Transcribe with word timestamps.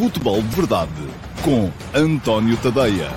Futebol 0.00 0.40
de 0.40 0.56
Verdade 0.56 0.90
com 1.44 1.70
António 1.94 2.56
Tadeia. 2.62 3.10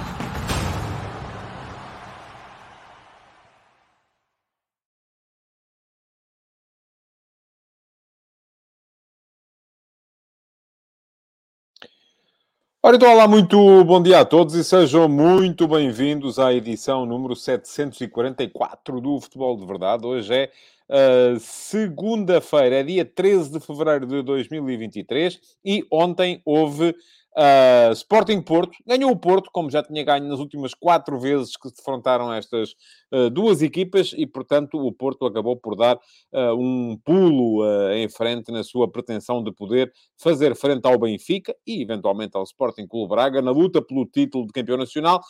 Ora, 12.86 12.98
então, 12.98 13.14
olá, 13.14 13.30
muito 13.30 13.56
bom 13.86 14.04
dia 14.04 14.20
a 14.20 14.26
todos 14.26 14.54
e 14.54 14.62
sejam 14.62 15.08
muito 15.08 15.66
bem-vindos 15.70 16.38
à 16.38 16.54
edição 16.54 17.06
número 17.06 17.34
744 17.34 19.00
do 19.00 19.22
Futebol 19.22 19.56
de 19.56 19.66
Verdade. 19.66 20.06
Hoje 20.06 20.34
é 20.34 20.52
uh, 20.90 21.40
segunda-feira, 21.40 22.78
é 22.78 22.84
dia 22.84 23.06
13 23.06 23.52
de 23.52 23.60
fevereiro 23.60 24.06
de 24.06 24.22
2023 24.22 25.40
e 25.64 25.86
ontem 25.92 26.42
houve 26.46 26.96
Uh, 27.36 27.92
Sporting 27.94 28.42
Porto, 28.42 28.78
ganhou 28.86 29.12
o 29.12 29.18
Porto, 29.18 29.50
como 29.52 29.70
já 29.70 29.82
tinha 29.82 30.04
ganho 30.04 30.28
nas 30.28 30.40
últimas 30.40 30.76
quatro 30.76 31.20
vezes 31.20 31.58
que 31.58 31.68
se 31.68 31.76
defrontaram 31.76 32.32
estas 32.32 32.76
uh, 33.12 33.28
duas 33.32 33.64
equipas, 33.64 34.14
e 34.16 34.28
portanto 34.28 34.78
o 34.78 34.92
Porto 34.92 35.26
acabou 35.26 35.58
por 35.58 35.76
dar 35.76 35.96
uh, 35.96 36.54
um 36.54 36.96
pulo 37.04 37.64
em 37.94 38.08
frente 38.08 38.52
na 38.52 38.64
sua 38.64 38.90
pretensão 38.90 39.44
de 39.44 39.52
poder 39.52 39.92
fazer 40.18 40.56
frente 40.56 40.86
ao 40.86 41.00
Benfica 41.00 41.56
e 41.66 41.82
eventualmente 41.82 42.38
ao 42.38 42.44
Sporting 42.44 42.88
Clube 42.88 43.10
Braga 43.10 43.42
na 43.42 43.52
luta 43.52 43.82
pelo 43.82 44.06
título 44.06 44.46
de 44.46 44.54
campeão 44.54 44.78
nacional. 44.78 45.22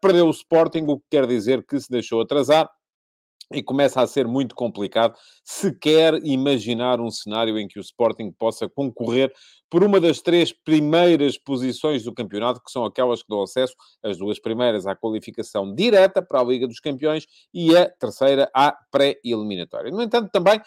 perdeu 0.00 0.26
o 0.26 0.30
Sporting, 0.30 0.84
o 0.88 0.98
que 0.98 1.04
quer 1.10 1.26
dizer 1.26 1.64
que 1.66 1.78
se 1.78 1.90
deixou 1.90 2.20
atrasar 2.20 2.70
e 3.52 3.62
começa 3.62 4.00
a 4.00 4.06
ser 4.06 4.26
muito 4.26 4.54
complicado 4.54 5.14
se 5.44 5.72
quer 5.76 6.14
imaginar 6.24 7.00
um 7.00 7.10
cenário 7.10 7.58
em 7.58 7.68
que 7.68 7.78
o 7.78 7.82
Sporting 7.82 8.30
possa 8.32 8.68
concorrer 8.68 9.32
por 9.74 9.82
uma 9.82 9.98
das 9.98 10.20
três 10.20 10.52
primeiras 10.52 11.36
posições 11.36 12.04
do 12.04 12.14
campeonato, 12.14 12.62
que 12.64 12.70
são 12.70 12.84
aquelas 12.84 13.24
que 13.24 13.28
dão 13.28 13.42
acesso, 13.42 13.74
as 14.04 14.16
duas 14.16 14.38
primeiras 14.38 14.86
à 14.86 14.94
qualificação 14.94 15.74
direta 15.74 16.22
para 16.22 16.38
a 16.38 16.44
Liga 16.44 16.68
dos 16.68 16.78
Campeões 16.78 17.26
e 17.52 17.76
a 17.76 17.90
terceira 17.90 18.48
à 18.54 18.72
pré-eliminatória. 18.92 19.90
No 19.90 20.00
entanto, 20.00 20.30
também 20.30 20.60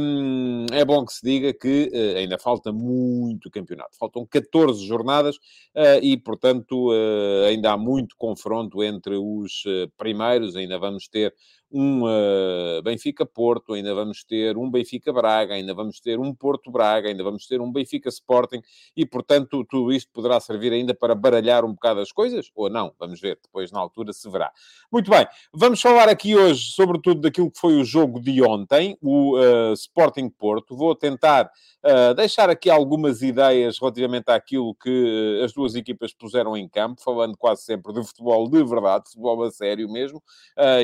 hum, 0.00 0.66
é 0.70 0.84
bom 0.84 1.04
que 1.04 1.14
se 1.14 1.26
diga 1.26 1.52
que 1.52 1.90
uh, 1.92 2.18
ainda 2.18 2.38
falta 2.38 2.72
muito 2.72 3.50
campeonato. 3.50 3.96
Faltam 3.98 4.24
14 4.24 4.86
jornadas 4.86 5.34
uh, 5.34 5.98
e, 6.00 6.16
portanto, 6.16 6.92
uh, 6.92 7.46
ainda 7.48 7.72
há 7.72 7.76
muito 7.76 8.14
confronto 8.16 8.84
entre 8.84 9.16
os 9.16 9.64
primeiros. 9.96 10.54
Ainda 10.54 10.78
vamos 10.78 11.08
ter 11.08 11.34
um 11.74 12.04
uh, 12.04 12.82
Benfica-Porto, 12.82 13.74
ainda 13.74 13.94
vamos 13.94 14.22
ter 14.22 14.56
um 14.56 14.70
Benfica-Braga, 14.70 15.54
ainda 15.54 15.74
vamos 15.74 15.98
ter 16.00 16.20
um 16.20 16.32
Porto-Braga, 16.32 17.08
ainda 17.08 17.24
vamos 17.24 17.46
ter 17.46 17.60
um 17.60 17.70
Benfica-Sport 17.70 18.44
Sporting 18.44 18.62
e, 18.96 19.06
portanto, 19.06 19.64
tudo 19.64 19.92
isto 19.92 20.10
poderá 20.12 20.40
servir 20.40 20.72
ainda 20.72 20.94
para 20.94 21.14
baralhar 21.14 21.64
um 21.64 21.72
bocado 21.72 22.00
as 22.00 22.12
coisas, 22.12 22.50
ou 22.54 22.68
não, 22.68 22.92
vamos 22.98 23.20
ver, 23.20 23.38
depois 23.42 23.70
na 23.70 23.80
altura 23.80 24.12
se 24.12 24.28
verá. 24.30 24.50
Muito 24.90 25.10
bem, 25.10 25.26
vamos 25.52 25.80
falar 25.80 26.08
aqui 26.08 26.34
hoje, 26.34 26.72
sobretudo, 26.72 27.20
daquilo 27.20 27.50
que 27.50 27.58
foi 27.58 27.74
o 27.74 27.84
jogo 27.84 28.20
de 28.20 28.42
ontem, 28.42 28.96
o 29.00 29.36
uh, 29.38 29.72
Sporting 29.74 30.28
Porto. 30.28 30.76
Vou 30.76 30.94
tentar 30.94 31.50
uh, 31.84 32.14
deixar 32.14 32.50
aqui 32.50 32.70
algumas 32.70 33.22
ideias 33.22 33.78
relativamente 33.78 34.30
àquilo 34.30 34.74
que 34.74 35.40
as 35.44 35.52
duas 35.52 35.74
equipas 35.74 36.12
puseram 36.12 36.56
em 36.56 36.68
campo, 36.68 37.02
falando 37.02 37.36
quase 37.36 37.62
sempre 37.62 37.92
de 37.92 38.02
futebol 38.04 38.48
de 38.48 38.62
verdade, 38.64 39.04
futebol 39.08 39.42
a 39.44 39.50
sério 39.50 39.90
mesmo, 39.90 40.22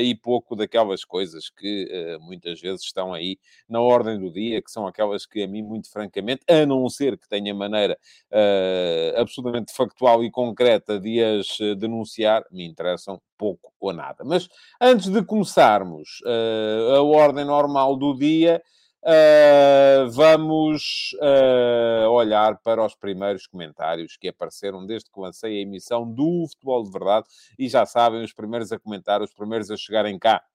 e 0.01 0.13
pouco 0.15 0.55
daquelas 0.81 1.05
coisas 1.05 1.49
que 1.49 2.17
muitas 2.21 2.59
vezes 2.59 2.81
estão 2.83 3.13
aí 3.13 3.37
na 3.67 3.79
ordem 3.79 4.19
do 4.19 4.31
dia, 4.31 4.61
que 4.61 4.71
são 4.71 4.85
aquelas 4.87 5.25
que 5.25 5.43
a 5.43 5.47
mim, 5.47 5.61
muito 5.61 5.89
francamente, 5.89 6.43
a 6.49 6.65
não 6.65 6.87
ser 6.89 7.17
que 7.17 7.27
tenha 7.27 7.53
maneira 7.53 7.97
uh, 8.31 9.19
absolutamente 9.19 9.73
factual 9.73 10.23
e 10.23 10.31
concreta 10.31 10.99
de 10.99 11.23
as 11.23 11.59
eh, 11.59 11.75
denunciar, 11.75 12.43
me 12.51 12.65
interessam 12.65 13.21
pouco 13.37 13.71
ou 13.79 13.93
nada. 13.93 14.23
Mas 14.23 14.47
antes 14.79 15.09
de 15.09 15.23
começarmos 15.23 16.21
uh, 16.25 16.95
a 16.95 17.01
ordem 17.01 17.45
normal 17.45 17.95
do 17.95 18.13
dia, 18.13 18.61
Uh, 19.03 20.07
vamos 20.11 21.15
uh, 21.15 22.07
olhar 22.09 22.59
para 22.59 22.85
os 22.85 22.93
primeiros 22.93 23.47
comentários 23.47 24.15
que 24.15 24.27
apareceram 24.27 24.85
desde 24.85 25.09
que 25.09 25.19
lancei 25.19 25.57
a 25.57 25.61
emissão 25.61 26.05
do 26.07 26.45
Futebol 26.47 26.83
de 26.83 26.91
Verdade. 26.91 27.27
E 27.57 27.67
já 27.67 27.83
sabem, 27.83 28.23
os 28.23 28.31
primeiros 28.31 28.71
a 28.71 28.77
comentar, 28.77 29.23
os 29.23 29.33
primeiros 29.33 29.71
a 29.71 29.75
chegarem 29.75 30.19
cá 30.19 30.43
Uh, 30.43 30.50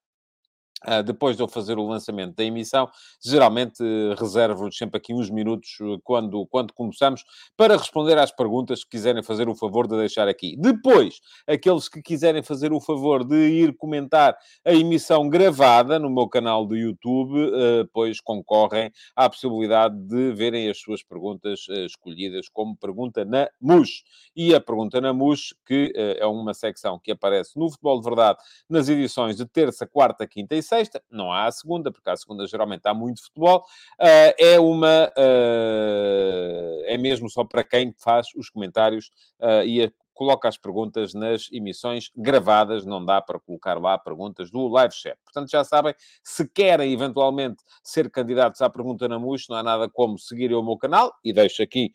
depois 1.03 1.35
de 1.35 1.43
eu 1.43 1.47
fazer 1.47 1.77
o 1.77 1.85
lançamento 1.85 2.35
da 2.35 2.43
emissão, 2.43 2.89
geralmente 3.23 3.83
uh, 3.83 4.15
reservo 4.17 4.71
sempre 4.71 4.97
aqui 4.97 5.13
uns 5.13 5.29
minutos 5.29 5.77
uh, 5.81 5.99
quando, 6.03 6.45
quando 6.47 6.73
começamos 6.73 7.23
para 7.55 7.75
responder 7.75 8.17
às 8.17 8.31
perguntas 8.31 8.83
que 8.83 8.91
quiserem 8.91 9.21
fazer 9.21 9.49
o 9.49 9.55
favor 9.55 9.87
de 9.87 9.97
deixar 9.97 10.27
aqui. 10.27 10.55
Depois, 10.57 11.19
aqueles 11.45 11.89
que 11.89 12.01
quiserem 12.01 12.41
fazer 12.41 12.71
o 12.71 12.79
favor 12.79 13.25
de 13.25 13.35
ir 13.35 13.75
comentar 13.75 14.37
a 14.65 14.73
emissão 14.73 15.27
gravada 15.27 15.99
no 15.99 16.09
meu 16.09 16.27
canal 16.27 16.65
do 16.65 16.75
YouTube, 16.75 17.37
uh, 17.37 17.89
pois 17.93 18.21
concorrem 18.21 18.91
à 19.15 19.29
possibilidade 19.29 19.95
de 19.97 20.31
verem 20.31 20.69
as 20.69 20.79
suas 20.79 21.03
perguntas 21.03 21.65
escolhidas 21.85 22.47
como 22.49 22.77
pergunta 22.77 23.25
na 23.25 23.49
MUS. 23.61 24.03
E 24.35 24.53
a 24.53 24.61
pergunta 24.61 25.01
na 25.01 25.13
MUS, 25.13 25.53
que 25.65 25.91
é 25.95 26.25
uma 26.25 26.53
secção 26.53 26.99
que 26.99 27.11
aparece 27.11 27.57
no 27.57 27.69
Futebol 27.69 27.99
de 27.99 28.05
Verdade 28.05 28.37
nas 28.69 28.87
edições 28.87 29.35
de 29.35 29.45
terça, 29.45 29.85
quarta, 29.85 30.27
quinta 30.27 30.55
e 30.55 30.61
sexta, 30.61 30.76
não 31.09 31.31
há 31.31 31.45
a 31.45 31.51
segunda, 31.51 31.91
porque 31.91 32.09
a 32.09 32.15
segunda 32.15 32.45
geralmente 32.47 32.85
há 32.85 32.93
muito 32.93 33.23
futebol, 33.23 33.59
uh, 33.59 34.33
é 34.39 34.59
uma. 34.59 35.11
Uh, 35.17 36.83
é 36.85 36.97
mesmo 36.97 37.29
só 37.29 37.43
para 37.43 37.63
quem 37.63 37.93
faz 37.97 38.27
os 38.35 38.49
comentários 38.49 39.11
uh, 39.39 39.63
e 39.65 39.83
a, 39.83 39.91
coloca 40.13 40.47
as 40.47 40.57
perguntas 40.57 41.13
nas 41.13 41.47
emissões 41.51 42.09
gravadas, 42.15 42.85
não 42.85 43.05
dá 43.05 43.21
para 43.21 43.39
colocar 43.39 43.79
lá 43.79 43.97
perguntas 43.97 44.49
do 44.49 44.67
live 44.67 44.93
chat. 44.93 45.17
Portanto, 45.23 45.51
já 45.51 45.63
sabem, 45.63 45.93
se 46.23 46.47
querem 46.47 46.91
eventualmente 46.91 47.63
ser 47.83 48.09
candidatos 48.09 48.61
à 48.61 48.69
pergunta 48.69 49.07
na 49.07 49.19
MUX, 49.19 49.47
não 49.47 49.57
há 49.57 49.63
nada 49.63 49.87
como 49.87 50.17
seguir 50.17 50.53
o 50.53 50.63
meu 50.63 50.75
canal, 50.75 51.13
e 51.23 51.31
deixo 51.31 51.61
aqui 51.61 51.91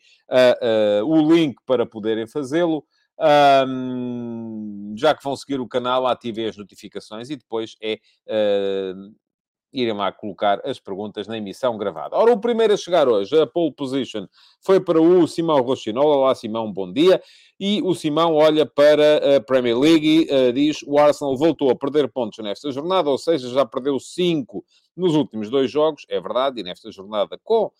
o 1.05 1.17
link 1.33 1.57
para 1.65 1.85
poderem 1.85 2.25
fazê-lo. 2.25 2.85
Um, 3.19 4.72
já 4.95 5.15
que 5.15 5.23
vão 5.23 5.35
seguir 5.35 5.59
o 5.59 5.67
canal, 5.67 6.07
ativem 6.07 6.45
as 6.45 6.57
notificações 6.57 7.29
e 7.29 7.35
depois 7.35 7.75
é 7.81 7.99
uh, 8.27 9.13
irem 9.73 9.93
lá 9.93 10.11
colocar 10.11 10.61
as 10.63 10.79
perguntas 10.79 11.27
na 11.27 11.37
emissão 11.37 11.77
gravada. 11.77 12.15
Ora, 12.15 12.31
o 12.31 12.39
primeiro 12.39 12.73
a 12.73 12.77
chegar 12.77 13.07
hoje, 13.07 13.35
a 13.39 13.47
pole 13.47 13.73
position, 13.73 14.27
foi 14.61 14.79
para 14.79 15.01
o 15.01 15.27
Simão 15.27 15.61
Rochinola. 15.61 16.17
Olá, 16.17 16.35
Simão, 16.35 16.71
bom 16.71 16.91
dia. 16.91 17.21
E 17.59 17.81
o 17.81 17.95
Simão 17.95 18.35
olha 18.35 18.65
para 18.65 19.37
a 19.37 19.41
Premier 19.41 19.77
League 19.77 20.27
e 20.29 20.49
uh, 20.49 20.53
diz 20.53 20.83
o 20.85 20.99
Arsenal 20.99 21.35
voltou 21.35 21.71
a 21.71 21.75
perder 21.75 22.07
pontos 22.07 22.37
nesta 22.43 22.71
jornada, 22.71 23.09
ou 23.09 23.17
seja, 23.17 23.49
já 23.49 23.65
perdeu 23.65 23.99
5 23.99 24.63
nos 24.95 25.15
últimos 25.15 25.49
dois 25.49 25.71
jogos, 25.71 26.05
é 26.07 26.21
verdade, 26.21 26.61
e 26.61 26.63
nesta 26.63 26.91
jornada 26.91 27.39
com 27.43 27.71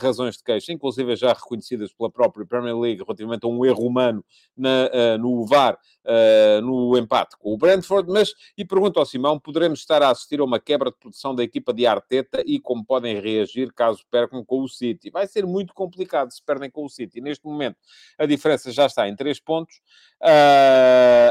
razões 0.00 0.36
de 0.36 0.44
queixa, 0.44 0.72
inclusive 0.72 1.16
já 1.16 1.32
reconhecidas 1.32 1.92
pela 1.92 2.10
própria 2.10 2.46
Premier 2.46 2.76
League 2.76 3.02
relativamente 3.02 3.44
a 3.44 3.48
um 3.48 3.64
erro 3.64 3.86
humano 3.86 4.24
na, 4.56 4.86
uh, 4.86 5.18
no 5.18 5.44
VAR, 5.46 5.78
uh, 6.04 6.60
no 6.62 6.96
empate 6.96 7.36
com 7.38 7.52
o 7.52 7.58
Brentford, 7.58 8.10
mas, 8.10 8.32
e 8.56 8.64
pergunto 8.64 8.98
ao 8.98 9.06
Simão, 9.06 9.38
poderemos 9.38 9.80
estar 9.80 10.02
a 10.02 10.10
assistir 10.10 10.40
a 10.40 10.44
uma 10.44 10.60
quebra 10.60 10.90
de 10.90 10.96
produção 10.96 11.34
da 11.34 11.42
equipa 11.42 11.72
de 11.72 11.86
Arteta 11.86 12.42
e 12.46 12.60
como 12.60 12.84
podem 12.84 13.20
reagir 13.20 13.72
caso 13.72 14.04
percam 14.10 14.44
com 14.44 14.62
o 14.62 14.68
City? 14.68 15.10
Vai 15.10 15.26
ser 15.26 15.46
muito 15.46 15.74
complicado 15.74 16.32
se 16.32 16.42
perdem 16.42 16.70
com 16.70 16.84
o 16.84 16.88
City. 16.88 17.20
Neste 17.20 17.44
momento, 17.44 17.76
a 18.18 18.26
diferença 18.26 18.70
já 18.70 18.86
está 18.86 19.08
em 19.08 19.16
3 19.16 19.40
pontos. 19.40 19.80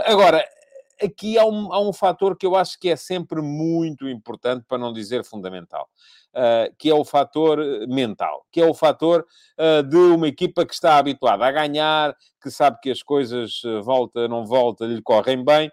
agora, 0.06 0.46
aqui 1.02 1.38
há 1.38 1.46
um, 1.46 1.74
há 1.74 1.80
um 1.80 1.94
fator 1.94 2.38
que 2.38 2.46
eu 2.46 2.56
acho 2.56 2.80
que 2.80 2.90
é 2.90 2.96
sempre 2.96 3.42
muito 3.42 4.08
importante, 4.08 4.66
para 4.68 4.78
não 4.78 4.94
dizer 4.94 5.24
fundamental, 5.24 5.90
que 6.78 6.90
é 6.90 6.94
o 6.94 7.06
fator 7.06 7.60
mental, 7.88 8.46
que 8.52 8.60
é 8.60 8.66
o 8.66 8.74
fator 8.74 9.26
uh, 9.58 9.84
de 9.84 9.96
uma 9.96 10.28
equipa 10.28 10.66
que 10.66 10.74
está 10.74 10.98
habituada 10.98 11.46
a 11.46 11.52
ganhar, 11.52 12.16
que 12.42 12.52
sabe 12.52 12.78
que 12.82 12.92
as 12.92 13.02
coisas 13.02 13.62
volta, 13.84 14.28
não 14.28 14.46
volta, 14.46 14.86
lhe 14.86 15.02
correm 15.02 15.44
bem, 15.44 15.72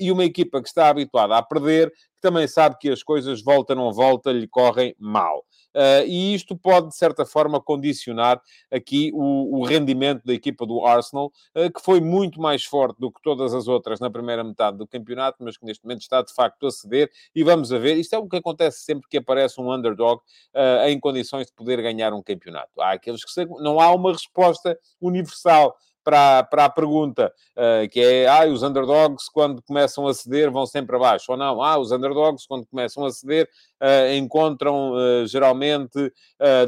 e 0.00 0.10
uma 0.10 0.24
equipa 0.24 0.62
que 0.62 0.68
está 0.68 0.88
habituada 0.88 1.36
a 1.36 1.42
perder, 1.42 1.90
que 1.90 2.20
também 2.22 2.46
sabe 2.46 2.76
que 2.80 2.88
as 2.88 3.02
coisas 3.02 3.42
volta, 3.42 3.74
não 3.74 3.92
volta, 3.92 4.32
lhe 4.32 4.48
correm 4.48 4.94
mal. 4.98 5.44
Uh, 5.74 6.06
e 6.06 6.34
isto 6.34 6.56
pode, 6.56 6.88
de 6.88 6.96
certa 6.96 7.26
forma, 7.26 7.60
condicionar 7.60 8.40
aqui 8.70 9.10
o, 9.12 9.58
o 9.58 9.64
rendimento 9.64 10.24
da 10.24 10.32
equipa 10.32 10.64
do 10.64 10.84
Arsenal, 10.84 11.32
uh, 11.54 11.70
que 11.72 11.80
foi 11.80 12.00
muito 12.00 12.40
mais 12.40 12.64
forte 12.64 12.98
do 13.00 13.10
que 13.10 13.20
todas 13.22 13.52
as 13.52 13.66
outras 13.66 13.98
na 13.98 14.08
primeira 14.08 14.44
metade 14.44 14.78
do 14.78 14.86
campeonato, 14.86 15.38
mas 15.42 15.56
que 15.56 15.64
neste 15.64 15.84
momento 15.84 16.02
está 16.02 16.22
de 16.22 16.32
facto 16.32 16.66
a 16.66 16.70
ceder. 16.70 17.10
E 17.34 17.42
vamos 17.42 17.72
a 17.72 17.78
ver, 17.78 17.96
isto 17.96 18.14
é 18.14 18.18
o 18.18 18.28
que 18.28 18.36
acontece 18.36 18.80
sempre 18.84 19.08
que 19.08 19.16
aparece 19.16 19.60
um 19.60 19.72
underdog 19.72 20.20
uh, 20.54 20.86
em 20.86 20.98
condições 21.00 21.46
de 21.48 21.52
poder 21.52 21.82
ganhar 21.82 22.12
um 22.12 22.22
campeonato. 22.22 22.80
Há 22.80 22.92
aqueles 22.92 23.24
que 23.24 23.44
não 23.60 23.80
há 23.80 23.92
uma 23.92 24.12
resposta 24.12 24.78
universal 25.00 25.76
para, 26.04 26.44
para 26.44 26.66
a 26.66 26.70
pergunta, 26.70 27.32
uh, 27.56 27.88
que 27.88 27.98
é, 27.98 28.28
ah, 28.28 28.46
os 28.46 28.62
underdogs 28.62 29.28
quando 29.32 29.62
começam 29.62 30.06
a 30.06 30.12
ceder 30.12 30.50
vão 30.50 30.66
sempre 30.66 30.94
abaixo, 30.94 31.32
ou 31.32 31.38
não, 31.38 31.62
ah, 31.62 31.78
os 31.78 31.90
underdogs 31.90 32.46
quando 32.46 32.66
começam 32.66 33.04
a 33.04 33.10
ceder 33.10 33.48
uh, 33.80 34.14
encontram 34.14 34.92
uh, 34.92 35.26
geralmente 35.26 36.12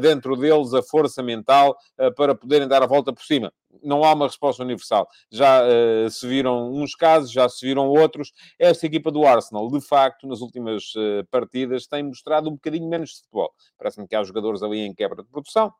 dentro 0.01 0.35
deles 0.35 0.73
a 0.73 0.81
força 0.81 1.21
mental 1.21 1.77
para 2.15 2.33
poderem 2.33 2.67
dar 2.67 2.81
a 2.81 2.87
volta 2.87 3.13
por 3.13 3.23
cima. 3.23 3.53
não 3.83 4.03
há 4.03 4.13
uma 4.13 4.25
resposta 4.25 4.63
universal. 4.63 5.07
Já 5.31 5.61
se 6.09 6.27
viram 6.27 6.71
uns 6.71 6.95
casos, 6.95 7.31
já 7.31 7.47
se 7.47 7.65
viram 7.65 7.87
outros. 7.87 8.31
Esta 8.57 8.87
equipa 8.87 9.11
do 9.11 9.25
Arsenal, 9.25 9.69
de 9.69 9.79
facto, 9.81 10.25
nas 10.25 10.41
últimas 10.41 10.93
partidas, 11.29 11.85
tem 11.85 12.03
mostrado 12.03 12.49
um 12.49 12.53
bocadinho 12.53 12.89
menos 12.89 13.09
de 13.11 13.17
futebol. 13.17 13.51
Parece-me 13.77 14.07
que 14.07 14.15
há 14.15 14.23
jogadores 14.23 14.63
ali 14.63 14.79
em 14.79 14.93
quebra 14.93 15.21
de 15.21 15.29
produção. 15.29 15.71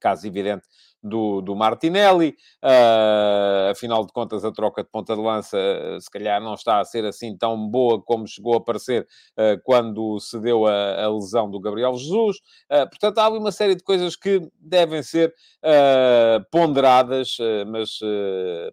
Caso 0.00 0.26
evidente 0.26 0.66
do, 1.02 1.40
do 1.40 1.56
Martinelli. 1.56 2.36
Uh, 2.62 3.70
afinal 3.70 4.06
de 4.06 4.12
contas, 4.12 4.44
a 4.44 4.52
troca 4.52 4.82
de 4.82 4.88
ponta 4.88 5.14
de 5.14 5.20
lança, 5.20 5.58
uh, 5.58 6.00
se 6.00 6.10
calhar, 6.10 6.40
não 6.40 6.54
está 6.54 6.80
a 6.80 6.84
ser 6.84 7.04
assim 7.04 7.36
tão 7.36 7.68
boa 7.68 8.00
como 8.00 8.26
chegou 8.26 8.54
a 8.54 8.60
parecer 8.60 9.06
uh, 9.36 9.60
quando 9.64 10.20
se 10.20 10.38
deu 10.38 10.66
a, 10.66 11.04
a, 11.04 11.12
lesão 11.12 11.50
do 11.50 11.60
Gabriel 11.60 11.94
Jesus. 11.96 12.38
portanto, 12.68 13.18
há 13.18 13.26
ali 13.26 13.38
uma 13.38 13.52
série 13.52 13.74
de 13.74 13.82
coisas 13.82 14.14
que 14.14 14.40
devem 14.60 15.02
ser 15.02 15.34
ponderadas, 16.50 17.36
mas 17.66 17.98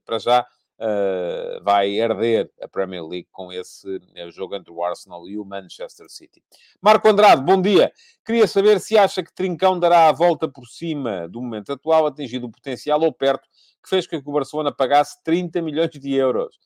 para 0.06 0.20
já 0.20 0.46
uh, 0.80 1.64
vai 1.64 1.92
herder 1.92 2.50
a 2.62 2.68
Premier 2.68 3.06
League 3.06 3.28
com 3.32 3.52
esse 3.52 3.88
uh, 3.88 4.32
jogo 4.32 4.56
entre 4.56 4.72
o 4.72 4.84
Arsenal 4.84 5.28
e 5.28 5.38
o 5.38 5.46
Manchester 5.46 6.10
City. 6.10 6.42
Marco 6.82 7.08
Andrade, 7.08 7.44
bom 7.44 7.62
dia. 7.62 7.92
Queria 8.26 8.48
saber 8.48 8.80
se 8.80 8.98
acha 8.98 9.22
que 9.22 9.34
Trincão 9.34 9.80
dará 9.80 10.08
a 10.08 10.12
volta 10.12 10.48
por 10.48 10.66
cima 10.66 11.28
do 11.28 11.42
momento 11.42 11.72
atual, 11.72 12.08
atingido 12.08 12.48
o 12.48 12.52
potencial 12.52 13.02
ou 13.02 13.12
perto, 13.12 13.48
que 13.84 13.90
fez 13.90 14.08
com 14.08 14.22
que 14.22 14.30
o 14.30 14.34
Barcelona 14.34 14.72
pagasse 14.72 15.22
30 15.24 15.62
milhões 15.62 15.90
de 15.92 16.14
euros. 16.14 16.58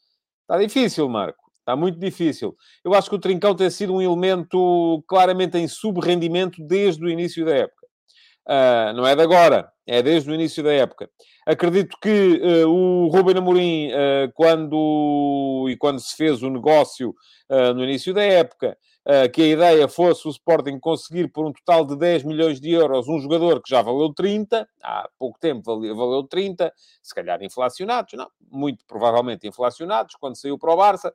Está 0.41 0.57
difícil, 0.57 1.07
Marco. 1.09 1.43
Está 1.59 1.77
muito 1.77 1.97
difícil. 1.97 2.57
Eu 2.83 2.93
acho 2.93 3.09
que 3.09 3.15
o 3.15 3.19
Trincão 3.19 3.55
tem 3.55 3.69
sido 3.69 3.93
um 3.93 4.01
elemento 4.01 5.01
claramente 5.07 5.57
em 5.57 5.67
subrendimento 5.67 6.61
desde 6.61 7.03
o 7.05 7.09
início 7.09 7.45
da 7.45 7.55
época. 7.55 7.82
Uh, 8.45 8.91
não 8.93 9.07
é 9.07 9.15
de 9.15 9.21
agora, 9.21 9.71
é 9.87 10.01
desde 10.01 10.29
o 10.29 10.33
início 10.33 10.61
da 10.61 10.73
época. 10.73 11.09
Acredito 11.45 11.97
que 12.01 12.41
uh, 12.41 12.69
o 12.69 13.07
Ruben 13.07 13.37
Amorim, 13.37 13.89
uh, 13.89 14.31
quando, 14.33 15.67
e 15.69 15.77
quando 15.77 15.99
se 15.99 16.15
fez 16.15 16.43
o 16.43 16.49
negócio 16.49 17.15
no 17.75 17.83
início 17.83 18.15
da 18.15 18.23
época, 18.23 18.75
que 19.31 19.43
a 19.43 19.47
ideia 19.47 19.87
fosse 19.87 20.27
o 20.27 20.31
Sporting 20.31 20.79
conseguir 20.79 21.27
por 21.27 21.45
um 21.45 21.51
total 21.51 21.85
de 21.85 21.95
10 21.95 22.23
milhões 22.23 22.59
de 22.59 22.71
euros 22.71 23.07
um 23.07 23.19
jogador 23.19 23.61
que 23.61 23.69
já 23.69 23.79
valeu 23.79 24.11
30, 24.11 24.67
há 24.81 25.07
pouco 25.19 25.37
tempo 25.37 25.61
valeu, 25.63 25.95
valeu 25.95 26.23
30, 26.23 26.73
se 26.99 27.13
calhar 27.13 27.43
inflacionados, 27.43 28.13
não, 28.13 28.27
muito 28.49 28.83
provavelmente 28.87 29.47
inflacionados, 29.47 30.15
quando 30.15 30.35
saiu 30.35 30.57
para 30.57 30.73
o 30.73 30.77
Barça, 30.77 31.13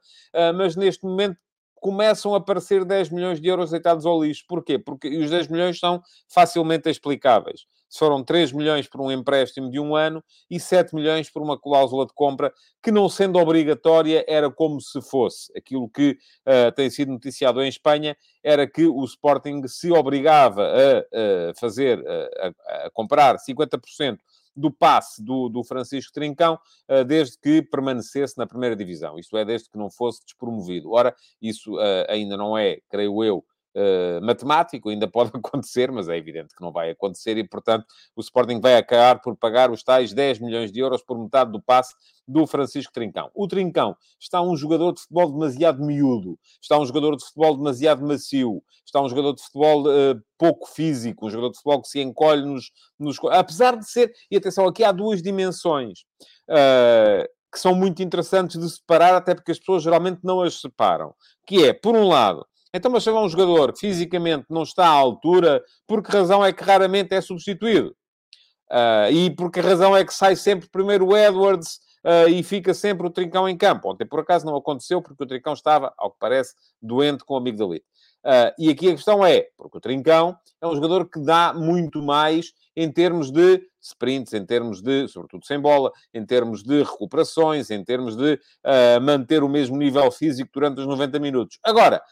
mas 0.54 0.76
neste 0.76 1.04
momento 1.04 1.38
começam 1.80 2.34
a 2.34 2.38
aparecer 2.38 2.84
10 2.84 3.10
milhões 3.10 3.40
de 3.40 3.48
euros 3.48 3.70
deitados 3.70 4.06
ao 4.06 4.22
lixo. 4.22 4.44
Porquê? 4.48 4.78
Porque 4.78 5.08
os 5.08 5.30
10 5.30 5.48
milhões 5.48 5.78
são 5.78 6.02
facilmente 6.28 6.88
explicáveis. 6.88 7.66
Foram 7.90 8.22
3 8.22 8.52
milhões 8.52 8.86
por 8.86 9.00
um 9.00 9.10
empréstimo 9.10 9.70
de 9.70 9.80
um 9.80 9.96
ano 9.96 10.22
e 10.50 10.60
7 10.60 10.94
milhões 10.94 11.30
por 11.30 11.42
uma 11.42 11.58
cláusula 11.58 12.06
de 12.06 12.12
compra 12.12 12.52
que, 12.82 12.92
não 12.92 13.08
sendo 13.08 13.38
obrigatória, 13.38 14.24
era 14.28 14.50
como 14.50 14.80
se 14.80 15.00
fosse. 15.00 15.50
Aquilo 15.56 15.88
que 15.88 16.18
uh, 16.46 16.70
tem 16.74 16.90
sido 16.90 17.12
noticiado 17.12 17.62
em 17.62 17.68
Espanha 17.68 18.16
era 18.42 18.66
que 18.66 18.84
o 18.84 19.02
Sporting 19.04 19.66
se 19.66 19.90
obrigava 19.90 20.64
a, 20.64 21.50
a 21.50 21.54
fazer, 21.54 22.04
a, 22.06 22.86
a 22.86 22.90
comprar 22.90 23.36
50% 23.36 24.18
do 24.58 24.70
passe 24.70 25.22
do, 25.22 25.48
do 25.48 25.62
Francisco 25.62 26.12
Trincão, 26.12 26.58
uh, 26.88 27.04
desde 27.04 27.38
que 27.38 27.62
permanecesse 27.62 28.36
na 28.36 28.46
primeira 28.46 28.76
divisão. 28.76 29.18
Isto 29.18 29.36
é, 29.36 29.44
desde 29.44 29.70
que 29.70 29.78
não 29.78 29.90
fosse 29.90 30.24
despromovido. 30.24 30.90
Ora, 30.90 31.14
isso 31.40 31.76
uh, 31.76 32.06
ainda 32.08 32.36
não 32.36 32.56
é, 32.56 32.80
creio 32.90 33.22
eu, 33.22 33.44
Uh, 33.76 34.24
matemático, 34.24 34.88
ainda 34.88 35.06
pode 35.10 35.30
acontecer, 35.34 35.92
mas 35.92 36.08
é 36.08 36.16
evidente 36.16 36.54
que 36.54 36.62
não 36.62 36.72
vai 36.72 36.90
acontecer 36.90 37.36
e, 37.36 37.46
portanto, 37.46 37.86
o 38.16 38.20
Sporting 38.20 38.60
vai 38.60 38.76
acabar 38.76 39.20
por 39.20 39.36
pagar 39.36 39.70
os 39.70 39.82
tais 39.82 40.12
10 40.12 40.40
milhões 40.40 40.72
de 40.72 40.80
euros 40.80 41.02
por 41.02 41.18
metade 41.18 41.52
do 41.52 41.60
passe 41.60 41.94
do 42.26 42.46
Francisco 42.46 42.92
Trincão. 42.92 43.30
O 43.34 43.46
Trincão 43.46 43.96
está 44.18 44.42
um 44.42 44.56
jogador 44.56 44.92
de 44.92 45.00
futebol 45.02 45.30
demasiado 45.32 45.84
miúdo, 45.84 46.38
está 46.60 46.78
um 46.78 46.84
jogador 46.84 47.16
de 47.16 47.24
futebol 47.24 47.56
demasiado 47.56 48.04
macio, 48.04 48.62
está 48.84 49.00
um 49.00 49.08
jogador 49.08 49.34
de 49.34 49.42
futebol 49.42 49.82
uh, 49.86 50.20
pouco 50.36 50.66
físico, 50.68 51.26
um 51.26 51.30
jogador 51.30 51.50
de 51.50 51.56
futebol 51.56 51.82
que 51.82 51.88
se 51.88 52.00
encolhe 52.00 52.44
nos, 52.44 52.72
nos... 52.98 53.18
Apesar 53.30 53.76
de 53.76 53.88
ser... 53.88 54.12
E 54.30 54.36
atenção, 54.36 54.66
aqui 54.66 54.82
há 54.82 54.92
duas 54.92 55.22
dimensões. 55.22 56.00
Uh, 56.48 57.28
que 57.50 57.58
são 57.58 57.74
muito 57.74 58.02
interessantes 58.02 58.60
de 58.60 58.68
separar, 58.68 59.14
até 59.14 59.34
porque 59.34 59.52
as 59.52 59.58
pessoas 59.58 59.82
geralmente 59.82 60.20
não 60.22 60.42
as 60.42 60.60
separam. 60.60 61.14
Que 61.46 61.64
é, 61.66 61.72
por 61.72 61.96
um 61.96 62.06
lado, 62.06 62.46
então, 62.72 62.90
mas 62.90 63.02
chega 63.02 63.18
um 63.18 63.28
jogador 63.28 63.72
que 63.72 63.80
fisicamente 63.80 64.46
não 64.50 64.62
está 64.62 64.86
à 64.86 64.90
altura, 64.90 65.62
por 65.86 66.02
que 66.02 66.10
razão 66.10 66.44
é 66.44 66.52
que 66.52 66.62
raramente 66.62 67.14
é 67.14 67.20
substituído? 67.20 67.94
Uh, 68.70 69.10
e 69.10 69.30
por 69.30 69.50
que 69.50 69.60
razão 69.60 69.96
é 69.96 70.04
que 70.04 70.12
sai 70.12 70.36
sempre 70.36 70.68
primeiro 70.68 71.06
o 71.06 71.16
Edwards 71.16 71.78
uh, 72.04 72.28
e 72.28 72.42
fica 72.42 72.74
sempre 72.74 73.06
o 73.06 73.10
Trincão 73.10 73.48
em 73.48 73.56
campo? 73.56 73.90
Ontem, 73.90 74.06
por 74.06 74.20
acaso, 74.20 74.44
não 74.44 74.56
aconteceu, 74.56 75.00
porque 75.00 75.22
o 75.22 75.26
Trincão 75.26 75.54
estava, 75.54 75.92
ao 75.96 76.10
que 76.10 76.18
parece, 76.20 76.54
doente 76.80 77.24
com 77.24 77.34
a 77.34 77.38
amigdalite. 77.38 77.86
Uh, 78.24 78.52
e 78.58 78.68
aqui 78.68 78.88
a 78.88 78.92
questão 78.92 79.24
é, 79.24 79.46
porque 79.56 79.78
o 79.78 79.80
Trincão 79.80 80.36
é 80.60 80.66
um 80.66 80.74
jogador 80.74 81.08
que 81.08 81.20
dá 81.20 81.54
muito 81.54 82.02
mais 82.02 82.52
em 82.76 82.92
termos 82.92 83.30
de 83.30 83.62
sprints, 83.80 84.34
em 84.34 84.44
termos 84.44 84.82
de, 84.82 85.08
sobretudo 85.08 85.46
sem 85.46 85.58
bola, 85.58 85.90
em 86.12 86.24
termos 86.26 86.62
de 86.62 86.82
recuperações, 86.82 87.70
em 87.70 87.82
termos 87.82 88.16
de 88.16 88.34
uh, 88.34 89.00
manter 89.00 89.42
o 89.42 89.48
mesmo 89.48 89.76
nível 89.76 90.10
físico 90.10 90.50
durante 90.52 90.80
os 90.80 90.86
90 90.86 91.18
minutos. 91.18 91.58
Agora, 91.64 92.02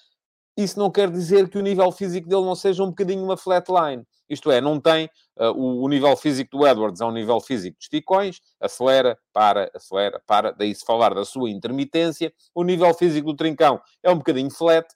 isso 0.56 0.78
não 0.78 0.90
quer 0.90 1.10
dizer 1.10 1.48
que 1.48 1.58
o 1.58 1.62
nível 1.62 1.90
físico 1.92 2.28
dele 2.28 2.44
não 2.44 2.54
seja 2.54 2.82
um 2.82 2.88
bocadinho 2.88 3.22
uma 3.22 3.36
flatline. 3.36 4.04
Isto 4.28 4.50
é, 4.50 4.60
não 4.60 4.80
tem 4.80 5.08
uh, 5.38 5.50
o, 5.50 5.84
o, 5.84 5.88
nível 5.88 6.16
físico 6.16 6.56
do 6.56 6.66
Edwards, 6.66 7.00
é 7.00 7.04
um 7.04 7.12
nível 7.12 7.40
físico 7.40 7.76
de 7.78 7.84
esticões, 7.84 8.40
acelera, 8.60 9.16
para, 9.32 9.70
acelera, 9.74 10.20
para. 10.26 10.50
Daí 10.50 10.74
se 10.74 10.84
falar 10.84 11.14
da 11.14 11.24
sua 11.24 11.48
intermitência. 11.50 12.32
O 12.54 12.64
nível 12.64 12.92
físico 12.94 13.32
do 13.32 13.36
Trincão 13.36 13.80
é 14.02 14.10
um 14.10 14.16
bocadinho 14.16 14.50
flat, 14.50 14.86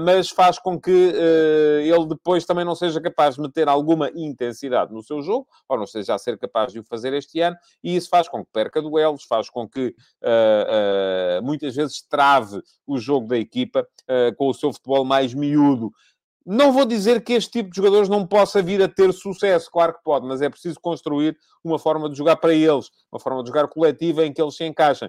mas 0.00 0.30
faz 0.30 0.58
com 0.58 0.80
que 0.80 0.90
uh, 0.90 1.80
ele 1.80 2.06
depois 2.06 2.44
também 2.44 2.64
não 2.64 2.74
seja 2.74 3.00
capaz 3.00 3.34
de 3.34 3.40
meter 3.40 3.68
alguma 3.68 4.10
intensidade 4.14 4.92
no 4.92 5.02
seu 5.02 5.22
jogo, 5.22 5.46
ou 5.68 5.78
não 5.78 5.86
seja 5.86 6.14
a 6.14 6.18
ser 6.18 6.38
capaz 6.38 6.72
de 6.72 6.80
o 6.80 6.84
fazer 6.84 7.12
este 7.12 7.40
ano, 7.40 7.56
e 7.82 7.96
isso 7.96 8.08
faz 8.08 8.28
com 8.28 8.44
que 8.44 8.50
perca 8.52 8.80
duelos, 8.80 9.24
faz 9.24 9.48
com 9.50 9.68
que 9.68 9.94
muitas 11.42 11.74
vezes 11.74 12.02
trave 12.02 12.62
o 12.86 12.98
jogo 12.98 13.28
da 13.28 13.36
equipa 13.36 13.86
com 14.36 14.48
o 14.48 14.54
seu 14.54 14.72
futebol 14.72 15.04
mais 15.04 15.34
miúdo. 15.34 15.90
Não 16.44 16.72
vou 16.72 16.84
dizer 16.84 17.22
que 17.22 17.34
este 17.34 17.50
tipo 17.52 17.70
de 17.70 17.76
jogadores 17.76 18.08
não 18.08 18.26
possa 18.26 18.60
vir 18.60 18.82
a 18.82 18.88
ter 18.88 19.12
sucesso, 19.12 19.70
claro 19.70 19.94
que 19.94 20.02
pode, 20.02 20.26
mas 20.26 20.42
é 20.42 20.50
preciso 20.50 20.78
construir 20.80 21.36
uma 21.62 21.78
forma 21.78 22.10
de 22.10 22.18
jogar 22.18 22.36
para 22.36 22.52
eles, 22.52 22.90
uma 23.12 23.20
forma 23.20 23.42
de 23.42 23.48
jogar 23.48 23.68
coletiva 23.68 24.26
em 24.26 24.32
que 24.32 24.42
eles 24.42 24.56
se 24.56 24.64
encaixem. 24.64 25.08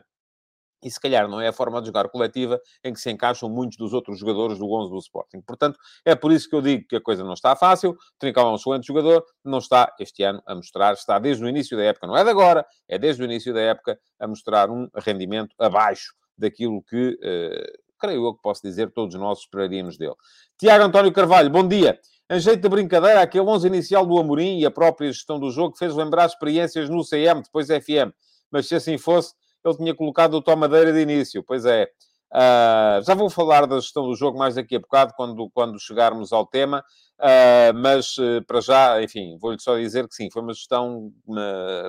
E 0.83 0.91
se 0.91 0.99
calhar 0.99 1.27
não 1.27 1.39
é 1.39 1.47
a 1.47 1.53
forma 1.53 1.79
de 1.81 1.87
jogar 1.87 2.09
coletiva 2.09 2.59
em 2.83 2.93
que 2.93 2.99
se 2.99 3.09
encaixam 3.09 3.49
muitos 3.49 3.77
dos 3.77 3.93
outros 3.93 4.19
jogadores 4.19 4.57
do 4.57 4.69
11 4.69 4.91
do 4.91 4.97
Sporting. 4.97 5.41
Portanto, 5.41 5.79
é 6.05 6.15
por 6.15 6.31
isso 6.31 6.49
que 6.49 6.55
eu 6.55 6.61
digo 6.61 6.85
que 6.87 6.95
a 6.95 7.01
coisa 7.01 7.23
não 7.23 7.33
está 7.33 7.55
fácil. 7.55 7.95
Trincão 8.19 8.47
é 8.47 8.51
um 8.51 8.55
excelente 8.55 8.87
jogador, 8.87 9.23
não 9.43 9.59
está 9.59 9.93
este 9.99 10.23
ano 10.23 10.41
a 10.45 10.55
mostrar, 10.55 10.93
está 10.93 11.17
desde 11.19 11.43
o 11.43 11.47
início 11.47 11.77
da 11.77 11.83
época, 11.83 12.07
não 12.07 12.17
é 12.17 12.23
de 12.23 12.29
agora, 12.29 12.65
é 12.87 12.97
desde 12.99 13.21
o 13.21 13.25
início 13.25 13.53
da 13.53 13.61
época 13.61 13.97
a 14.19 14.27
mostrar 14.27 14.69
um 14.69 14.87
rendimento 14.95 15.55
abaixo 15.59 16.13
daquilo 16.37 16.83
que 16.83 17.09
uh, 17.09 17.83
creio 18.03 18.25
eu 18.25 18.33
que 18.33 18.41
posso 18.41 18.61
dizer, 18.61 18.91
todos 18.91 19.15
nós 19.15 19.39
esperaríamos 19.39 19.97
dele. 19.97 20.15
Tiago 20.57 20.83
António 20.83 21.13
Carvalho, 21.13 21.49
bom 21.49 21.65
dia. 21.65 21.97
Em 22.29 22.39
jeito 22.39 22.61
de 22.61 22.67
brincadeira, 22.67 23.21
aquele 23.21 23.45
11 23.45 23.67
inicial 23.67 24.05
do 24.05 24.17
Amorim 24.17 24.59
e 24.59 24.65
a 24.65 24.71
própria 24.71 25.11
gestão 25.11 25.39
do 25.39 25.49
jogo 25.51 25.77
fez 25.77 25.95
lembrar 25.95 26.25
experiências 26.25 26.89
no 26.89 27.05
CM, 27.05 27.41
depois 27.41 27.67
FM. 27.67 28.11
Mas 28.51 28.67
se 28.67 28.75
assim 28.75 28.97
fosse, 28.97 29.33
ele 29.67 29.77
tinha 29.77 29.95
colocado 29.95 30.35
o 30.35 30.41
Tom 30.41 30.55
Madeira 30.55 30.91
de 30.91 30.99
início. 30.99 31.43
Pois 31.43 31.65
é. 31.65 31.87
Uh, 32.31 33.03
já 33.05 33.13
vou 33.13 33.29
falar 33.29 33.67
da 33.67 33.79
gestão 33.79 34.07
do 34.07 34.15
jogo 34.15 34.39
mais 34.39 34.55
daqui 34.55 34.75
a 34.75 34.79
bocado, 34.79 35.13
quando, 35.15 35.49
quando 35.51 35.79
chegarmos 35.79 36.33
ao 36.33 36.45
tema. 36.45 36.83
Uh, 37.19 37.73
mas 37.75 38.17
uh, 38.17 38.43
para 38.47 38.59
já, 38.59 39.01
enfim, 39.03 39.37
vou-lhe 39.39 39.59
só 39.59 39.77
dizer 39.77 40.07
que 40.07 40.15
sim, 40.15 40.29
foi 40.31 40.41
uma 40.41 40.53
gestão. 40.53 41.11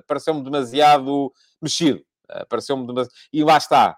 pareceu-me 0.07 0.43
demasiado 0.43 1.33
mexido. 1.61 2.03
pareceu-me 2.49 2.87
demasiado... 2.87 3.15
E 3.33 3.43
lá 3.43 3.57
está. 3.57 3.97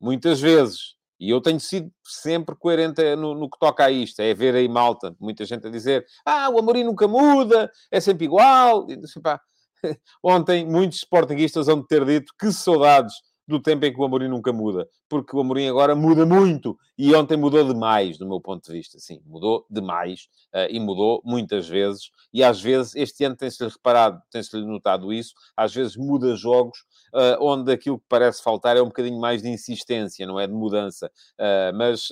Muitas 0.00 0.40
vezes 0.40 0.94
e 1.18 1.30
eu 1.30 1.40
tenho 1.40 1.60
sido 1.60 1.90
sempre 2.04 2.54
coerente 2.56 3.02
no, 3.16 3.34
no, 3.34 3.48
que 3.48 3.58
toca 3.58 3.84
a 3.84 3.90
isto. 3.90 4.20
É 4.20 4.34
ver 4.34 4.54
aí 4.54 4.68
malta, 4.68 5.14
muita 5.18 5.44
gente 5.44 5.66
a 5.66 5.70
dizer 5.70 6.04
ah, 6.24 6.50
o 6.50 6.58
Amorim 6.58 6.84
nunca 6.84 7.06
muda, 7.08 7.70
é 7.90 8.00
sempre 8.00 8.24
igual. 8.24 8.86
E, 8.90 9.00
pá, 9.22 9.40
ontem 10.22 10.66
muitos 10.66 10.98
sportinguistas 10.98 11.66
vão 11.66 11.82
ter 11.82 12.04
dito 12.04 12.32
que 12.38 12.52
saudades 12.52 13.14
do 13.46 13.60
tempo 13.60 13.84
em 13.84 13.92
que 13.92 14.00
o 14.00 14.04
Amorim 14.04 14.28
nunca 14.28 14.52
muda. 14.52 14.88
Porque 15.08 15.36
o 15.36 15.40
Amorim 15.40 15.68
agora 15.68 15.94
muda 15.94 16.24
muito. 16.24 16.76
E 16.96 17.14
ontem 17.14 17.36
mudou 17.36 17.62
demais, 17.62 18.16
do 18.16 18.26
meu 18.26 18.40
ponto 18.40 18.64
de 18.64 18.72
vista. 18.72 18.98
Sim, 18.98 19.20
mudou 19.26 19.66
demais. 19.70 20.28
Uh, 20.54 20.70
e 20.70 20.80
mudou 20.80 21.20
muitas 21.24 21.68
vezes. 21.68 22.10
E 22.32 22.42
às 22.42 22.60
vezes, 22.60 22.94
este 22.96 23.24
ano 23.24 23.36
tem-se-lhe 23.36 23.70
reparado, 23.70 24.20
tem-se-lhe 24.30 24.64
notado 24.64 25.12
isso. 25.12 25.34
Às 25.56 25.74
vezes 25.74 25.96
muda 25.96 26.34
jogos 26.34 26.78
uh, 27.12 27.36
onde 27.40 27.70
aquilo 27.70 27.98
que 27.98 28.06
parece 28.08 28.42
faltar 28.42 28.76
é 28.76 28.82
um 28.82 28.86
bocadinho 28.86 29.20
mais 29.20 29.42
de 29.42 29.48
insistência, 29.48 30.26
não 30.26 30.40
é 30.40 30.46
de 30.46 30.54
mudança. 30.54 31.10
Uh, 31.38 31.76
mas, 31.76 32.08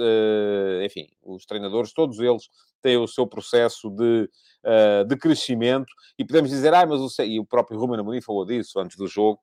enfim, 0.84 1.08
os 1.22 1.46
treinadores, 1.46 1.92
todos 1.92 2.18
eles, 2.18 2.48
tem 2.82 2.96
o 2.96 3.06
seu 3.06 3.26
processo 3.26 3.88
de, 3.88 4.28
uh, 4.64 5.04
de 5.06 5.16
crescimento, 5.16 5.92
e 6.18 6.24
podemos 6.24 6.50
dizer, 6.50 6.74
ah, 6.74 6.84
mas 6.84 7.00
o, 7.00 7.22
e 7.22 7.38
o 7.38 7.44
próprio 7.44 7.78
Ruben 7.78 8.00
Amorim 8.00 8.20
falou 8.20 8.44
disso 8.44 8.78
antes 8.80 8.96
do 8.96 9.06
jogo, 9.06 9.40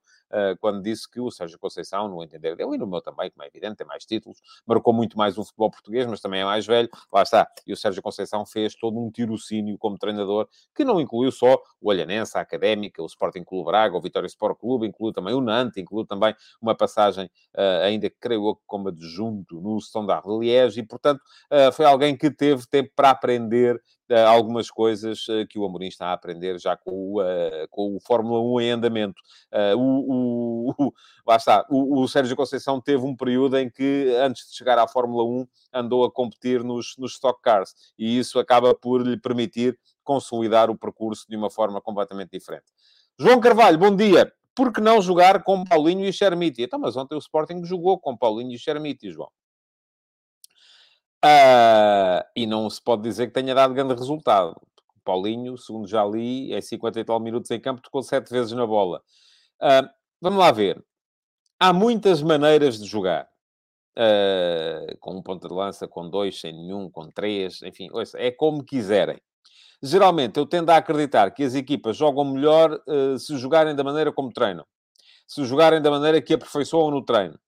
quando 0.60 0.82
disse 0.82 1.10
que 1.10 1.20
o 1.20 1.32
Sérgio 1.32 1.58
Conceição, 1.60 2.08
no 2.08 2.24
entender 2.24 2.56
dele, 2.56 2.76
e 2.76 2.78
no 2.78 2.88
meu 2.88 3.02
também, 3.02 3.30
como 3.32 3.44
é 3.44 3.48
evidente, 3.48 3.78
tem 3.78 3.88
mais 3.88 4.06
títulos, 4.06 4.40
marcou 4.66 4.94
muito 4.94 5.18
mais 5.18 5.38
o 5.38 5.44
futebol 5.44 5.72
português, 5.72 6.06
mas 6.06 6.22
também 6.22 6.42
é 6.42 6.46
mais 6.46 6.66
velho, 6.66 6.90
lá 7.12 7.24
está. 7.24 7.48
E 7.66 7.74
o 7.74 7.78
Sérgio 7.78 8.02
Conceição 8.02 8.46
fez 8.46 8.76
todo 8.76 9.00
um 9.00 9.10
tirocínio 9.12 9.78
como 9.78 9.98
treinador, 9.98 10.48
que 10.76 10.84
não 10.84 11.00
incluiu 11.00 11.32
só 11.32 11.62
o 11.82 11.90
Olhanense, 11.90 12.38
a 12.38 12.42
Académica, 12.42 13.02
o 13.02 13.06
Sporting 13.06 13.44
Clube 13.44 13.66
Braga, 13.66 13.98
o 13.98 14.02
Vitória 14.02 14.28
Sport 14.28 14.60
Clube, 14.60 14.88
incluiu 14.88 15.14
também 15.14 15.34
o 15.34 15.42
Nantes, 15.42 15.78
incluiu 15.78 16.06
também 16.06 16.36
uma 16.62 16.76
passagem, 16.76 17.26
uh, 17.56 17.84
ainda 17.84 18.10
creio 18.20 18.50
eu, 18.50 18.60
como 18.66 18.90
adjunto 18.90 19.60
no 19.62 19.78
Standard 19.78 20.28
de 20.28 20.40
Liège, 20.40 20.80
e, 20.80 20.84
portanto, 20.84 21.22
uh, 21.52 21.72
foi 21.72 21.86
alguém 21.86 22.16
que 22.16 22.30
teve 22.30 22.66
tempo 22.68 22.92
para 22.96 23.10
aprender 23.10 23.82
algumas 24.28 24.72
coisas 24.72 25.28
uh, 25.28 25.46
que 25.48 25.60
o 25.60 25.66
Amorim 25.66 25.88
está 25.88 26.08
a 26.08 26.14
aprender 26.14 26.60
já 26.60 26.76
com 26.76 26.92
o, 26.92 27.22
uh, 27.22 27.68
com 27.70 27.96
o 27.96 28.00
Fórmula 28.00 28.42
1 28.42 28.62
em 28.62 28.72
andamento. 28.72 29.22
o, 29.78 30.74
o, 30.78 30.94
lá 31.28 31.36
está, 31.36 31.66
o, 31.70 32.02
o, 32.02 32.08
Sérgio 32.08 32.36
Conceição 32.36 32.82
teve 32.82 33.06
um 33.06 33.16
período 33.16 33.58
em 33.58 33.70
que, 33.70 34.14
antes 34.22 34.50
de 34.50 34.56
chegar 34.56 34.78
à 34.78 34.88
Fórmula 34.88 35.24
1, 35.24 35.48
andou 35.74 36.04
a 36.04 36.12
competir 36.12 36.64
nos, 36.64 36.96
nos 36.98 37.14
Stock 37.14 37.42
Cars, 37.42 37.74
e 37.98 38.18
isso 38.18 38.40
acaba 38.40 38.74
por 38.74 39.06
lhe 39.06 39.18
permitir 39.18 39.78
consolidar 40.04 40.70
o 40.70 40.78
percurso 40.78 41.26
de 41.30 41.36
uma 41.36 41.50
forma 41.50 41.80
completamente 41.80 42.32
diferente. 42.32 42.66
João 43.20 43.40
Carvalho, 43.40 43.78
bom 43.78 43.96
dia. 43.96 44.32
Por 44.56 44.74
que 44.74 44.82
não 44.82 45.02
jogar 45.02 45.44
com 45.44 45.64
Paulinho 45.64 46.06
e 46.06 46.12
Chermiti? 46.12 46.64
Então, 46.64 46.80
mas 46.80 46.98
ontem 46.98 47.16
o 47.16 47.20
Sporting 47.20 47.64
jogou 47.64 48.00
com 48.00 48.18
Paulinho 48.18 48.54
e 48.54 48.60
Chermiti, 48.60 49.12
João. 49.12 49.30
Uh, 51.24 52.24
e 52.34 52.48
não 52.48 52.70
se 52.70 52.82
pode 52.82 53.04
dizer 53.04 53.28
que 53.28 53.34
tenha 53.34 53.54
dado 53.54 53.74
grande 53.74 53.94
resultado. 53.94 54.56
Paulinho, 55.04 55.58
segundo 55.58 55.88
já 55.88 56.06
li, 56.06 56.54
é 56.54 56.62
50 56.62 57.00
e 57.00 57.04
tal 57.04 57.20
minutos 57.20 57.52
em 57.52 57.60
campo, 57.60 57.82
tocou 57.82 58.02
sete 58.02 58.32
vezes 58.32 58.54
na 58.54 58.66
bola. 58.66 59.02
Uh, 59.62 59.90
vamos 60.22 60.40
lá 60.40 60.52
ver. 60.52 60.82
Há 61.60 61.74
muitas 61.74 62.22
maneiras 62.22 62.80
de 62.80 62.86
jogar. 62.86 63.28
Uh, 63.98 64.98
com 65.00 65.18
um 65.18 65.22
ponto 65.22 65.46
de 65.48 65.54
lança, 65.54 65.86
com 65.88 66.10
dois, 66.10 66.40
sem 66.40 66.54
nenhum, 66.54 66.90
com 66.90 67.10
três, 67.10 67.62
enfim, 67.64 67.90
é 68.16 68.32
como 68.32 68.64
quiserem. 68.64 69.20
Geralmente, 69.84 70.38
eu 70.38 70.46
tendo 70.46 70.70
a 70.70 70.78
acreditar 70.78 71.32
que 71.32 71.44
as 71.44 71.54
equipas 71.54 71.98
jogam 71.98 72.26
melhor 72.26 72.82
se 73.18 73.38
jogarem 73.38 73.74
da 73.74 73.84
maneira 73.84 74.12
como 74.12 74.32
treinam. 74.32 74.66
Se 75.26 75.46
jogarem 75.46 75.82
da 75.82 75.90
maneira 75.90 76.22
que 76.22 76.34
aperfeiçoam 76.34 76.92
no 76.92 77.04
treino. 77.04 77.40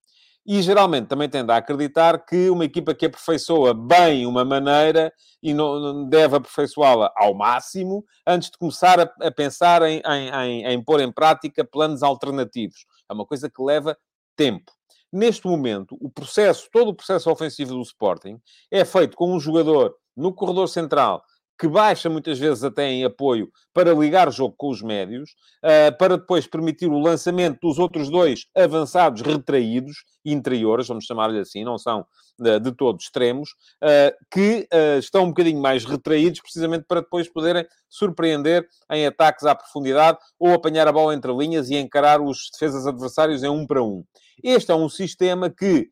E 0.45 0.61
geralmente 0.61 1.07
também 1.07 1.29
tende 1.29 1.51
a 1.51 1.57
acreditar 1.57 2.17
que 2.25 2.49
uma 2.49 2.65
equipa 2.65 2.95
que 2.95 3.05
aperfeiçoa 3.05 3.73
bem 3.73 4.25
uma 4.25 4.43
maneira 4.43 5.13
e 5.41 5.53
não, 5.53 6.09
deve 6.09 6.35
aperfeiçoá-la 6.35 7.11
ao 7.15 7.35
máximo 7.35 8.03
antes 8.25 8.49
de 8.49 8.57
começar 8.57 8.99
a, 8.99 9.27
a 9.27 9.31
pensar 9.31 9.83
em, 9.83 10.01
em, 10.03 10.29
em, 10.29 10.65
em 10.65 10.83
pôr 10.83 10.99
em 10.99 11.11
prática 11.11 11.63
planos 11.63 12.01
alternativos. 12.01 12.85
É 13.09 13.13
uma 13.13 13.25
coisa 13.25 13.49
que 13.49 13.61
leva 13.61 13.95
tempo. 14.35 14.71
Neste 15.13 15.45
momento, 15.45 15.97
o 15.99 16.09
processo, 16.09 16.69
todo 16.71 16.89
o 16.89 16.95
processo 16.95 17.29
ofensivo 17.29 17.73
do 17.73 17.81
Sporting 17.81 18.39
é 18.71 18.83
feito 18.83 19.15
com 19.15 19.35
um 19.35 19.39
jogador 19.39 19.95
no 20.15 20.33
corredor 20.33 20.67
central 20.69 21.23
que 21.61 21.67
baixa 21.67 22.09
muitas 22.09 22.39
vezes 22.39 22.63
até 22.63 22.89
em 22.89 23.05
apoio 23.05 23.47
para 23.71 23.93
ligar 23.93 24.27
o 24.27 24.31
jogo 24.31 24.55
com 24.57 24.69
os 24.69 24.81
médios, 24.81 25.35
uh, 25.63 25.95
para 25.95 26.17
depois 26.17 26.47
permitir 26.47 26.87
o 26.87 26.97
lançamento 26.97 27.59
dos 27.61 27.77
outros 27.77 28.09
dois 28.09 28.47
avançados 28.57 29.21
retraídos, 29.21 29.97
interiores, 30.25 30.87
vamos 30.87 31.05
chamar-lhe 31.05 31.37
assim, 31.37 31.63
não 31.63 31.77
são 31.77 32.03
uh, 32.39 32.59
de 32.59 32.71
todos 32.71 33.03
extremos, 33.03 33.51
uh, 33.83 34.11
que 34.31 34.67
estão 34.97 35.25
um 35.25 35.27
bocadinho 35.27 35.61
mais 35.61 35.85
retraídos, 35.85 36.41
precisamente 36.41 36.85
para 36.87 37.01
depois 37.01 37.31
poderem 37.31 37.63
surpreender 37.87 38.67
em 38.91 39.05
ataques 39.05 39.45
à 39.45 39.53
profundidade 39.53 40.17
ou 40.39 40.51
apanhar 40.53 40.87
a 40.87 40.91
bola 40.91 41.13
entre 41.13 41.31
linhas 41.31 41.69
e 41.69 41.75
encarar 41.75 42.19
os 42.19 42.49
defesas 42.51 42.87
adversários 42.87 43.43
em 43.43 43.49
um 43.49 43.67
para 43.67 43.83
um. 43.83 44.03
Este 44.43 44.71
é 44.71 44.75
um 44.75 44.89
sistema 44.89 45.47
que, 45.47 45.91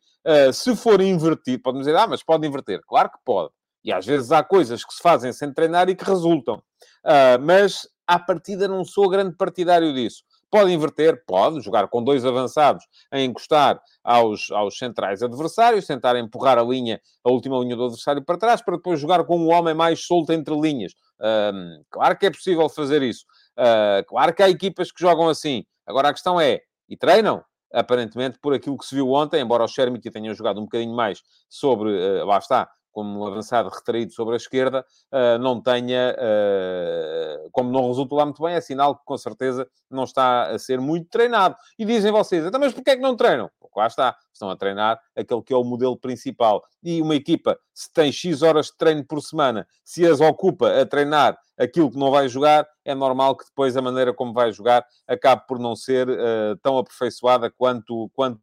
se 0.51 0.75
for 0.75 0.99
invertido, 0.99 1.61
pode 1.61 1.77
dizer, 1.77 1.95
ah, 1.95 2.07
mas 2.07 2.23
pode 2.23 2.47
inverter. 2.47 2.81
Claro 2.87 3.11
que 3.11 3.19
pode. 3.23 3.51
E 3.83 3.91
às 3.91 4.05
vezes 4.05 4.31
há 4.31 4.43
coisas 4.43 4.83
que 4.83 4.93
se 4.93 5.01
fazem 5.01 5.31
sem 5.31 5.53
treinar 5.53 5.89
e 5.89 5.95
que 5.95 6.03
resultam. 6.03 6.61
Uh, 7.05 7.39
mas, 7.41 7.87
à 8.05 8.19
partida, 8.19 8.67
não 8.67 8.83
sou 8.83 9.09
grande 9.09 9.35
partidário 9.35 9.93
disso. 9.93 10.23
Pode 10.51 10.71
inverter, 10.71 11.23
pode, 11.27 11.61
jogar 11.61 11.87
com 11.89 12.03
dois 12.03 12.25
avançados 12.25 12.83
a 13.11 13.19
encostar 13.19 13.79
aos, 14.03 14.49
aos 14.49 14.77
centrais 14.77 15.21
adversários, 15.21 15.85
tentar 15.85 16.15
empurrar 16.17 16.57
a 16.57 16.63
linha, 16.63 16.99
a 17.23 17.29
última 17.29 17.59
linha 17.59 17.75
do 17.75 17.85
adversário 17.85 18.23
para 18.25 18.37
trás, 18.37 18.61
para 18.61 18.75
depois 18.77 18.99
jogar 18.99 19.23
com 19.25 19.37
um 19.37 19.51
homem 19.51 19.75
mais 19.75 20.05
solto 20.05 20.33
entre 20.33 20.59
linhas. 20.59 20.93
Uh, 21.19 21.83
claro 21.91 22.17
que 22.17 22.25
é 22.25 22.31
possível 22.31 22.67
fazer 22.67 23.03
isso. 23.03 23.25
Uh, 23.57 24.03
claro 24.07 24.33
que 24.33 24.41
há 24.41 24.49
equipas 24.49 24.91
que 24.91 24.99
jogam 24.99 25.29
assim. 25.29 25.63
Agora 25.85 26.09
a 26.09 26.13
questão 26.13 26.41
é, 26.41 26.61
e 26.87 26.97
treinam? 26.97 27.43
Aparentemente, 27.71 28.39
por 28.41 28.51
aquilo 28.51 28.75
que 28.75 28.85
se 28.85 28.95
viu 28.95 29.11
ontem, 29.11 29.41
embora 29.41 29.63
o 29.63 29.67
Shermity 29.67 30.09
tenha 30.09 30.33
jogado 30.33 30.59
um 30.59 30.63
bocadinho 30.63 30.95
mais 30.95 31.21
sobre, 31.47 31.91
uh, 31.91 32.25
lá 32.25 32.39
está, 32.39 32.67
como 32.91 33.25
avançado 33.25 33.69
retraído 33.69 34.11
sobre 34.13 34.33
a 34.33 34.37
esquerda, 34.37 34.85
uh, 35.11 35.37
não 35.39 35.61
tenha, 35.61 36.15
uh, 36.15 37.49
como 37.51 37.71
não 37.71 37.87
resulta 37.87 38.15
lá 38.15 38.25
muito 38.25 38.41
bem, 38.43 38.55
é 38.55 38.61
sinal 38.61 38.95
que 38.95 39.05
com 39.05 39.17
certeza 39.17 39.67
não 39.89 40.03
está 40.03 40.49
a 40.49 40.59
ser 40.59 40.79
muito 40.79 41.09
treinado. 41.09 41.55
E 41.77 41.85
dizem 41.85 42.11
vocês, 42.11 42.45
então, 42.45 42.59
mas 42.59 42.73
porquê 42.73 42.91
é 42.91 42.95
que 42.95 43.01
não 43.01 43.15
treinam? 43.15 43.49
Porque 43.59 43.79
lá 43.79 43.87
está, 43.87 44.15
estão 44.33 44.49
a 44.49 44.55
treinar 44.55 44.99
aquele 45.15 45.41
que 45.41 45.53
é 45.53 45.57
o 45.57 45.63
modelo 45.63 45.97
principal. 45.97 46.63
E 46.83 47.01
uma 47.01 47.15
equipa, 47.15 47.57
se 47.73 47.91
tem 47.93 48.11
X 48.11 48.41
horas 48.41 48.67
de 48.67 48.77
treino 48.77 49.05
por 49.05 49.21
semana, 49.21 49.67
se 49.83 50.05
as 50.05 50.19
ocupa 50.19 50.81
a 50.81 50.85
treinar 50.85 51.37
aquilo 51.57 51.91
que 51.91 51.97
não 51.97 52.09
vai 52.09 52.27
jogar, 52.29 52.65
é 52.85 52.95
normal 52.95 53.35
que 53.35 53.45
depois 53.45 53.75
a 53.75 53.81
maneira 53.81 54.13
como 54.13 54.33
vai 54.33 54.51
jogar 54.51 54.85
acabe 55.07 55.43
por 55.47 55.59
não 55.59 55.75
ser 55.75 56.09
uh, 56.09 56.57
tão 56.63 56.77
aperfeiçoada 56.77 57.51
quanto, 57.51 58.09
quanto 58.15 58.39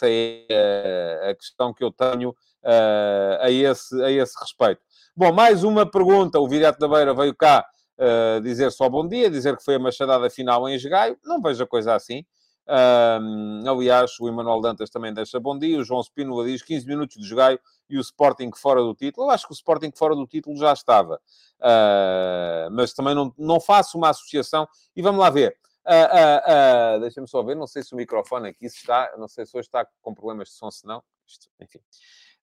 essa 0.00 0.06
é 0.08 1.30
a 1.30 1.34
questão 1.34 1.74
que 1.74 1.84
eu 1.84 1.90
tenho 1.90 2.30
uh, 2.30 3.40
a, 3.40 3.50
esse, 3.50 4.02
a 4.02 4.10
esse 4.10 4.38
respeito. 4.40 4.80
Bom, 5.14 5.32
mais 5.32 5.64
uma 5.64 5.88
pergunta. 5.88 6.38
O 6.38 6.48
Viriato 6.48 6.78
da 6.78 6.88
Beira 6.88 7.14
veio 7.14 7.34
cá 7.34 7.66
uh, 7.98 8.40
dizer 8.40 8.70
só 8.70 8.88
bom 8.88 9.06
dia, 9.06 9.30
dizer 9.30 9.56
que 9.56 9.64
foi 9.64 9.74
a 9.74 9.78
machadada 9.78 10.30
final 10.30 10.68
em 10.68 10.74
Esgaio. 10.74 11.18
Não 11.24 11.40
vejo 11.40 11.62
a 11.62 11.66
coisa 11.66 11.94
assim. 11.94 12.24
Uh, 12.66 13.68
aliás, 13.68 14.12
o 14.20 14.28
Emanuel 14.28 14.60
Dantas 14.60 14.90
também 14.90 15.12
deixa 15.12 15.40
bom 15.40 15.58
dia. 15.58 15.78
O 15.78 15.84
João 15.84 16.02
Spínola 16.02 16.46
diz 16.46 16.62
15 16.62 16.86
minutos 16.86 17.16
de 17.16 17.24
Esgaio 17.24 17.58
e 17.88 17.98
o 17.98 18.00
Sporting 18.00 18.50
fora 18.56 18.80
do 18.80 18.94
título. 18.94 19.26
Eu 19.26 19.30
acho 19.30 19.46
que 19.46 19.52
o 19.52 19.54
Sporting 19.54 19.90
fora 19.94 20.14
do 20.14 20.26
título 20.26 20.56
já 20.56 20.72
estava. 20.72 21.20
Uh, 21.58 22.70
mas 22.70 22.92
também 22.92 23.14
não, 23.14 23.34
não 23.36 23.60
faço 23.60 23.98
uma 23.98 24.10
associação. 24.10 24.66
E 24.94 25.02
vamos 25.02 25.20
lá 25.20 25.28
ver. 25.28 25.59
Uh, 25.86 26.96
uh, 26.96 27.00
Deixa-me 27.00 27.28
só 27.28 27.42
ver, 27.42 27.56
não 27.56 27.66
sei 27.66 27.82
se 27.82 27.94
o 27.94 27.96
microfone 27.96 28.48
aqui 28.48 28.66
está, 28.66 29.12
não 29.18 29.28
sei 29.28 29.46
se 29.46 29.56
hoje 29.56 29.66
está 29.66 29.86
com 30.02 30.14
problemas 30.14 30.48
de 30.48 30.54
som, 30.54 30.70
se 30.70 30.86
não. 30.86 31.02
Isto, 31.26 31.48
enfim. 31.60 31.80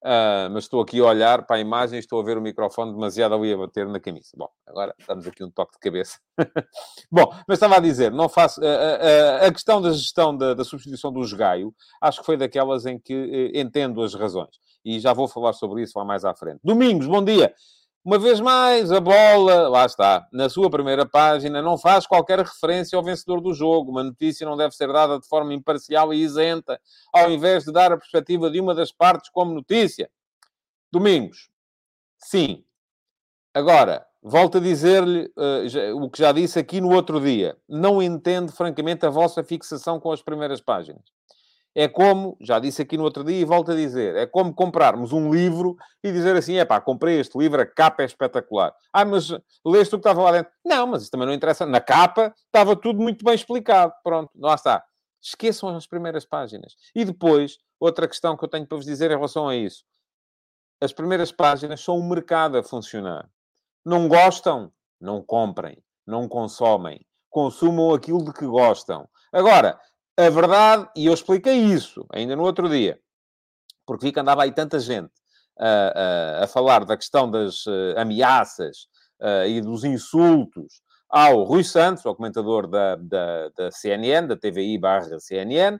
Uh, 0.03 0.45
mas 0.51 0.65
estou 0.65 0.79
aqui 0.79 0.99
a 0.99 1.05
olhar 1.05 1.45
para 1.47 1.55
a 1.55 1.59
imagem 1.59 1.97
e 1.97 1.99
estou 1.99 2.19
a 2.19 2.23
ver 2.23 2.37
o 2.37 2.41
microfone 2.41 2.93
demasiado 2.93 3.33
ali 3.33 3.51
a 3.51 3.57
bater 3.57 3.87
na 3.87 3.99
camisa. 3.99 4.29
Bom, 4.37 4.47
agora 4.65 4.93
damos 5.07 5.25
aqui 5.25 5.43
um 5.43 5.49
toque 5.49 5.73
de 5.73 5.79
cabeça. 5.79 6.19
Bom, 7.11 7.33
mas 7.47 7.55
estava 7.55 7.77
a 7.77 7.79
dizer, 7.79 8.11
não 8.11 8.29
faço... 8.29 8.61
Uh, 8.61 8.63
uh, 8.63 9.45
a 9.45 9.51
questão 9.51 9.81
da 9.81 9.91
gestão 9.91 10.37
da, 10.37 10.53
da, 10.53 10.63
substituição 10.63 11.11
do 11.11 11.23
Jogaio, 11.23 11.73
acho 11.99 12.19
que 12.19 12.25
foi 12.25 12.37
daquelas 12.37 12.85
em 12.85 12.99
que 12.99 13.51
eh, 13.55 13.59
entendo 13.59 14.03
as 14.03 14.13
razões. 14.13 14.59
E 14.85 14.99
já 14.99 15.13
vou 15.13 15.27
falar 15.27 15.53
sobre 15.53 15.81
isso 15.81 15.97
lá 15.97 16.05
mais 16.05 16.23
à 16.23 16.35
frente. 16.35 16.59
Domingos, 16.63 17.07
bom 17.07 17.23
dia! 17.23 17.53
Uma 18.07 18.17
vez 18.17 18.39
mais, 18.39 18.89
a 18.89 19.01
bola, 19.01 19.67
lá 19.67 19.85
está, 19.85 20.29
na 20.31 20.47
sua 20.47 20.69
primeira 20.69 21.05
página, 21.05 21.61
não 21.61 21.77
faz 21.77 22.07
qualquer 22.07 22.39
referência 22.39 22.97
ao 22.97 23.03
vencedor 23.03 23.41
do 23.41 23.53
jogo. 23.53 23.91
Uma 23.91 24.01
notícia 24.01 24.47
não 24.47 24.55
deve 24.55 24.73
ser 24.73 24.87
dada 24.93 25.19
de 25.19 25.27
forma 25.27 25.53
imparcial 25.53 26.13
e 26.13 26.23
isenta, 26.23 26.79
ao 27.13 27.29
invés 27.29 27.65
de 27.65 27.73
dar 27.73 27.91
a 27.91 27.97
perspectiva 27.97 28.49
de 28.49 28.61
uma 28.61 28.73
das 28.73 28.93
partes 28.93 29.29
como 29.29 29.53
notícia. 29.53 30.09
Domingos, 30.89 31.49
sim. 32.17 32.63
Agora, 33.53 34.07
volto 34.23 34.59
a 34.59 34.61
dizer-lhe 34.61 35.29
uh, 35.35 36.01
o 36.01 36.09
que 36.09 36.19
já 36.19 36.31
disse 36.31 36.57
aqui 36.57 36.79
no 36.79 36.95
outro 36.95 37.19
dia. 37.19 37.57
Não 37.67 38.01
entendo, 38.01 38.53
francamente, 38.53 39.05
a 39.05 39.09
vossa 39.09 39.43
fixação 39.43 39.99
com 39.99 40.13
as 40.13 40.21
primeiras 40.21 40.61
páginas. 40.61 41.03
É 41.79 41.87
como, 41.87 42.35
já 42.41 42.57
disse 42.57 42.81
aqui 42.81 42.97
no 42.97 43.03
outro 43.03 43.23
dia 43.23 43.39
e 43.39 43.45
volto 43.45 43.71
a 43.71 43.75
dizer, 43.75 44.15
é 44.15 44.25
como 44.25 44.51
comprarmos 44.51 45.13
um 45.13 45.31
livro 45.31 45.77
e 46.03 46.11
dizer 46.11 46.35
assim, 46.35 46.55
é 46.55 46.65
pá, 46.65 46.81
comprei 46.81 47.19
este 47.19 47.37
livro, 47.37 47.61
a 47.61 47.67
capa 47.67 48.01
é 48.01 48.05
espetacular. 48.07 48.73
Ah, 48.91 49.05
mas 49.05 49.29
leste 49.63 49.93
o 49.93 49.99
que 49.99 50.07
estava 50.07 50.23
lá 50.23 50.31
dentro? 50.31 50.51
Não, 50.65 50.87
mas 50.87 51.03
isso 51.03 51.11
também 51.11 51.27
não 51.27 51.33
interessa. 51.35 51.67
Na 51.67 51.79
capa 51.79 52.33
estava 52.47 52.75
tudo 52.75 52.99
muito 52.99 53.23
bem 53.23 53.35
explicado. 53.35 53.93
Pronto, 54.03 54.31
lá 54.39 54.55
está. 54.55 54.83
Esqueçam 55.21 55.69
as 55.69 55.85
primeiras 55.85 56.25
páginas. 56.25 56.73
E 56.95 57.05
depois, 57.05 57.59
outra 57.79 58.07
questão 58.07 58.35
que 58.35 58.43
eu 58.43 58.49
tenho 58.49 58.65
para 58.65 58.77
vos 58.77 58.85
dizer 58.87 59.11
em 59.11 59.15
relação 59.15 59.47
a 59.47 59.55
isso. 59.55 59.83
As 60.81 60.91
primeiras 60.91 61.31
páginas 61.31 61.79
são 61.79 61.95
o 61.99 62.09
mercado 62.09 62.57
a 62.57 62.63
funcionar. 62.63 63.29
Não 63.85 64.07
gostam? 64.07 64.73
Não 64.99 65.21
comprem. 65.21 65.77
Não 66.07 66.27
consomem. 66.27 67.05
Consumam 67.29 67.93
aquilo 67.93 68.25
de 68.25 68.33
que 68.33 68.47
gostam. 68.47 69.07
Agora, 69.31 69.79
a 70.17 70.29
verdade, 70.29 70.89
e 70.95 71.05
eu 71.05 71.13
expliquei 71.13 71.55
isso 71.55 72.05
ainda 72.11 72.35
no 72.35 72.43
outro 72.43 72.67
dia, 72.67 72.99
porque 73.85 74.07
vi 74.07 74.11
que 74.11 74.19
andava 74.19 74.43
aí 74.43 74.51
tanta 74.51 74.79
gente 74.79 75.13
a, 75.59 76.39
a, 76.41 76.43
a 76.43 76.47
falar 76.47 76.85
da 76.85 76.97
questão 76.97 77.29
das 77.29 77.65
ameaças 77.95 78.87
e 79.47 79.61
dos 79.61 79.83
insultos 79.83 80.81
ao 81.09 81.43
Rui 81.43 81.63
Santos, 81.63 82.05
ao 82.05 82.15
comentador 82.15 82.67
da, 82.67 82.95
da, 82.95 83.49
da 83.49 83.71
CNN, 83.71 84.27
da 84.27 84.35
TVI 84.35 84.77
barra 84.77 85.19
CNN, 85.19 85.79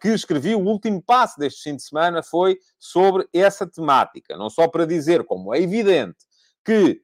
que 0.00 0.08
escrevi 0.08 0.54
o 0.54 0.64
último 0.64 1.02
passo 1.02 1.38
deste 1.38 1.62
fim 1.62 1.76
de 1.76 1.82
semana 1.82 2.22
foi 2.22 2.58
sobre 2.78 3.28
essa 3.32 3.66
temática. 3.66 4.36
Não 4.36 4.50
só 4.50 4.68
para 4.68 4.84
dizer, 4.84 5.24
como 5.24 5.54
é 5.54 5.60
evidente, 5.60 6.18
que 6.64 7.00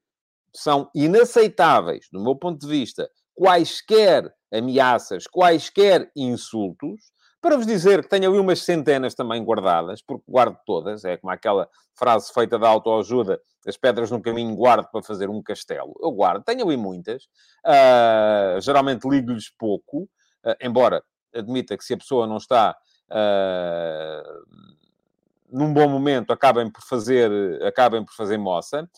são 0.54 0.90
inaceitáveis, 0.94 2.08
do 2.12 2.20
meu 2.20 2.34
ponto 2.34 2.60
de 2.60 2.66
vista, 2.66 3.08
quaisquer 3.34 4.34
ameaças, 4.52 5.26
quaisquer 5.26 6.10
insultos, 6.16 7.12
para 7.40 7.56
vos 7.56 7.66
dizer 7.66 8.02
que 8.02 8.08
tenho 8.08 8.28
ali 8.28 8.38
umas 8.38 8.62
centenas 8.62 9.14
também 9.14 9.44
guardadas, 9.44 10.02
porque 10.02 10.24
guardo 10.28 10.58
todas, 10.66 11.04
é 11.04 11.16
como 11.16 11.32
aquela 11.32 11.68
frase 11.94 12.32
feita 12.32 12.58
da 12.58 12.68
autoajuda, 12.68 13.40
as 13.66 13.76
pedras 13.76 14.10
no 14.10 14.20
caminho 14.20 14.54
guardo 14.56 14.88
para 14.90 15.02
fazer 15.02 15.28
um 15.28 15.42
castelo. 15.42 15.94
Eu 16.00 16.10
guardo, 16.10 16.42
tenho 16.44 16.64
ali 16.64 16.76
muitas, 16.76 17.24
uh, 17.64 18.60
geralmente 18.60 19.08
ligo-lhes 19.08 19.48
pouco, 19.56 20.02
uh, 20.44 20.56
embora 20.60 21.02
admita 21.34 21.76
que 21.76 21.84
se 21.84 21.94
a 21.94 21.96
pessoa 21.96 22.26
não 22.26 22.36
está 22.38 22.76
uh, 23.10 24.66
num 25.50 25.72
bom 25.72 25.88
momento, 25.88 26.32
acabem 26.32 26.70
por 26.70 26.82
fazer, 26.82 27.30
acabem 27.62 28.04
por 28.04 28.12
fazer 28.14 28.36
moça. 28.36 28.88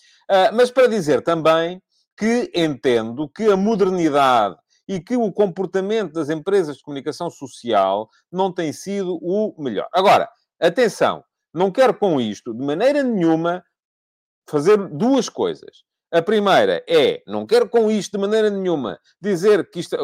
mas 0.55 0.71
para 0.71 0.89
dizer 0.89 1.23
também 1.23 1.83
que 2.17 2.51
entendo 2.55 3.29
que 3.29 3.45
a 3.45 3.57
modernidade 3.57 4.57
e 4.89 4.99
que 4.99 5.17
o 5.17 5.31
comportamento 5.31 6.15
das 6.15 6.31
empresas 6.31 6.79
de 6.79 6.83
comunicação 6.83 7.31
social 7.31 8.09
não 8.33 8.51
tem 8.51 8.73
sido 8.73 9.19
o 9.21 9.55
melhor. 9.63 9.87
Agora, 9.93 10.29
atenção, 10.59 11.23
não 11.53 11.71
quero 11.71 11.93
com 11.95 12.21
isto, 12.21 12.55
de 12.55 12.65
maneira 12.65 13.03
nenhuma, 13.03 13.63
fazer 14.49 14.77
duas 14.89 15.29
coisas. 15.29 15.87
A 16.11 16.23
primeira 16.23 16.83
é, 16.89 17.23
não 17.27 17.47
quero 17.47 17.69
com 17.69 17.91
isto 17.91 18.13
de 18.13 18.19
maneira 18.19 18.49
nenhuma 18.49 18.99
dizer 19.21 19.69
que 19.71 19.81
isto, 19.81 19.95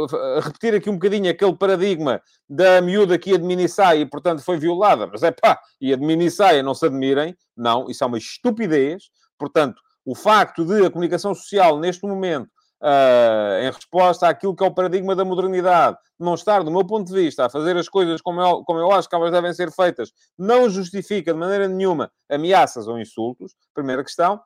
repetir 0.43 0.75
aqui 0.75 0.91
um 0.91 0.95
bocadinho 0.95 1.31
aquele 1.31 1.57
paradigma 1.57 2.21
da 2.47 2.83
miúda 2.83 3.19
que 3.19 3.39
minissaia 3.39 4.01
e, 4.01 4.07
portanto, 4.07 4.43
foi 4.43 4.59
violada, 4.59 5.07
mas 5.07 5.23
é 5.23 5.31
pá, 5.31 5.59
ia 5.81 5.97
de 5.97 6.05
minissaia, 6.05 6.63
não 6.63 6.75
se 6.75 6.85
admirem. 6.85 7.35
Não, 7.57 7.89
isso 7.89 8.05
é 8.05 8.07
uma 8.07 8.19
estupidez. 8.19 9.05
Portanto, 9.39 9.81
o 10.05 10.15
facto 10.15 10.63
de 10.67 10.85
a 10.85 10.91
comunicação 10.91 11.35
social, 11.35 11.81
neste 11.81 12.07
momento, 12.07 12.51
uh, 12.85 13.63
em 13.63 13.71
resposta 13.71 14.29
àquilo 14.29 14.55
que 14.55 14.63
é 14.63 14.67
o 14.67 14.75
paradigma 14.75 15.17
da 15.17 15.25
modernidade, 15.25 15.97
não 16.21 16.35
estar, 16.35 16.63
do 16.63 16.71
meu 16.71 16.85
ponto 16.87 17.07
de 17.09 17.15
vista, 17.15 17.47
a 17.47 17.51
fazer 17.51 17.77
as 17.77 17.89
coisas 17.89 18.21
como 18.21 18.41
eu, 18.41 18.63
como 18.65 18.79
eu 18.79 18.93
acho 18.93 19.09
que 19.09 19.15
elas 19.15 19.33
devem 19.33 19.53
ser 19.55 19.73
feitas, 19.73 20.13
não 20.39 20.69
justifica 20.69 21.33
de 21.33 21.39
maneira 21.39 21.67
nenhuma 21.67 22.13
ameaças 22.31 22.87
ou 22.87 22.99
insultos. 22.99 23.55
Primeira 23.75 24.05
questão 24.05 24.41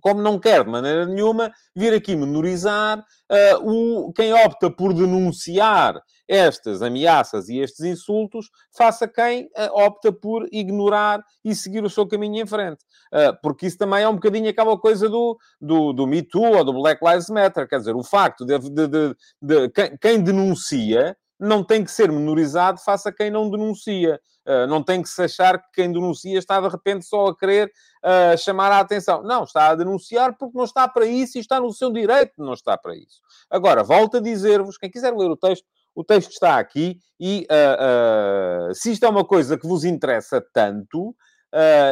como 0.00 0.22
não 0.22 0.38
quer 0.38 0.64
de 0.64 0.70
maneira 0.70 1.06
nenhuma 1.06 1.52
vir 1.74 1.92
aqui 1.92 2.16
menorizar 2.16 2.98
uh, 2.98 4.06
o, 4.08 4.12
quem 4.12 4.32
opta 4.32 4.70
por 4.70 4.92
denunciar 4.92 6.00
estas 6.28 6.80
ameaças 6.80 7.48
e 7.48 7.58
estes 7.58 7.84
insultos, 7.84 8.48
faça 8.74 9.06
quem 9.06 9.44
uh, 9.46 9.84
opta 9.84 10.12
por 10.12 10.48
ignorar 10.50 11.22
e 11.44 11.54
seguir 11.54 11.84
o 11.84 11.90
seu 11.90 12.06
caminho 12.06 12.42
em 12.42 12.46
frente. 12.46 12.82
Uh, 13.12 13.36
porque 13.42 13.66
isso 13.66 13.76
também 13.76 14.02
é 14.02 14.08
um 14.08 14.14
bocadinho 14.14 14.48
aquela 14.48 14.78
coisa 14.78 15.08
do, 15.08 15.36
do, 15.60 15.92
do 15.92 16.06
Me 16.06 16.22
Too 16.22 16.56
ou 16.56 16.64
do 16.64 16.72
Black 16.72 17.04
Lives 17.04 17.28
Matter. 17.28 17.68
Quer 17.68 17.78
dizer, 17.78 17.94
o 17.94 18.02
facto 18.02 18.46
de, 18.46 18.58
de, 18.58 18.88
de, 18.88 19.16
de 19.42 19.68
quem, 19.70 19.96
quem 19.98 20.22
denuncia 20.22 21.16
não 21.38 21.64
tem 21.64 21.84
que 21.84 21.90
ser 21.90 22.10
menorizado 22.10 22.78
face 22.80 23.08
a 23.08 23.12
quem 23.12 23.30
não 23.30 23.50
denuncia. 23.50 24.20
Uh, 24.44 24.66
não 24.66 24.82
tem 24.82 25.00
que 25.00 25.08
se 25.08 25.22
achar 25.22 25.56
que 25.56 25.70
quem 25.74 25.92
denuncia 25.92 26.36
está 26.36 26.60
de 26.60 26.68
repente 26.68 27.04
só 27.04 27.28
a 27.28 27.36
querer 27.36 27.70
uh, 28.04 28.36
chamar 28.36 28.72
a 28.72 28.80
atenção. 28.80 29.22
Não, 29.22 29.44
está 29.44 29.68
a 29.68 29.74
denunciar 29.74 30.36
porque 30.36 30.56
não 30.56 30.64
está 30.64 30.88
para 30.88 31.06
isso 31.06 31.38
e 31.38 31.40
está 31.40 31.60
no 31.60 31.72
seu 31.72 31.92
direito 31.92 32.34
de 32.36 32.44
não 32.44 32.54
estar 32.54 32.76
para 32.78 32.94
isso. 32.96 33.20
Agora, 33.48 33.84
volto 33.84 34.16
a 34.16 34.20
dizer-vos, 34.20 34.76
quem 34.76 34.90
quiser 34.90 35.14
ler 35.14 35.30
o 35.30 35.36
texto, 35.36 35.64
o 35.94 36.02
texto 36.02 36.30
está 36.30 36.58
aqui 36.58 36.98
e 37.20 37.46
uh, 37.50 38.74
se 38.74 38.92
isto 38.92 39.04
é 39.04 39.08
uma 39.08 39.24
coisa 39.24 39.56
que 39.56 39.66
vos 39.66 39.84
interessa 39.84 40.44
tanto, 40.52 41.14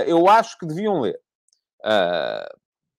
eu 0.07 0.27
acho 0.27 0.57
que 0.59 0.67
deviam 0.67 1.01
ler. 1.01 1.21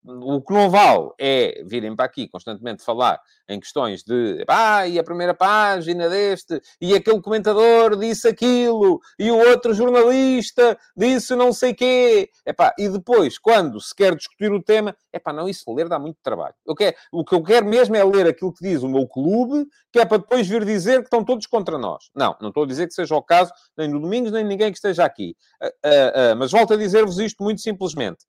O 0.03 0.41
que 0.41 0.51
não 0.51 0.67
vale 0.67 1.11
é 1.19 1.63
virem 1.63 1.95
para 1.95 2.05
aqui 2.05 2.27
constantemente 2.27 2.83
falar 2.83 3.21
em 3.47 3.59
questões 3.59 4.03
de 4.03 4.43
e 4.89 4.97
a 4.97 5.03
primeira 5.03 5.33
página 5.33 6.09
deste, 6.09 6.59
e 6.79 6.95
aquele 6.95 7.21
comentador 7.21 7.95
disse 7.95 8.27
aquilo, 8.27 8.99
e 9.19 9.29
o 9.29 9.37
outro 9.37 9.75
jornalista 9.75 10.75
disse 10.97 11.35
não 11.35 11.53
sei 11.53 11.75
quê. 11.75 12.29
Epá, 12.43 12.73
e 12.79 12.89
depois, 12.89 13.37
quando 13.37 13.79
se 13.79 13.93
quer 13.93 14.15
discutir 14.15 14.51
o 14.51 14.63
tema, 14.63 14.95
epá, 15.13 15.31
não, 15.31 15.47
isso 15.47 15.71
ler 15.71 15.87
dá 15.87 15.99
muito 15.99 16.17
trabalho. 16.23 16.55
Eu 16.65 16.73
quero, 16.73 16.95
o 17.11 17.23
que 17.23 17.35
eu 17.35 17.43
quero 17.43 17.67
mesmo 17.67 17.95
é 17.95 18.03
ler 18.03 18.25
aquilo 18.25 18.53
que 18.53 18.63
diz 18.63 18.81
o 18.81 18.89
meu 18.89 19.07
clube, 19.07 19.67
que 19.91 19.99
é 19.99 20.05
para 20.05 20.17
depois 20.17 20.47
vir 20.47 20.65
dizer 20.65 20.99
que 20.99 21.05
estão 21.05 21.23
todos 21.23 21.45
contra 21.45 21.77
nós. 21.77 22.09
Não, 22.15 22.35
não 22.41 22.49
estou 22.49 22.63
a 22.63 22.67
dizer 22.67 22.87
que 22.87 22.93
seja 22.93 23.15
o 23.15 23.21
caso, 23.21 23.51
nem 23.77 23.87
no 23.87 23.99
Domingos, 23.99 24.31
nem 24.31 24.43
ninguém 24.43 24.71
que 24.71 24.77
esteja 24.77 25.05
aqui. 25.05 25.35
Uh, 25.61 25.67
uh, 25.67 26.33
uh, 26.33 26.35
mas 26.37 26.51
volto 26.51 26.73
a 26.73 26.77
dizer-vos 26.77 27.19
isto 27.19 27.43
muito 27.43 27.61
simplesmente. 27.61 28.25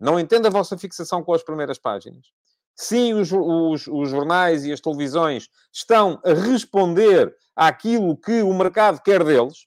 Não 0.00 0.18
entendo 0.18 0.46
a 0.46 0.50
vossa 0.50 0.78
fixação 0.78 1.22
com 1.22 1.32
as 1.32 1.42
primeiras 1.42 1.78
páginas. 1.78 2.26
Sim, 2.76 3.14
os, 3.14 3.32
os, 3.32 3.88
os, 3.88 4.08
jornais 4.08 4.64
e 4.64 4.72
as 4.72 4.80
televisões 4.80 5.48
estão 5.72 6.20
a 6.24 6.32
responder 6.32 7.34
àquilo 7.56 8.16
que 8.16 8.40
o 8.40 8.54
mercado 8.54 9.02
quer 9.02 9.24
deles. 9.24 9.66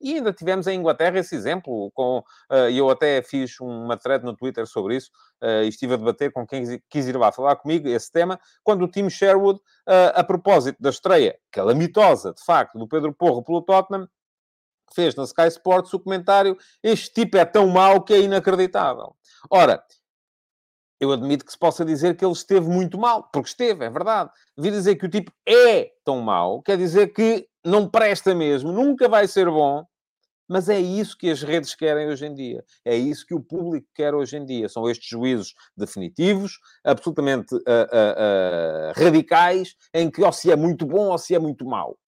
E 0.00 0.14
ainda 0.14 0.32
tivemos 0.32 0.66
em 0.68 0.78
Inglaterra 0.78 1.18
esse 1.18 1.34
exemplo, 1.34 1.90
com, 1.92 2.18
uh, 2.18 2.70
eu 2.70 2.88
até 2.90 3.20
fiz 3.22 3.58
uma 3.60 3.96
thread 3.96 4.24
no 4.24 4.36
Twitter 4.36 4.66
sobre 4.66 4.96
isso, 4.96 5.10
uh, 5.42 5.64
e 5.64 5.68
estive 5.68 5.94
a 5.94 5.96
debater 5.96 6.30
com 6.30 6.46
quem 6.46 6.80
quis 6.88 7.08
ir 7.08 7.16
lá 7.16 7.32
falar 7.32 7.56
comigo 7.56 7.88
esse 7.88 8.12
tema, 8.12 8.38
quando 8.62 8.82
o 8.82 8.88
Tim 8.88 9.08
Sherwood, 9.08 9.58
uh, 9.58 10.12
a 10.14 10.22
propósito 10.22 10.76
da 10.80 10.90
estreia 10.90 11.36
calamitosa, 11.50 12.32
de 12.32 12.44
facto, 12.44 12.78
do 12.78 12.86
Pedro 12.86 13.12
Porro 13.12 13.42
pelo 13.42 13.62
Tottenham, 13.62 14.06
fez 14.94 15.14
na 15.14 15.24
Sky 15.24 15.48
Sports 15.48 15.92
o 15.92 16.00
comentário: 16.00 16.56
Este 16.82 17.12
tipo 17.12 17.36
é 17.36 17.44
tão 17.44 17.68
mau 17.68 18.02
que 18.02 18.14
é 18.14 18.20
inacreditável. 18.20 19.14
Ora, 19.50 19.82
eu 21.00 21.12
admito 21.12 21.44
que 21.44 21.52
se 21.52 21.58
possa 21.58 21.84
dizer 21.84 22.16
que 22.16 22.24
ele 22.24 22.32
esteve 22.32 22.68
muito 22.68 22.98
mal, 22.98 23.24
porque 23.32 23.48
esteve, 23.48 23.84
é 23.84 23.90
verdade. 23.90 24.30
Vir 24.56 24.72
dizer 24.72 24.96
que 24.96 25.06
o 25.06 25.10
tipo 25.10 25.30
é 25.46 25.92
tão 26.04 26.20
mau, 26.20 26.62
quer 26.62 26.78
dizer 26.78 27.08
que 27.08 27.46
não 27.64 27.88
presta 27.88 28.34
mesmo, 28.34 28.72
nunca 28.72 29.08
vai 29.08 29.26
ser 29.28 29.50
bom, 29.50 29.84
mas 30.48 30.68
é 30.68 30.78
isso 30.78 31.18
que 31.18 31.28
as 31.28 31.42
redes 31.42 31.74
querem 31.74 32.08
hoje 32.08 32.24
em 32.24 32.34
dia. 32.34 32.64
É 32.84 32.96
isso 32.96 33.26
que 33.26 33.34
o 33.34 33.40
público 33.40 33.88
quer 33.94 34.14
hoje 34.14 34.36
em 34.36 34.44
dia. 34.44 34.68
São 34.68 34.88
estes 34.88 35.08
juízos 35.08 35.54
definitivos, 35.76 36.58
absolutamente 36.84 37.54
uh, 37.54 37.58
uh, 37.58 37.62
uh, 37.62 38.92
radicais, 38.94 39.74
em 39.92 40.10
que 40.10 40.22
ou 40.22 40.32
se 40.32 40.50
é 40.50 40.56
muito 40.56 40.86
bom 40.86 41.08
ou 41.08 41.18
se 41.18 41.34
é 41.34 41.38
muito 41.38 41.66
mau. 41.66 41.98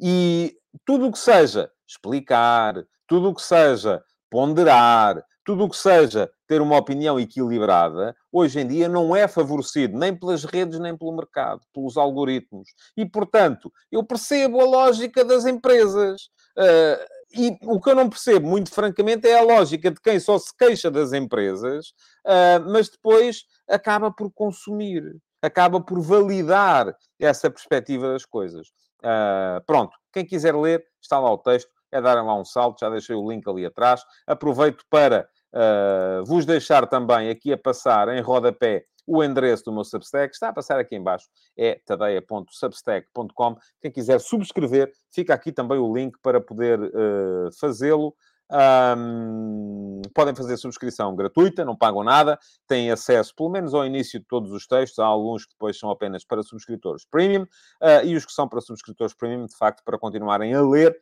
E 0.00 0.56
tudo 0.84 1.06
o 1.06 1.12
que 1.12 1.18
seja 1.18 1.70
explicar, 1.86 2.84
tudo 3.06 3.30
o 3.30 3.34
que 3.34 3.42
seja 3.42 4.02
ponderar, 4.30 5.24
tudo 5.44 5.64
o 5.64 5.68
que 5.68 5.76
seja 5.76 6.30
ter 6.46 6.60
uma 6.60 6.76
opinião 6.76 7.20
equilibrada, 7.20 8.16
hoje 8.32 8.60
em 8.60 8.66
dia 8.66 8.88
não 8.88 9.14
é 9.14 9.28
favorecido 9.28 9.96
nem 9.98 10.14
pelas 10.14 10.44
redes, 10.44 10.78
nem 10.80 10.96
pelo 10.96 11.14
mercado, 11.14 11.60
pelos 11.72 11.96
algoritmos. 11.96 12.68
E, 12.96 13.04
portanto, 13.06 13.72
eu 13.92 14.02
percebo 14.02 14.60
a 14.60 14.64
lógica 14.64 15.24
das 15.24 15.46
empresas. 15.46 16.22
Uh, 16.56 17.14
e 17.36 17.58
o 17.62 17.80
que 17.80 17.90
eu 17.90 17.94
não 17.94 18.08
percebo, 18.08 18.48
muito 18.48 18.70
francamente, 18.70 19.28
é 19.28 19.38
a 19.38 19.42
lógica 19.42 19.90
de 19.90 20.00
quem 20.00 20.20
só 20.20 20.38
se 20.38 20.56
queixa 20.56 20.90
das 20.90 21.12
empresas, 21.12 21.88
uh, 22.26 22.70
mas 22.70 22.88
depois 22.88 23.44
acaba 23.68 24.10
por 24.10 24.30
consumir, 24.32 25.16
acaba 25.42 25.80
por 25.80 26.00
validar 26.00 26.94
essa 27.18 27.50
perspectiva 27.50 28.12
das 28.12 28.24
coisas. 28.24 28.68
Uh, 29.00 29.60
pronto, 29.66 29.96
quem 30.12 30.24
quiser 30.24 30.54
ler, 30.54 30.84
está 31.02 31.18
lá 31.18 31.32
o 31.32 31.38
texto, 31.38 31.70
é 31.94 32.00
dar 32.00 32.14
lá 32.14 32.34
um 32.34 32.44
salto, 32.44 32.80
já 32.80 32.90
deixei 32.90 33.14
o 33.14 33.30
link 33.30 33.48
ali 33.48 33.64
atrás. 33.64 34.02
Aproveito 34.26 34.84
para 34.90 35.28
uh, 35.54 36.24
vos 36.24 36.44
deixar 36.44 36.86
também 36.88 37.30
aqui 37.30 37.52
a 37.52 37.58
passar 37.58 38.08
em 38.08 38.20
rodapé 38.20 38.84
o 39.06 39.22
endereço 39.22 39.64
do 39.64 39.72
meu 39.72 39.84
Substack, 39.84 40.32
está 40.32 40.48
a 40.48 40.52
passar 40.52 40.80
aqui 40.80 40.96
embaixo, 40.96 41.28
é 41.56 41.78
tadeia.substack.com. 41.84 43.56
Quem 43.80 43.92
quiser 43.92 44.18
subscrever, 44.18 44.90
fica 45.12 45.34
aqui 45.34 45.52
também 45.52 45.78
o 45.78 45.94
link 45.94 46.16
para 46.22 46.40
poder 46.40 46.80
uh, 46.80 47.50
fazê-lo. 47.60 48.14
Um, 48.50 50.02
podem 50.14 50.34
fazer 50.34 50.56
subscrição 50.56 51.14
gratuita, 51.16 51.64
não 51.64 51.76
pagam 51.76 52.04
nada, 52.04 52.38
têm 52.66 52.90
acesso, 52.90 53.34
pelo 53.34 53.50
menos 53.50 53.74
ao 53.74 53.86
início 53.86 54.20
de 54.20 54.26
todos 54.26 54.52
os 54.52 54.66
textos. 54.66 54.98
Há 54.98 55.06
alguns 55.06 55.44
que 55.44 55.52
depois 55.52 55.78
são 55.78 55.90
apenas 55.90 56.24
para 56.24 56.42
subscritores 56.42 57.04
premium, 57.10 57.42
uh, 57.42 58.04
e 58.04 58.16
os 58.16 58.24
que 58.24 58.32
são 58.32 58.48
para 58.48 58.60
subscritores 58.60 59.14
premium, 59.14 59.46
de 59.46 59.56
facto, 59.56 59.82
para 59.84 59.98
continuarem 59.98 60.54
a 60.54 60.62
ler, 60.62 60.96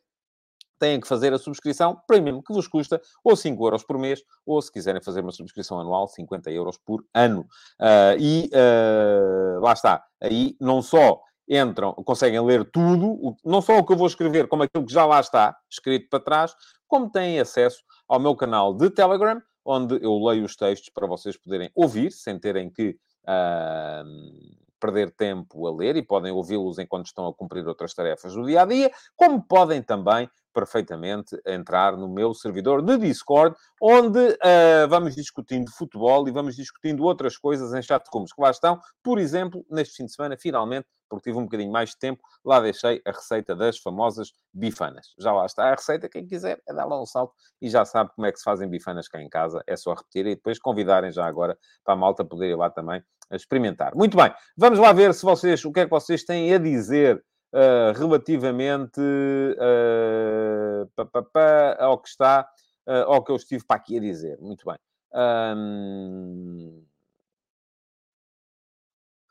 têm 0.83 0.99
que 0.99 1.07
fazer 1.07 1.31
a 1.33 1.37
subscrição 1.37 1.97
premium, 2.05 2.41
que 2.41 2.51
vos 2.51 2.67
custa 2.67 3.01
ou 3.23 3.37
5 3.37 3.65
euros 3.65 3.85
por 3.85 3.97
mês, 3.97 4.21
ou 4.45 4.61
se 4.61 4.69
quiserem 4.69 5.01
fazer 5.01 5.21
uma 5.21 5.31
subscrição 5.31 5.79
anual, 5.79 6.09
50 6.09 6.51
euros 6.51 6.77
por 6.77 7.05
ano. 7.13 7.47
Uh, 7.79 8.19
e 8.19 8.49
uh, 8.53 9.61
lá 9.61 9.71
está. 9.71 10.03
Aí 10.21 10.57
não 10.59 10.81
só 10.81 11.21
entram, 11.47 11.93
conseguem 11.93 12.41
ler 12.41 12.69
tudo, 12.69 13.33
não 13.45 13.61
só 13.61 13.77
o 13.77 13.85
que 13.85 13.93
eu 13.93 13.97
vou 13.97 14.07
escrever, 14.07 14.49
como 14.49 14.63
aquilo 14.63 14.85
que 14.85 14.93
já 14.93 15.05
lá 15.05 15.21
está, 15.21 15.55
escrito 15.69 16.09
para 16.09 16.19
trás, 16.19 16.53
como 16.85 17.09
têm 17.09 17.39
acesso 17.39 17.81
ao 18.07 18.19
meu 18.19 18.35
canal 18.35 18.73
de 18.73 18.89
Telegram, 18.89 19.41
onde 19.63 20.03
eu 20.03 20.17
leio 20.21 20.43
os 20.43 20.57
textos 20.57 20.89
para 20.93 21.07
vocês 21.07 21.37
poderem 21.37 21.69
ouvir, 21.73 22.11
sem 22.11 22.37
terem 22.37 22.69
que 22.69 22.97
uh, 23.23 24.62
perder 24.83 25.11
tempo 25.11 25.65
a 25.65 25.73
ler, 25.73 25.95
e 25.95 26.01
podem 26.01 26.33
ouvi-los 26.33 26.77
enquanto 26.77 27.05
estão 27.05 27.25
a 27.25 27.33
cumprir 27.33 27.65
outras 27.65 27.93
tarefas 27.93 28.33
do 28.33 28.45
dia 28.45 28.63
a 28.63 28.65
dia, 28.65 28.91
como 29.15 29.41
podem 29.41 29.81
também 29.81 30.29
perfeitamente 30.53 31.39
entrar 31.47 31.95
no 31.95 32.07
meu 32.07 32.33
servidor 32.33 32.81
de 32.81 32.97
Discord, 32.97 33.55
onde 33.81 34.19
uh, 34.19 34.87
vamos 34.89 35.15
discutindo 35.15 35.71
futebol 35.71 36.27
e 36.27 36.31
vamos 36.31 36.57
discutindo 36.57 37.03
outras 37.03 37.37
coisas 37.37 37.73
em 37.73 37.81
chat 37.81 38.05
rooms 38.13 38.33
que 38.33 38.41
lá 38.41 38.51
estão. 38.51 38.79
Por 39.01 39.17
exemplo, 39.19 39.65
neste 39.69 39.95
fim 39.95 40.05
de 40.05 40.13
semana, 40.13 40.37
finalmente, 40.37 40.85
porque 41.13 41.29
tive 41.29 41.37
um 41.37 41.43
bocadinho 41.43 41.71
mais 41.71 41.91
de 41.91 41.99
tempo, 41.99 42.23
lá 42.43 42.59
deixei 42.59 42.99
a 43.05 43.11
receita 43.11 43.55
das 43.55 43.77
famosas 43.77 44.33
bifanas. 44.51 45.13
Já 45.19 45.31
lá 45.31 45.45
está 45.45 45.65
a 45.65 45.75
receita, 45.75 46.09
quem 46.09 46.25
quiser 46.25 46.59
é 46.67 46.73
dar 46.73 46.85
lá 46.85 46.99
um 46.99 47.05
salto 47.05 47.35
e 47.61 47.69
já 47.69 47.85
sabe 47.85 48.09
como 48.15 48.25
é 48.25 48.31
que 48.31 48.39
se 48.39 48.43
fazem 48.43 48.67
bifanas 48.67 49.07
cá 49.07 49.21
em 49.21 49.29
casa, 49.29 49.63
é 49.67 49.75
só 49.75 49.93
repetir 49.93 50.25
e 50.25 50.35
depois 50.35 50.57
convidarem 50.57 51.11
já 51.11 51.25
agora 51.25 51.55
para 51.85 51.93
a 51.93 51.97
malta 51.97 52.25
poder 52.25 52.49
ir 52.49 52.55
lá 52.55 52.67
também 52.71 53.03
experimentar. 53.31 53.93
Muito 53.95 54.17
bem, 54.17 54.33
vamos 54.57 54.79
lá 54.79 54.91
ver 54.91 55.13
se 55.13 55.23
vocês, 55.23 55.63
o 55.63 55.71
que 55.71 55.81
é 55.81 55.83
que 55.85 55.91
vocês 55.91 56.23
têm 56.23 56.51
a 56.51 56.57
dizer 56.57 57.23
uh, 57.53 57.97
relativamente 57.97 58.99
uh, 58.99 60.89
pa, 60.95 61.05
pa, 61.05 61.21
pa, 61.21 61.77
ao 61.79 61.99
que 61.99 62.09
está, 62.09 62.49
uh, 62.87 63.11
ao 63.13 63.23
que 63.23 63.31
eu 63.31 63.35
estive 63.35 63.63
para 63.65 63.77
aqui 63.77 63.97
a 63.97 64.01
dizer. 64.01 64.39
Muito 64.39 64.65
bem. 64.65 64.77
Um... 65.13 66.82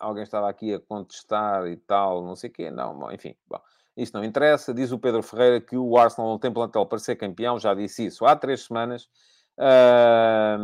Alguém 0.02 0.24
estava 0.24 0.50
aqui 0.50 0.74
a 0.74 0.80
contestar 0.80 1.66
e 1.68 1.76
tal, 1.76 2.24
não 2.24 2.34
sei 2.34 2.50
o 2.50 2.52
quê. 2.52 2.70
Não, 2.70 3.12
enfim, 3.12 3.36
bom. 3.48 3.60
Isso 3.96 4.12
não 4.14 4.24
interessa. 4.24 4.74
Diz 4.74 4.90
o 4.90 4.98
Pedro 4.98 5.22
Ferreira 5.22 5.60
que 5.60 5.76
o 5.76 5.96
Arsenal 5.96 6.30
não 6.30 6.38
tem 6.38 6.52
plantel 6.52 6.84
para 6.86 6.98
ser 6.98 7.14
campeão. 7.16 7.58
Já 7.58 7.72
disse 7.72 8.06
isso 8.06 8.26
há 8.26 8.34
três 8.34 8.64
semanas. 8.64 9.08
Uh, 9.58 10.58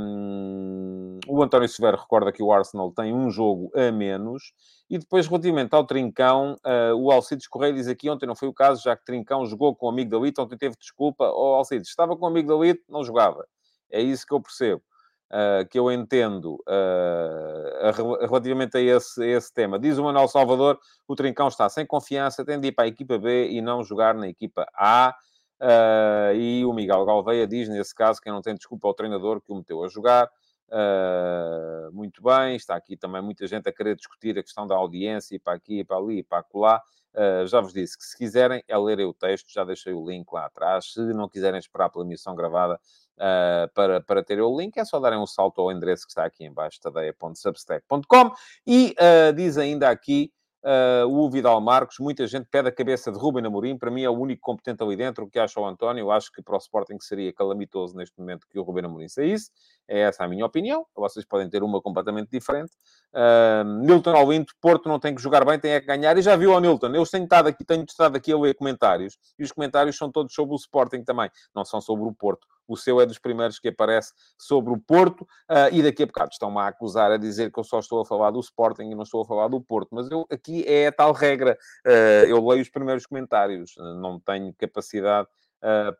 o 1.29 1.43
António 1.43 1.69
Severo 1.69 1.99
recorda 1.99 2.33
que 2.33 2.43
o 2.43 2.51
Arsenal 2.53 2.91
tem 2.91 3.15
um 3.15 3.31
jogo 3.31 3.71
a 3.77 3.93
menos. 3.93 4.53
E 4.91 4.99
depois, 4.99 5.27
relativamente 5.27 5.75
ao 5.75 5.87
Trincão, 5.87 6.57
uh, 6.67 6.95
o 6.97 7.13
Alcides 7.13 7.47
Correia 7.47 7.75
diz 7.75 7.87
aqui, 7.87 8.11
ontem 8.11 8.27
não 8.27 8.35
foi 8.35 8.49
o 8.49 8.55
caso, 8.55 8.83
já 8.83 8.97
que 8.97 9.05
Trincão 9.05 9.47
jogou 9.47 9.77
com 9.77 9.87
o 9.87 9.91
amigo 9.91 10.11
da 10.11 10.19
Lito, 10.19 10.43
ontem 10.43 10.57
teve 10.57 10.75
desculpa. 10.77 11.25
Ó 11.25 11.53
oh, 11.53 11.55
Alcides, 11.57 11.89
estava 11.89 12.17
com 12.17 12.25
o 12.25 12.29
amigo 12.29 12.49
da 12.49 12.65
Lito, 12.65 12.83
não 12.89 13.05
jogava. 13.05 13.47
É 13.91 14.01
isso 14.01 14.27
que 14.27 14.35
eu 14.35 14.41
percebo. 14.41 14.83
Uh, 15.31 15.69
que 15.69 15.79
eu 15.79 15.93
entendo 15.93 16.55
uh, 16.67 18.27
relativamente 18.27 18.79
a 18.79 18.81
esse, 18.81 19.23
a 19.23 19.27
esse 19.27 19.53
tema. 19.53 19.79
Diz 19.79 19.99
o 19.99 20.03
Manuel 20.03 20.27
Salvador, 20.27 20.79
o 21.07 21.15
Trincão 21.15 21.49
está 21.49 21.69
sem 21.69 21.85
confiança, 21.85 22.47
tem 22.47 22.59
de 22.59 22.69
ir 22.69 22.73
para 22.73 22.85
a 22.85 22.89
equipa 22.89 23.19
B 23.19 23.51
e 23.51 23.61
não 23.61 23.85
jogar 23.85 24.15
na 24.15 24.27
equipa 24.27 24.67
A. 24.75 25.15
Uh, 25.61 26.35
e 26.35 26.65
o 26.65 26.73
Miguel 26.73 27.05
Galveia 27.05 27.47
diz, 27.47 27.69
nesse 27.69 27.95
caso, 27.95 28.23
que 28.23 28.31
não 28.31 28.41
tem 28.41 28.55
desculpa 28.55 28.89
ao 28.89 28.95
treinador 28.95 29.39
que 29.43 29.53
o 29.53 29.57
meteu 29.57 29.85
a 29.85 29.89
jogar. 29.89 30.31
Uh, 30.71 31.91
muito 31.93 32.23
bem, 32.23 32.57
está 32.57 32.77
aqui 32.77 32.95
também 32.97 33.23
muita 33.23 33.47
gente 33.47 33.69
a 33.69 33.73
querer 33.73 33.97
discutir 33.97 34.39
a 34.39 34.43
questão 34.43 34.67
da 34.67 34.75
audiência 34.75 35.35
e 35.35 35.39
para 35.39 35.55
aqui, 35.55 35.81
e 35.81 35.85
para 35.85 35.97
ali, 35.97 36.19
e 36.19 36.23
para 36.23 36.39
acolá. 36.39 36.83
Uh, 37.15 37.47
já 37.47 37.61
vos 37.61 37.73
disse 37.73 37.97
que 37.97 38.05
se 38.05 38.17
quiserem 38.17 38.63
é 38.69 38.77
lerem 38.77 39.07
o 39.07 39.15
texto, 39.15 39.51
já 39.51 39.65
deixei 39.65 39.93
o 39.93 40.07
link 40.07 40.31
lá 40.33 40.45
atrás. 40.45 40.93
Se 40.93 41.01
não 41.15 41.29
quiserem 41.29 41.59
esperar 41.59 41.89
pela 41.89 42.05
emissão 42.05 42.35
gravada 42.35 42.75
uh, 42.75 43.73
para, 43.73 44.01
para 44.03 44.23
terem 44.23 44.45
o 44.45 44.59
link, 44.59 44.77
é 44.77 44.85
só 44.85 45.01
darem 45.01 45.19
um 45.19 45.27
salto 45.27 45.61
ao 45.61 45.73
endereço 45.73 46.05
que 46.05 46.11
está 46.11 46.25
aqui 46.25 46.45
em 46.45 46.53
baixo, 46.53 46.79
tadeia.substack.com. 46.81 48.33
E 48.67 48.95
diz 49.35 49.57
ainda 49.57 49.89
aqui 49.89 50.31
Uh, 50.61 51.07
o 51.07 51.31
Vidal 51.31 51.61
Marcos, 51.61 51.99
muita 52.01 52.27
gente 52.27 52.49
pede 52.51 52.69
a 52.69 52.73
cabeça 52.73 53.13
de 53.13 53.19
Ruben 53.19 53.47
Amorim, 53.47 53.79
para 53.79 53.93
mim 53.93 54.03
é 54.03 54.11
o 54.11 54.19
único 54.19 54.43
competente 54.43 54.83
ali 54.83 54.97
dentro, 54.97 55.25
o 55.25 55.31
que 55.31 55.39
acha 55.39 55.61
o 55.61 55.65
António, 55.65 56.03
eu 56.03 56.11
acho 56.11 56.33
que 56.33 56.43
para 56.43 56.57
o 56.57 56.59
Sporting 56.59 56.99
seria 57.01 57.33
calamitoso 57.33 57.97
neste 57.97 58.19
momento 58.19 58.47
que 58.49 58.59
o 58.59 58.63
Ruben 58.63 58.85
Amorim 58.85 59.09
saísse, 59.09 59.53
é 59.89 60.01
essa 60.01 60.25
a 60.25 60.29
minha 60.29 60.45
opinião, 60.45 60.87
vocês 60.95 61.25
podem 61.25 61.49
ter 61.49 61.63
uma 61.63 61.81
completamente 61.81 62.29
diferente. 62.31 62.71
Uh, 63.13 63.65
Nilton 63.81 64.15
Alvinto, 64.15 64.53
Porto 64.61 64.89
não 64.89 65.01
tem 65.01 65.15
que 65.15 65.23
jogar 65.23 65.45
bem, 65.45 65.59
tem 65.59 65.73
é 65.73 65.81
que 65.81 65.87
ganhar, 65.87 66.17
e 66.19 66.23
já 66.23 66.37
viu 66.37 66.53
o 66.53 66.61
Nilton, 66.61 66.95
eu 66.95 67.07
tenho 67.07 67.25
estado 67.25 67.49
aqui, 67.49 67.65
tenho 67.65 67.85
estado 67.85 68.17
aqui 68.17 68.31
a 68.31 68.39
ler 68.39 68.55
comentários, 68.55 69.17
e 69.39 69.43
os 69.43 69.51
comentários 69.51 69.97
são 69.97 70.13
todos 70.13 70.35
sobre 70.35 70.55
o 70.55 70.57
Sporting 70.57 71.03
também, 71.03 71.31
não 71.55 71.65
são 71.65 71.81
sobre 71.81 72.05
o 72.05 72.13
Porto. 72.13 72.47
O 72.69 72.77
seu 72.77 73.01
é 73.01 73.07
dos 73.07 73.19
primeiros 73.19 73.59
que 73.59 73.69
aparece 73.69 74.13
sobre 74.37 74.75
o 74.75 74.79
Porto, 74.79 75.23
uh, 75.23 75.73
e 75.73 75.83
daqui 75.83 76.03
a 76.03 76.07
bocado 76.07 76.31
estão-me 76.33 76.59
a 76.59 76.67
acusar 76.67 77.11
a 77.11 77.17
dizer 77.17 77.51
que 77.51 77.59
eu 77.59 77.65
só 77.65 77.79
estou 77.79 78.03
a 78.03 78.05
falar 78.05 78.31
do 78.31 78.41
Sporting 78.41 78.91
e 78.91 78.95
não 78.95 79.05
estou 79.05 79.23
a 79.23 79.25
falar 79.25 79.49
do 79.49 79.59
Porto, 79.59 79.89
mas 79.93 80.11
eu, 80.11 80.27
aqui 80.31 80.65
é 80.67 80.89
a 80.89 80.93
tal 80.93 81.13
regra, 81.13 81.57
uh, 81.87 82.27
eu 82.29 82.47
leio 82.47 82.61
os 82.61 82.69
primeiros 82.69 83.07
comentários, 83.07 83.73
não 83.79 84.21
tenho 84.21 84.53
capacidade 84.53 85.29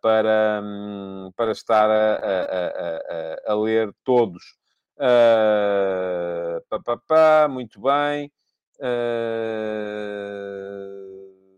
para, 0.01 0.61
um, 0.63 1.31
para 1.37 1.53
estar 1.53 1.91
a, 1.91 2.15
a, 2.15 3.51
a, 3.51 3.53
a 3.53 3.55
ler 3.55 3.93
todos. 4.05 4.57
Uh, 4.97 6.61
pá, 6.69 6.81
pá, 6.81 6.97
pá, 6.97 7.49
muito 7.49 7.81
bem. 7.81 8.33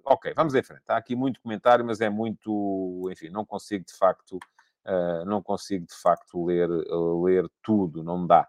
ok, 0.05 0.33
vamos 0.35 0.55
em 0.55 0.63
frente. 0.63 0.83
Há 0.89 0.97
aqui 0.97 1.15
muito 1.15 1.41
comentário, 1.41 1.85
mas 1.85 2.01
é 2.01 2.11
muito. 2.11 3.09
Enfim, 3.11 3.29
não 3.29 3.45
consigo 3.45 3.85
de 3.85 3.97
facto 3.97 4.39
Uh, 4.87 5.25
não 5.27 5.43
consigo, 5.43 5.87
de 5.87 5.95
facto, 5.95 6.45
ler, 6.45 6.69
ler 6.69 7.47
tudo, 7.63 8.03
não 8.03 8.27
dá. 8.27 8.49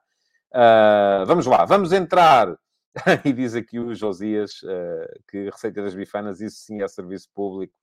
Uh, 0.51 1.25
vamos 1.25 1.45
lá, 1.45 1.65
vamos 1.65 1.91
entrar. 1.91 2.55
e 3.25 3.31
diz 3.31 3.55
aqui 3.55 3.79
o 3.79 3.93
Josias 3.93 4.61
uh, 4.63 5.23
que 5.29 5.49
Receita 5.49 5.81
das 5.81 5.95
Bifanas, 5.95 6.41
isso 6.41 6.57
sim 6.57 6.81
é 6.81 6.87
serviço 6.87 7.29
público, 7.33 7.73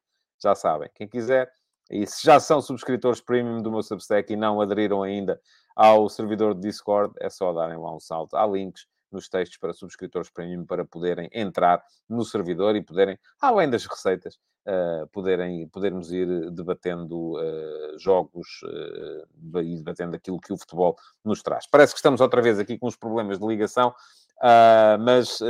já 0.43 0.55
sabem. 0.55 0.91
Quem 0.95 1.09
quiser, 1.09 1.51
e 1.91 2.07
se 2.07 2.25
já 2.25 2.39
são 2.39 2.61
subscritores 2.61 3.21
premium 3.21 3.63
do 3.63 3.71
meu 3.71 3.83
Substack 3.83 4.33
e 4.33 4.37
não 4.37 4.61
aderiram 4.61 5.03
ainda 5.03 5.41
ao 5.75 6.09
servidor 6.09 6.55
de 6.55 6.61
Discord, 6.61 7.15
é 7.21 7.31
só 7.31 7.53
darem 7.53 7.79
lá 7.79 7.95
um 7.95 8.01
salto. 8.01 8.37
Há 8.37 8.47
links 8.47 8.87
nos 9.11 9.29
textos 9.29 9.59
para 9.59 9.73
subscritores 9.73 10.31
premium 10.31 10.65
para 10.65 10.85
poderem 10.85 11.31
entrar 11.33 11.83
no 12.09 12.25
servidor 12.25 12.77
e 12.77 12.83
poderem, 12.83 13.19
além 13.41 13.71
das 13.71 13.87
receitas, 13.87 14.39
uh, 14.67 15.07
poderem, 15.09 15.67
podermos 15.69 16.13
ir 16.13 16.51
debatendo 16.51 17.37
uh, 17.39 17.99
jogos 17.99 18.61
uh, 18.65 19.61
e 19.61 19.77
debatendo 19.77 20.17
aquilo 20.17 20.41
que 20.41 20.53
o 20.53 20.59
futebol 20.59 20.97
nos 21.25 21.43
traz. 21.43 21.67
Parece 21.71 21.95
que 21.95 21.99
estamos 21.99 22.21
outra 22.21 22.43
vez 22.43 22.59
aqui 22.59 22.79
com 22.79 22.87
os 22.87 22.97
problemas 22.97 23.39
de 23.39 23.47
ligação, 23.47 23.95
mas 25.01 25.41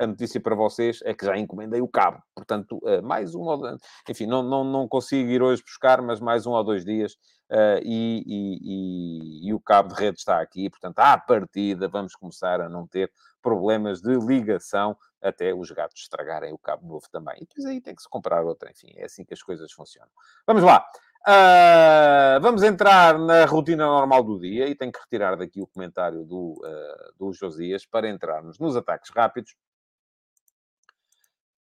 a 0.00 0.06
notícia 0.06 0.40
para 0.40 0.54
vocês 0.54 1.00
é 1.04 1.12
que 1.12 1.26
já 1.26 1.36
encomendei 1.36 1.80
o 1.80 1.88
cabo. 1.88 2.22
Portanto, 2.34 2.80
mais 3.02 3.34
um 3.34 3.42
ou... 3.42 3.76
Enfim, 4.08 4.26
não, 4.26 4.42
não, 4.42 4.64
não 4.64 4.88
consigo 4.88 5.30
ir 5.30 5.42
hoje 5.42 5.62
buscar, 5.62 6.00
mas 6.00 6.20
mais 6.20 6.46
um 6.46 6.52
ou 6.52 6.64
dois 6.64 6.84
dias 6.84 7.16
Uh, 7.50 7.82
e, 7.82 8.22
e, 8.28 9.48
e, 9.48 9.52
o 9.52 9.58
cabo 9.58 9.88
de 9.88 10.00
rede 10.00 10.18
está 10.18 10.40
aqui, 10.40 10.70
portanto, 10.70 11.00
à 11.00 11.18
partida 11.18 11.88
vamos 11.88 12.14
começar 12.14 12.60
a 12.60 12.68
não 12.68 12.86
ter 12.86 13.10
problemas 13.42 14.00
de 14.00 14.14
ligação 14.14 14.96
até 15.20 15.52
os 15.52 15.68
gatos 15.72 16.00
estragarem 16.00 16.52
o 16.52 16.58
cabo 16.58 16.86
novo 16.86 17.06
também. 17.10 17.34
E 17.38 17.40
depois 17.40 17.66
aí 17.66 17.80
tem 17.80 17.92
que 17.92 18.02
se 18.02 18.08
comprar 18.08 18.44
outra, 18.44 18.70
enfim, 18.70 18.92
é 18.96 19.04
assim 19.04 19.24
que 19.24 19.34
as 19.34 19.42
coisas 19.42 19.72
funcionam. 19.72 20.10
Vamos 20.46 20.62
lá. 20.62 20.86
Uh, 21.22 22.40
vamos 22.40 22.62
entrar 22.62 23.18
na 23.18 23.44
rotina 23.46 23.84
normal 23.84 24.22
do 24.22 24.38
dia 24.38 24.68
e 24.68 24.74
tenho 24.76 24.92
que 24.92 25.00
retirar 25.00 25.36
daqui 25.36 25.60
o 25.60 25.66
comentário 25.66 26.24
do, 26.24 26.52
uh, 26.52 27.12
do 27.18 27.32
Josias 27.32 27.84
para 27.84 28.08
entrarmos 28.08 28.60
nos 28.60 28.76
ataques 28.76 29.10
rápidos. 29.10 29.56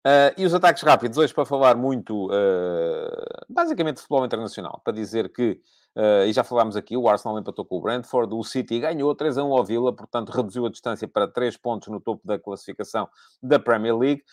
Uh, 0.05 0.35
e 0.37 0.45
os 0.45 0.53
ataques 0.53 0.83
rápidos, 0.83 1.17
hoje 1.17 1.33
para 1.33 1.45
falar 1.45 1.77
muito, 1.77 2.27
uh, 2.27 3.45
basicamente, 3.47 3.95
de 3.95 4.01
futebol 4.01 4.25
internacional, 4.25 4.81
para 4.83 4.91
dizer 4.91 5.31
que, 5.31 5.61
uh, 5.95 6.25
e 6.25 6.33
já 6.33 6.43
falámos 6.43 6.75
aqui, 6.75 6.95
o 6.97 7.07
Arsenal 7.07 7.39
empatou 7.39 7.65
com 7.65 7.77
o 7.77 7.81
Brentford, 7.81 8.33
o 8.33 8.43
City 8.43 8.79
ganhou 8.79 9.13
3 9.13 9.37
a 9.37 9.43
1 9.43 9.53
ao 9.53 9.63
Villa, 9.63 9.93
portanto 9.93 10.29
reduziu 10.29 10.65
a 10.65 10.69
distância 10.69 11.07
para 11.07 11.27
3 11.27 11.57
pontos 11.57 11.87
no 11.87 11.99
topo 11.99 12.25
da 12.25 12.39
classificação 12.39 13.07
da 13.41 13.59
Premier 13.59 13.97
League. 13.97 14.23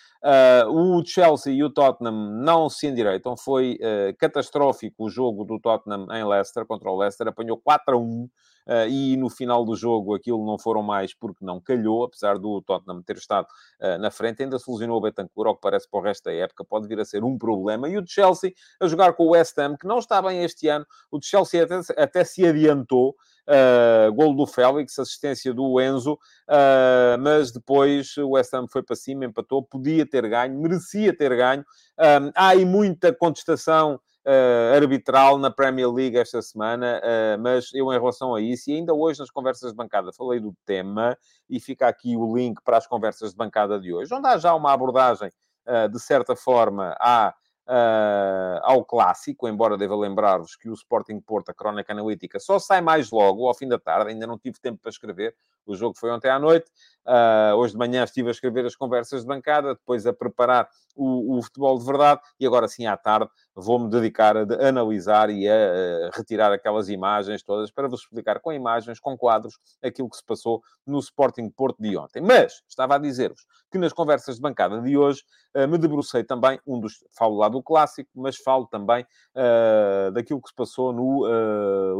o 0.69 1.03
Chelsea 1.05 1.53
e 1.53 1.65
o 1.65 1.71
Tottenham 1.71 2.13
não 2.43 2.69
se 2.69 2.87
endireitam, 2.87 3.37
foi 3.37 3.79
catastrófico 4.19 5.05
o 5.05 5.11
jogo 5.11 5.45
do 5.45 5.59
Tottenham 5.59 6.07
em 6.13 6.25
Leicester, 6.25 6.67
contra 6.67 6.91
o 6.91 6.97
Leicester, 6.97 7.29
apanhou 7.29 7.59
4 7.59 7.97
a 7.97 7.99
1 7.99 8.29
uh, 8.71 8.89
e 8.89 9.17
no 9.17 9.29
final 9.29 9.65
do 9.65 9.75
jogo 9.75 10.15
aquilo 10.15 10.45
não 10.45 10.59
foram 10.59 10.83
mais 10.83 11.15
porque 11.15 11.45
não 11.45 11.61
calhou, 11.61 12.05
apesar 12.05 12.39
do 12.39 12.63
Tottenham 12.63 13.03
ter 13.03 13.17
estado 13.17 13.47
uh, 13.81 13.99
na 13.99 14.11
frente, 14.11 14.43
ainda 14.43 14.59
solucionou 14.59 14.99
o 14.99 15.01
Betancourt, 15.01 15.49
ao 15.49 15.55
que 15.55 15.61
parece 15.61 15.89
para 15.89 16.01
o 16.01 16.03
resto 16.03 16.25
da 16.25 16.33
época, 16.33 16.65
pode 16.65 16.87
vir 16.87 17.01
a 17.01 17.05
ser 17.05 17.25
um 17.25 17.37
problema. 17.37 17.89
E 17.89 17.99
o 17.99 18.07
Chelsea 18.07 18.53
a 18.81 18.87
jogar 18.87 19.15
com 19.15 19.25
o 19.25 19.31
West 19.31 19.59
Ham, 19.59 19.77
que 19.77 19.87
não 19.87 19.99
está 19.99 20.23
bem 20.23 20.45
este 20.45 20.69
ano, 20.69 20.87
o 21.11 21.21
Chelsea 21.21 21.50
até, 21.59 21.81
até 21.97 22.25
se 22.25 22.47
adiantou, 22.47 23.15
Uh, 23.49 24.35
do 24.35 24.47
Félix, 24.47 24.97
assistência 24.97 25.53
do 25.53 25.81
Enzo, 25.81 26.13
uh, 26.13 27.19
mas 27.19 27.51
depois 27.51 28.17
o 28.19 28.31
West 28.31 28.55
Ham 28.55 28.67
foi 28.71 28.81
para 28.81 28.95
cima, 28.95 29.25
empatou, 29.25 29.61
podia 29.61 30.09
ter 30.09 30.29
ganho, 30.29 30.57
merecia 30.61 31.17
ter 31.17 31.35
ganho. 31.37 31.63
Uh, 31.99 32.31
há 32.37 32.49
aí 32.49 32.65
muita 32.65 33.13
contestação 33.13 33.99
uh, 34.27 34.77
arbitral 34.77 35.39
na 35.39 35.51
Premier 35.51 35.91
League 35.91 36.17
esta 36.17 36.41
semana, 36.43 37.01
uh, 37.03 37.41
mas 37.41 37.71
eu, 37.75 37.93
em 37.93 37.99
relação 37.99 38.35
a 38.35 38.41
isso, 38.41 38.71
e 38.71 38.75
ainda 38.75 38.95
hoje 38.95 39.21
nas 39.21 39.31
conversas 39.31 39.71
de 39.71 39.77
bancada 39.77 40.13
falei 40.13 40.41
do 40.41 40.55
tema, 40.65 41.17
e 41.49 41.59
fica 41.61 41.89
aqui 41.89 42.17
o 42.17 42.37
link 42.37 42.61
para 42.65 42.77
as 42.77 42.87
conversas 42.87 43.31
de 43.31 43.37
bancada 43.37 43.81
de 43.81 43.93
hoje, 43.93 44.15
onde 44.15 44.29
há 44.29 44.39
já 44.39 44.55
uma 44.55 44.73
abordagem, 44.73 45.31
uh, 45.67 45.89
de 45.89 45.99
certa 45.99 46.37
forma, 46.37 46.95
à 47.01 47.35
uh, 47.71 48.61
ao 48.63 48.85
clássico, 48.85 49.49
embora 49.49 49.79
deva 49.79 49.97
lembrar-vos 49.97 50.57
que 50.57 50.69
o 50.69 50.75
Sporting 50.75 51.21
Porto, 51.21 51.51
a 51.51 51.55
crónica 51.55 51.93
analítica, 51.93 52.41
só 52.41 52.59
sai 52.59 52.81
mais 52.81 53.11
logo, 53.11 53.47
ao 53.47 53.55
fim 53.55 53.69
da 53.69 53.79
tarde, 53.79 54.11
ainda 54.11 54.27
não 54.27 54.37
tive 54.37 54.59
tempo 54.61 54.81
para 54.83 54.91
escrever, 54.91 55.35
o 55.73 55.77
jogo 55.77 55.97
foi 55.97 56.11
ontem 56.11 56.29
à 56.29 56.39
noite, 56.39 56.71
uh, 57.07 57.55
hoje 57.57 57.73
de 57.73 57.79
manhã 57.79 58.05
estive 58.05 58.29
a 58.29 58.31
escrever 58.33 58.67
as 58.67 58.75
conversas 58.75 59.23
de 59.23 59.27
bancada, 59.27 59.75
depois 59.75 60.07
a 60.07 60.13
preparar 60.13 60.69
o, 60.97 61.39
o 61.39 61.43
futebol 61.43 61.79
de 61.79 61.85
verdade, 61.85 62.21
e 62.39 62.47
agora 62.47 62.69
sim 62.69 62.87
à 62.87 62.97
tarde 62.97 63.31
vou-me 63.55 63.89
dedicar 63.89 64.37
a 64.37 64.69
analisar 64.69 65.31
e 65.31 65.49
a, 65.49 65.55
a 65.55 66.11
retirar 66.17 66.53
aquelas 66.53 66.89
imagens 66.89 67.43
todas 67.43 67.71
para 67.71 67.89
vos 67.89 68.01
explicar 68.03 68.41
com 68.41 68.53
imagens, 68.53 68.99
com 68.99 69.17
quadros, 69.17 69.59
aquilo 69.83 70.09
que 70.09 70.17
se 70.17 70.25
passou 70.25 70.63
no 70.87 70.99
Sporting 70.99 71.49
Porto 71.51 71.81
de 71.81 71.97
ontem. 71.97 72.21
Mas, 72.21 72.63
estava 72.69 72.97
a 72.97 72.99
dizer-vos 72.99 73.47
que 73.71 73.79
nas 73.79 73.93
conversas 73.93 74.37
de 74.37 74.43
bancada 74.43 74.81
de 74.81 74.97
hoje 74.97 75.23
uh, 75.57 75.69
me 75.69 75.79
debrucei 75.79 76.25
também, 76.25 76.59
um 76.67 76.81
dos, 76.81 77.05
falo 77.17 77.37
lá 77.37 77.49
do 77.49 77.63
clássico, 77.63 78.11
mas 78.15 78.37
falo 78.37 78.67
também 78.67 79.05
uh, 79.37 80.11
daquilo 80.13 80.41
que 80.41 80.49
se 80.49 80.55
passou 80.55 80.93
no 80.93 81.21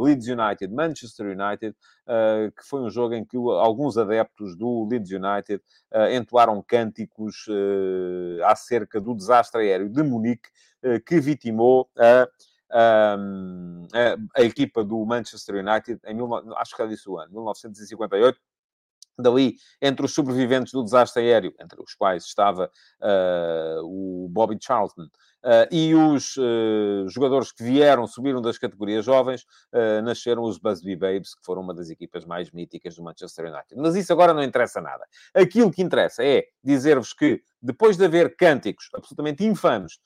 Leeds 0.03 0.27
United, 0.27 0.73
Manchester 0.73 1.27
United, 1.27 1.75
que 2.57 2.63
foi 2.67 2.81
um 2.81 2.89
jogo 2.89 3.13
em 3.13 3.23
que 3.23 3.37
alguns 3.61 3.97
adeptos 3.97 4.55
do 4.55 4.87
Leeds 4.89 5.11
United 5.11 5.61
entoaram 6.11 6.63
cânticos 6.65 7.45
acerca 8.45 8.99
do 8.99 9.15
desastre 9.15 9.61
aéreo 9.61 9.89
de 9.89 10.03
Munique, 10.03 10.49
que 11.05 11.19
vitimou 11.19 11.89
a 11.97 12.27
a, 12.71 13.17
a, 14.35 14.41
equipa 14.43 14.83
do 14.83 15.05
Manchester 15.05 15.55
United 15.55 15.99
em, 16.05 16.17
acho 16.55 16.75
que 16.75 16.81
já 16.81 16.87
disse 16.87 17.09
o 17.09 17.17
ano, 17.17 17.31
1958, 17.31 18.39
dali, 19.21 19.55
entre 19.81 20.05
os 20.05 20.13
sobreviventes 20.13 20.73
do 20.73 20.83
desastre 20.83 21.21
aéreo, 21.23 21.53
entre 21.59 21.81
os 21.81 21.93
quais 21.93 22.25
estava 22.25 22.69
uh, 23.01 23.83
o 23.83 24.27
Bobby 24.29 24.57
Charlton, 24.59 25.03
uh, 25.03 25.67
e 25.71 25.93
os 25.95 26.35
uh, 26.37 27.07
jogadores 27.07 27.51
que 27.51 27.63
vieram, 27.63 28.07
subiram 28.07 28.41
das 28.41 28.57
categorias 28.57 29.05
jovens, 29.05 29.45
nasceram 30.03 30.43
os 30.43 30.57
Busby 30.57 30.95
Babes, 30.95 31.33
que 31.33 31.43
foram 31.45 31.61
uma 31.61 31.73
das 31.73 31.89
equipas 31.89 32.25
mais 32.25 32.51
míticas 32.51 32.95
do 32.95 33.03
Manchester 33.03 33.45
United. 33.45 33.75
Mas 33.75 33.95
isso 33.95 34.11
agora 34.11 34.33
não 34.33 34.43
interessa 34.43 34.81
nada. 34.81 35.05
Aquilo 35.33 35.71
que 35.71 35.81
interessa 35.81 36.23
é 36.25 36.45
dizer-vos 36.63 37.13
que, 37.13 37.41
depois 37.61 37.95
de 37.95 38.05
haver 38.05 38.35
cânticos 38.35 38.89
absolutamente 38.93 39.45
infames, 39.45 39.99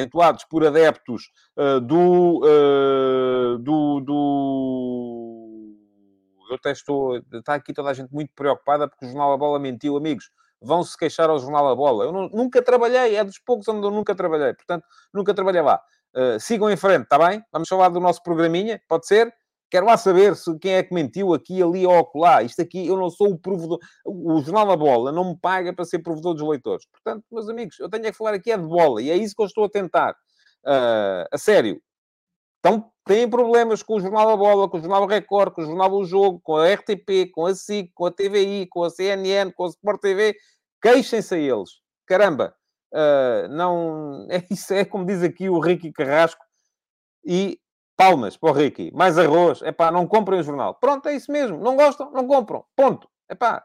entoados 0.00 0.44
por 0.44 0.64
adeptos 0.66 1.30
do, 1.82 2.40
do, 3.60 4.00
do 4.00 5.23
eu 6.48 6.56
até 6.56 6.72
estou. 6.72 7.16
Está 7.32 7.54
aqui 7.54 7.72
toda 7.72 7.90
a 7.90 7.94
gente 7.94 8.12
muito 8.12 8.32
preocupada 8.34 8.88
porque 8.88 9.06
o 9.06 9.08
Jornal 9.08 9.32
A 9.32 9.36
Bola 9.36 9.58
mentiu, 9.58 9.96
amigos. 9.96 10.30
Vão-se 10.60 10.96
queixar 10.96 11.28
ao 11.28 11.38
Jornal 11.38 11.68
A 11.68 11.74
Bola. 11.74 12.04
Eu 12.04 12.12
não, 12.12 12.28
nunca 12.28 12.62
trabalhei, 12.62 13.16
é 13.16 13.24
dos 13.24 13.38
poucos 13.38 13.68
onde 13.68 13.86
eu 13.86 13.90
nunca 13.90 14.14
trabalhei. 14.14 14.54
Portanto, 14.54 14.84
nunca 15.12 15.34
trabalhei 15.34 15.62
lá. 15.62 15.80
Uh, 16.16 16.38
sigam 16.38 16.70
em 16.70 16.76
frente, 16.76 17.04
está 17.04 17.18
bem? 17.18 17.42
Vamos 17.52 17.68
falar 17.68 17.88
do 17.88 18.00
nosso 18.00 18.22
programinha, 18.22 18.80
pode 18.88 19.06
ser? 19.06 19.34
Quero 19.74 19.86
lá 19.86 19.96
saber 19.96 20.36
se 20.36 20.56
quem 20.60 20.74
é 20.74 20.82
que 20.84 20.94
mentiu 20.94 21.34
aqui, 21.34 21.60
ali 21.60 21.84
ou 21.84 21.98
acolá. 21.98 22.44
Isto 22.44 22.62
aqui, 22.62 22.86
eu 22.86 22.96
não 22.96 23.10
sou 23.10 23.32
o 23.32 23.38
provedor. 23.38 23.80
O 24.06 24.40
Jornal 24.40 24.68
da 24.68 24.76
Bola 24.76 25.10
não 25.10 25.30
me 25.30 25.36
paga 25.36 25.72
para 25.72 25.84
ser 25.84 25.98
provedor 25.98 26.34
dos 26.34 26.48
leitores. 26.48 26.86
Portanto, 26.86 27.24
meus 27.32 27.48
amigos, 27.48 27.80
eu 27.80 27.88
tenho 27.88 28.06
é 28.06 28.12
que 28.12 28.16
falar 28.16 28.34
aqui 28.34 28.52
é 28.52 28.56
de 28.56 28.62
bola. 28.62 29.02
E 29.02 29.10
é 29.10 29.16
isso 29.16 29.34
que 29.34 29.42
eu 29.42 29.46
estou 29.46 29.64
a 29.64 29.68
tentar. 29.68 30.12
Uh, 30.64 31.26
a 31.32 31.36
sério. 31.36 31.82
Então, 32.64 32.90
têm 33.04 33.28
problemas 33.28 33.82
com 33.82 33.96
o 33.96 34.00
Jornal 34.00 34.26
da 34.26 34.36
Bola, 34.38 34.70
com 34.70 34.78
o 34.78 34.80
Jornal 34.80 35.06
Record, 35.06 35.52
com 35.52 35.60
o 35.60 35.66
Jornal 35.66 35.90
do 35.90 36.02
Jogo, 36.06 36.40
com 36.42 36.56
a 36.56 36.72
RTP, 36.72 37.30
com 37.30 37.44
a 37.44 37.54
SIC, 37.54 37.92
com 37.92 38.06
a 38.06 38.10
TVI, 38.10 38.66
com 38.70 38.82
a 38.84 38.88
CNN, 38.88 39.52
com 39.52 39.66
a 39.66 39.68
Sport 39.68 40.00
TV, 40.00 40.34
queixem-se 40.80 41.34
a 41.34 41.38
eles. 41.38 41.68
Caramba, 42.06 42.54
uh, 42.94 43.48
não... 43.50 44.26
É 44.32 44.42
isso 44.50 44.72
é 44.72 44.82
como 44.82 45.04
diz 45.04 45.22
aqui 45.22 45.46
o 45.50 45.60
Ricky 45.60 45.92
Carrasco 45.92 46.42
e 47.22 47.60
palmas 47.98 48.34
para 48.34 48.50
o 48.50 48.54
Ricky. 48.54 48.90
Mais 48.94 49.18
arroz. 49.18 49.60
É 49.60 49.70
pá, 49.70 49.90
não 49.90 50.06
comprem 50.06 50.40
o 50.40 50.42
jornal. 50.42 50.74
Pronto, 50.74 51.06
é 51.06 51.14
isso 51.14 51.30
mesmo. 51.30 51.58
Não 51.58 51.76
gostam? 51.76 52.10
Não 52.12 52.26
compram. 52.26 52.64
Ponto. 52.74 53.06
É 53.28 53.34
pá. 53.34 53.62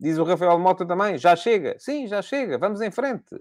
Diz 0.00 0.18
o 0.18 0.24
Rafael 0.24 0.58
Mota 0.58 0.84
também. 0.84 1.16
Já 1.16 1.36
chega. 1.36 1.76
Sim, 1.78 2.08
já 2.08 2.20
chega. 2.22 2.58
Vamos 2.58 2.80
em 2.80 2.90
frente. 2.90 3.36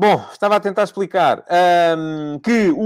Bom, 0.00 0.24
estava 0.32 0.56
a 0.56 0.60
tentar 0.60 0.84
explicar 0.84 1.44
um, 1.98 2.38
que 2.38 2.70
o, 2.70 2.78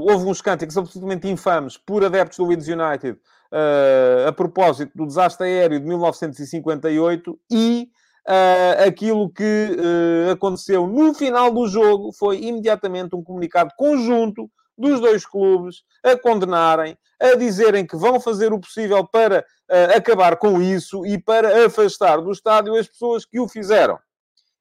o, 0.00 0.06
houve 0.10 0.26
uns 0.26 0.42
cânticos 0.42 0.76
absolutamente 0.76 1.28
infames 1.28 1.76
por 1.76 2.04
adeptos 2.04 2.38
do 2.38 2.46
Leeds 2.46 2.66
United 2.66 3.12
uh, 3.12 4.26
a 4.26 4.32
propósito 4.32 4.90
do 4.92 5.06
desastre 5.06 5.46
aéreo 5.46 5.78
de 5.78 5.86
1958 5.86 7.38
e 7.48 7.88
uh, 8.26 8.88
aquilo 8.88 9.32
que 9.32 9.76
uh, 9.78 10.32
aconteceu 10.32 10.88
no 10.88 11.14
final 11.14 11.52
do 11.52 11.68
jogo 11.68 12.12
foi 12.12 12.38
imediatamente 12.38 13.14
um 13.14 13.22
comunicado 13.22 13.70
conjunto 13.78 14.50
dos 14.76 14.98
dois 14.98 15.24
clubes 15.24 15.84
a 16.02 16.18
condenarem, 16.18 16.98
a 17.20 17.36
dizerem 17.36 17.86
que 17.86 17.96
vão 17.96 18.18
fazer 18.18 18.52
o 18.52 18.58
possível 18.58 19.06
para 19.06 19.46
acabar 19.94 20.38
com 20.38 20.60
isso 20.60 21.06
e 21.06 21.22
para 21.22 21.66
afastar 21.66 22.20
do 22.20 22.32
estádio 22.32 22.74
as 22.74 22.88
pessoas 22.88 23.24
que 23.24 23.38
o 23.38 23.46
fizeram. 23.46 23.96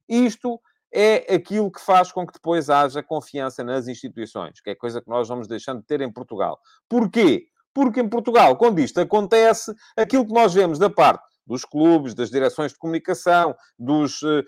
Isto 0.08 0.60
é 0.94 1.34
aquilo 1.36 1.72
que 1.72 1.82
faz 1.82 2.12
com 2.12 2.26
que 2.26 2.34
depois 2.34 2.70
haja 2.70 3.02
confiança 3.02 3.64
nas 3.64 3.88
instituições, 3.88 4.60
que 4.62 4.72
é 4.72 4.76
coisa 4.76 5.02
que 5.02 5.10
nós 5.10 5.28
vamos 5.28 5.48
deixando 5.48 5.80
de 5.80 5.86
ter 5.86 6.02
em 6.02 6.12
Portugal. 6.12 6.60
Porquê? 6.90 7.46
Porque 7.74 8.02
em 8.02 8.10
Portugal, 8.10 8.58
quando 8.58 8.80
isto 8.80 9.00
acontece, 9.00 9.74
aquilo 9.96 10.26
que 10.26 10.34
nós 10.34 10.54
vemos 10.54 10.78
da 10.78 10.90
parte 10.90 11.24
dos 11.48 11.66
clubes, 11.66 12.14
das 12.14 12.30
direções 12.30 12.72
de 12.72 12.78
comunicação, 12.78 13.56
dos 13.78 14.22
uh, 14.22 14.44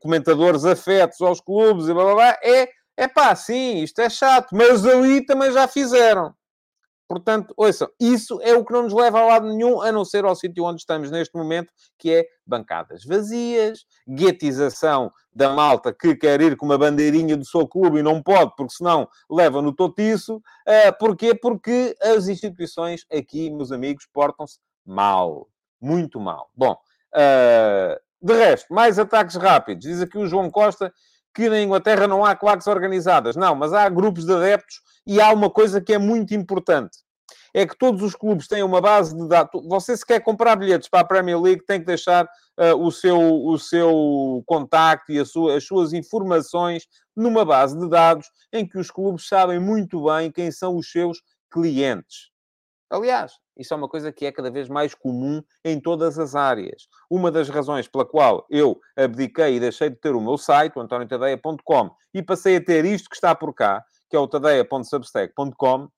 comentadores 0.00 0.64
afetos 0.64 1.20
aos 1.20 1.40
clubes 1.40 1.86
e 1.88 1.94
blá 1.94 2.04
blá 2.04 2.14
blá, 2.14 2.38
é, 2.42 2.68
é 2.96 3.08
pá, 3.08 3.34
sim, 3.34 3.82
isto 3.82 4.00
é 4.00 4.08
chato, 4.08 4.54
mas 4.54 4.84
ali 4.84 5.24
também 5.24 5.52
já 5.52 5.66
fizeram. 5.68 6.34
Portanto, 7.10 7.52
ouçam, 7.56 7.90
isso 7.98 8.40
é 8.40 8.54
o 8.54 8.64
que 8.64 8.72
não 8.72 8.84
nos 8.84 8.92
leva 8.92 9.18
a 9.18 9.26
lado 9.26 9.48
nenhum, 9.48 9.82
a 9.82 9.90
não 9.90 10.04
ser 10.04 10.24
ao 10.24 10.36
sítio 10.36 10.62
onde 10.62 10.78
estamos 10.80 11.10
neste 11.10 11.36
momento, 11.36 11.72
que 11.98 12.08
é 12.08 12.24
bancadas 12.46 13.04
vazias, 13.04 13.84
guetização 14.08 15.10
da 15.34 15.48
malta 15.48 15.92
que 15.92 16.14
quer 16.14 16.40
ir 16.40 16.56
com 16.56 16.66
uma 16.66 16.78
bandeirinha 16.78 17.36
do 17.36 17.44
seu 17.44 17.66
clube 17.66 17.98
e 17.98 18.02
não 18.04 18.22
pode, 18.22 18.54
porque 18.56 18.74
senão 18.74 19.08
leva 19.28 19.60
no 19.60 19.74
totiço. 19.74 20.36
Uh, 20.36 20.96
porquê? 21.00 21.34
Porque 21.34 21.96
as 22.00 22.28
instituições 22.28 23.04
aqui, 23.12 23.50
meus 23.50 23.72
amigos, 23.72 24.06
portam-se 24.12 24.60
mal. 24.86 25.48
Muito 25.80 26.20
mal. 26.20 26.48
Bom, 26.54 26.78
uh, 27.16 28.00
de 28.22 28.34
resto, 28.34 28.72
mais 28.72 29.00
ataques 29.00 29.34
rápidos. 29.34 29.84
Diz 29.84 30.00
aqui 30.00 30.16
o 30.16 30.28
João 30.28 30.48
Costa 30.48 30.92
que 31.34 31.48
na 31.48 31.60
Inglaterra 31.60 32.06
não 32.06 32.24
há 32.24 32.34
claques 32.34 32.66
organizadas. 32.66 33.36
Não, 33.36 33.54
mas 33.54 33.72
há 33.72 33.88
grupos 33.88 34.24
de 34.24 34.32
adeptos 34.32 34.80
e 35.06 35.20
há 35.20 35.32
uma 35.32 35.50
coisa 35.50 35.80
que 35.80 35.92
é 35.92 35.98
muito 35.98 36.34
importante. 36.34 36.98
É 37.52 37.66
que 37.66 37.76
todos 37.76 38.02
os 38.02 38.14
clubes 38.14 38.46
têm 38.46 38.62
uma 38.62 38.80
base 38.80 39.16
de 39.16 39.26
dados. 39.28 39.50
Você, 39.68 39.96
se 39.96 40.06
quer 40.06 40.20
comprar 40.20 40.54
bilhetes 40.56 40.88
para 40.88 41.00
a 41.00 41.04
Premier 41.04 41.40
League, 41.40 41.64
tem 41.66 41.80
que 41.80 41.86
deixar 41.86 42.24
uh, 42.24 42.76
o, 42.76 42.92
seu, 42.92 43.18
o 43.18 43.58
seu 43.58 44.42
contacto 44.46 45.10
e 45.10 45.24
sua, 45.24 45.56
as 45.56 45.64
suas 45.64 45.92
informações 45.92 46.86
numa 47.16 47.44
base 47.44 47.76
de 47.78 47.88
dados 47.88 48.28
em 48.52 48.66
que 48.66 48.78
os 48.78 48.90
clubes 48.90 49.26
sabem 49.26 49.58
muito 49.58 50.04
bem 50.04 50.30
quem 50.30 50.50
são 50.52 50.76
os 50.76 50.90
seus 50.90 51.20
clientes. 51.50 52.30
Aliás, 52.88 53.32
isso 53.60 53.74
é 53.74 53.76
uma 53.76 53.88
coisa 53.88 54.10
que 54.10 54.24
é 54.24 54.32
cada 54.32 54.50
vez 54.50 54.68
mais 54.70 54.94
comum 54.94 55.42
em 55.62 55.78
todas 55.78 56.18
as 56.18 56.34
áreas. 56.34 56.88
Uma 57.10 57.30
das 57.30 57.50
razões 57.50 57.86
pela 57.86 58.06
qual 58.06 58.46
eu 58.48 58.80
abdiquei 58.96 59.56
e 59.56 59.60
deixei 59.60 59.90
de 59.90 59.96
ter 59.96 60.14
o 60.14 60.20
meu 60.20 60.38
site, 60.38 60.78
o 60.78 60.80
antoniotadeia.com, 60.80 61.90
e 62.14 62.22
passei 62.22 62.56
a 62.56 62.64
ter 62.64 62.86
isto 62.86 63.10
que 63.10 63.16
está 63.16 63.34
por 63.34 63.52
cá, 63.52 63.84
que 64.08 64.16
é 64.16 64.18
o 64.18 64.26
tadeia.substack.com, 64.26 65.88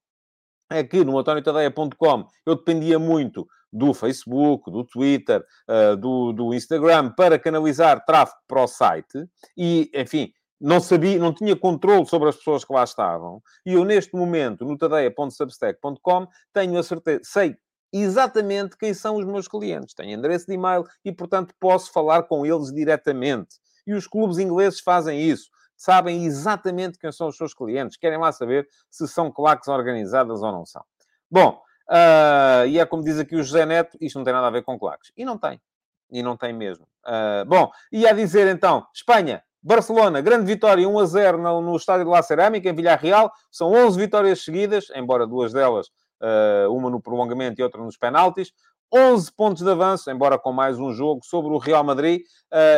é 0.71 0.83
que 0.83 1.05
no 1.05 1.17
antoniotadeia.com 1.17 2.27
eu 2.45 2.57
dependia 2.57 2.99
muito 2.99 3.47
do 3.73 3.95
Facebook, 3.95 4.71
do 4.71 4.85
Twitter, 4.85 5.45
uh, 5.69 5.97
do, 5.97 6.33
do 6.33 6.53
Instagram 6.53 7.11
para 7.11 7.39
canalizar 7.39 8.05
tráfego 8.05 8.39
para 8.49 8.65
o 8.65 8.67
site 8.67 9.27
e, 9.57 9.91
enfim, 9.95 10.33
não 10.63 10.81
sabia, 10.81 11.19
não 11.19 11.35
tinha 11.35 11.57
controle 11.57 12.07
sobre 12.07 12.29
as 12.29 12.37
pessoas 12.37 12.65
que 12.65 12.73
lá 12.73 12.85
estavam. 12.85 13.43
E 13.67 13.73
eu, 13.73 13.85
neste 13.85 14.15
momento, 14.15 14.65
no 14.65 14.79
tadeia.substack.com, 14.79 16.29
tenho 16.53 16.79
a 16.79 16.83
certeza, 16.85 17.21
sei 17.25 17.57
exatamente 17.93 18.77
quem 18.79 18.95
são 18.95 19.17
os 19.17 19.27
meus 19.27 19.49
clientes. 19.49 19.93
Tenho 19.93 20.17
endereço 20.17 20.47
de 20.47 20.55
e-mail 20.55 20.85
e, 21.05 21.11
portanto, 21.11 21.53
posso 21.59 21.93
falar 21.93 22.23
com 22.23 22.47
eles 22.47 22.73
diretamente. 22.73 23.57
E 23.85 23.93
os 23.93 24.07
clubes 24.07 24.39
ingleses 24.39 24.81
fazem 24.81 25.21
isso. 25.21 25.51
Sabem 25.77 26.25
exatamente 26.25 26.97
quem 26.97 27.11
são 27.11 27.27
os 27.27 27.37
seus 27.37 27.53
clientes. 27.53 27.97
Querem 27.97 28.19
lá 28.19 28.31
saber 28.31 28.69
se 28.89 29.09
são 29.09 29.33
claques 29.33 29.67
organizadas 29.67 30.43
ou 30.43 30.53
não 30.53 30.65
são. 30.65 30.85
Bom, 31.29 31.61
uh, 31.91 32.67
e 32.69 32.79
é 32.79 32.87
como 32.87 33.03
diz 33.03 33.19
aqui 33.19 33.35
o 33.35 33.43
José 33.43 33.67
Neto, 33.67 33.99
isto 34.01 34.17
não 34.17 34.25
tem 34.25 34.33
nada 34.33 34.47
a 34.47 34.51
ver 34.51 34.63
com 34.63 34.79
claques. 34.79 35.11
E 35.17 35.25
não 35.25 35.37
tem. 35.37 35.61
E 36.09 36.23
não 36.23 36.37
tem 36.37 36.53
mesmo. 36.53 36.87
Uh, 37.05 37.45
bom, 37.47 37.71
e 37.91 38.07
a 38.07 38.13
dizer 38.13 38.47
então, 38.47 38.87
Espanha, 38.95 39.43
Barcelona, 39.63 40.21
grande 40.21 40.45
vitória, 40.45 40.89
1 40.89 40.99
a 40.99 41.07
0 41.07 41.39
no, 41.39 41.61
no 41.61 41.77
estádio 41.77 42.05
de 42.05 42.11
La 42.11 42.23
Cerâmica, 42.23 42.69
em 42.69 42.75
Villarreal. 42.75 43.33
São 43.51 43.73
11 43.73 43.97
vitórias 43.97 44.45
seguidas, 44.45 44.87
embora 44.97 45.25
duas 45.25 45.53
delas, 45.53 45.87
uh, 46.21 46.73
uma 46.73 46.91
no 46.91 47.01
prolongamento 47.01 47.61
e 47.61 47.65
outra 47.65 47.81
nos 47.81 47.97
penaltis. 47.97 48.53
11 48.93 49.33
pontos 49.33 49.63
de 49.63 49.71
avanço, 49.71 50.11
embora 50.11 50.37
com 50.37 50.53
mais 50.53 50.79
um 50.79 50.93
jogo, 50.93 51.25
sobre 51.25 51.53
o 51.55 51.59
Real 51.59 51.83
Madrid 51.83 52.21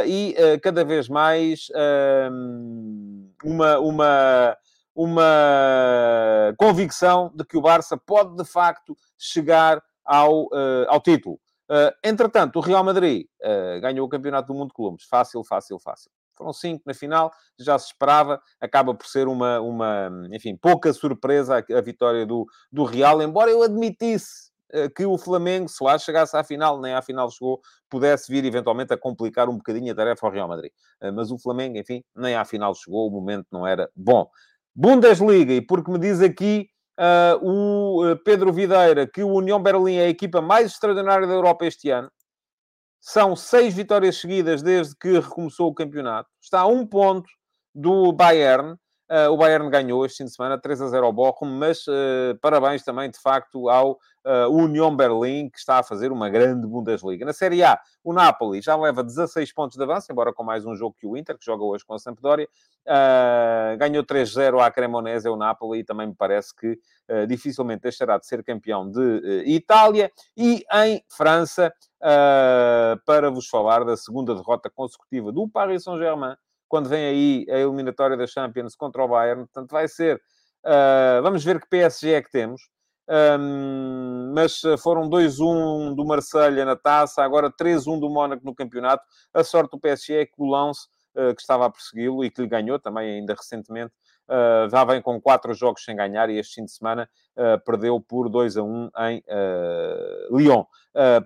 e 0.06 0.36
cada 0.62 0.84
vez 0.84 1.08
mais 1.08 1.66
uma, 3.42 3.80
uma, 3.80 4.56
uma 4.94 6.54
convicção 6.56 7.32
de 7.34 7.44
que 7.44 7.56
o 7.56 7.60
Barça 7.60 7.96
pode, 7.96 8.36
de 8.36 8.44
facto, 8.44 8.96
chegar 9.18 9.82
ao, 10.04 10.48
ao 10.86 11.00
título. 11.00 11.40
entretanto, 12.04 12.60
o 12.60 12.62
Real 12.62 12.84
Madrid 12.84 13.26
ganhou 13.82 14.06
o 14.06 14.08
Campeonato 14.08 14.52
do 14.52 14.54
Mundo 14.56 14.68
de 14.68 14.74
Clubes. 14.74 15.06
Fácil, 15.10 15.42
fácil, 15.42 15.80
fácil. 15.80 16.12
Foram 16.36 16.52
cinco 16.52 16.82
na 16.86 16.94
final, 16.94 17.32
já 17.58 17.78
se 17.78 17.86
esperava. 17.86 18.40
Acaba 18.60 18.94
por 18.94 19.06
ser 19.06 19.28
uma, 19.28 19.60
uma 19.60 20.10
enfim, 20.32 20.56
pouca 20.56 20.92
surpresa 20.92 21.58
a, 21.58 21.78
a 21.78 21.80
vitória 21.80 22.26
do, 22.26 22.46
do 22.70 22.84
Real, 22.84 23.22
embora 23.22 23.50
eu 23.50 23.62
admitisse 23.62 24.52
eh, 24.74 24.88
que 24.88 25.06
o 25.06 25.16
Flamengo, 25.16 25.68
se 25.68 25.82
lá 25.84 25.96
chegasse 25.98 26.36
à 26.36 26.42
final, 26.42 26.80
nem 26.80 26.94
à 26.94 27.00
final 27.00 27.30
chegou, 27.30 27.60
pudesse 27.88 28.30
vir 28.30 28.44
eventualmente 28.44 28.92
a 28.92 28.96
complicar 28.96 29.48
um 29.48 29.56
bocadinho 29.56 29.92
a 29.92 29.94
tarefa 29.94 30.26
ao 30.26 30.32
Real 30.32 30.48
Madrid. 30.48 30.72
Eh, 31.00 31.12
mas 31.12 31.30
o 31.30 31.38
Flamengo, 31.38 31.78
enfim, 31.78 32.02
nem 32.16 32.34
à 32.34 32.44
final 32.44 32.74
chegou, 32.74 33.06
o 33.06 33.10
momento 33.10 33.46
não 33.52 33.66
era 33.66 33.88
bom. 33.94 34.28
Bundesliga, 34.74 35.52
e 35.52 35.60
porque 35.60 35.92
me 35.92 35.98
diz 35.98 36.20
aqui 36.20 36.68
uh, 36.98 37.38
o 37.40 38.16
Pedro 38.24 38.52
Videira 38.52 39.06
que 39.06 39.22
o 39.22 39.32
União 39.32 39.62
Berlim 39.62 39.96
é 39.96 40.06
a 40.06 40.08
equipa 40.08 40.40
mais 40.40 40.72
extraordinária 40.72 41.26
da 41.26 41.34
Europa 41.34 41.64
este 41.64 41.90
ano, 41.90 42.10
são 43.06 43.36
seis 43.36 43.74
vitórias 43.74 44.16
seguidas 44.16 44.62
desde 44.62 44.96
que 44.96 45.20
recomeçou 45.20 45.68
o 45.68 45.74
campeonato. 45.74 46.26
Está 46.40 46.60
a 46.60 46.66
um 46.66 46.86
ponto 46.86 47.28
do 47.74 48.10
Bayern. 48.14 48.78
Uh, 49.10 49.30
o 49.30 49.36
Bayern 49.36 49.68
ganhou 49.68 50.06
este 50.06 50.18
fim 50.18 50.24
de 50.24 50.30
semana 50.30 50.58
3 50.58 50.80
a 50.80 50.88
0 50.88 51.04
ao 51.04 51.12
Bochum, 51.12 51.44
mas 51.44 51.86
uh, 51.86 52.38
parabéns 52.40 52.82
também, 52.82 53.10
de 53.10 53.20
facto, 53.20 53.68
ao 53.68 53.92
uh, 54.24 54.50
Union 54.50 54.96
Berlim, 54.96 55.50
que 55.50 55.58
está 55.58 55.78
a 55.78 55.82
fazer 55.82 56.10
uma 56.10 56.30
grande 56.30 56.66
Bundesliga. 56.66 57.26
Na 57.26 57.34
Série 57.34 57.62
A, 57.62 57.78
o 58.02 58.14
Napoli 58.14 58.62
já 58.62 58.74
leva 58.74 59.04
16 59.04 59.52
pontos 59.52 59.76
de 59.76 59.82
avanço, 59.82 60.10
embora 60.10 60.32
com 60.32 60.42
mais 60.42 60.64
um 60.64 60.74
jogo 60.74 60.96
que 60.98 61.06
o 61.06 61.18
Inter, 61.18 61.36
que 61.36 61.44
joga 61.44 61.62
hoje 61.62 61.84
com 61.84 61.92
a 61.92 61.98
Sampdoria. 61.98 62.48
Ganhou 63.78 64.02
3-0 64.02 64.60
à 64.60 64.70
Cremonese, 64.70 65.28
o 65.28 65.36
Napoli, 65.36 65.80
e 65.80 65.84
também 65.84 66.06
me 66.06 66.14
parece 66.14 66.54
que 66.54 66.78
dificilmente 67.26 67.82
deixará 67.82 68.18
de 68.18 68.26
ser 68.26 68.42
campeão 68.42 68.90
de 68.90 69.42
Itália. 69.46 70.10
E 70.36 70.64
em 70.72 71.02
França, 71.08 71.72
para 73.06 73.30
vos 73.30 73.48
falar 73.48 73.84
da 73.84 73.96
segunda 73.96 74.34
derrota 74.34 74.70
consecutiva 74.70 75.32
do 75.32 75.48
Paris 75.48 75.84
Saint-Germain, 75.84 76.36
quando 76.74 76.88
vem 76.88 77.06
aí 77.06 77.46
a 77.48 77.60
eliminatória 77.60 78.16
da 78.16 78.26
Champions 78.26 78.74
contra 78.74 79.04
o 79.04 79.06
Bayern. 79.06 79.44
Portanto, 79.44 79.70
vai 79.70 79.86
ser... 79.86 80.20
vamos 81.22 81.44
ver 81.44 81.60
que 81.60 81.68
PSG 81.68 82.14
é 82.14 82.20
que 82.20 82.32
temos. 82.32 82.62
Um, 83.08 84.32
mas 84.34 84.60
foram 84.82 85.08
2-1 85.08 85.94
do 85.94 86.04
Marselha 86.04 86.64
na 86.64 86.74
taça, 86.74 87.22
agora 87.22 87.48
3-1 87.48 88.00
do 88.00 88.10
Mónaco 88.10 88.44
no 88.44 88.52
campeonato. 88.52 89.04
A 89.32 89.44
sorte 89.44 89.70
do 89.70 89.78
PSG 89.78 90.14
é 90.14 90.26
que 90.26 90.34
o 90.36 90.46
Lance, 90.46 90.88
uh, 91.14 91.32
que 91.32 91.40
estava 91.40 91.66
a 91.66 91.70
persegui-lo 91.70 92.24
e 92.24 92.30
que 92.30 92.42
lhe 92.42 92.48
ganhou 92.48 92.80
também 92.80 93.18
ainda 93.18 93.34
recentemente, 93.34 93.92
uh, 94.28 94.68
já 94.70 94.84
vem 94.84 95.00
com 95.00 95.20
quatro 95.20 95.54
jogos 95.54 95.84
sem 95.84 95.96
ganhar 95.96 96.28
e 96.30 96.38
este 96.38 96.56
fim 96.56 96.64
de 96.64 96.72
semana 96.72 97.08
uh, 97.36 97.62
perdeu 97.64 98.00
por 98.00 98.28
2 98.28 98.56
a 98.56 98.62
1 98.62 98.90
em 99.08 99.18
uh, 99.18 100.36
Lyon. 100.36 100.64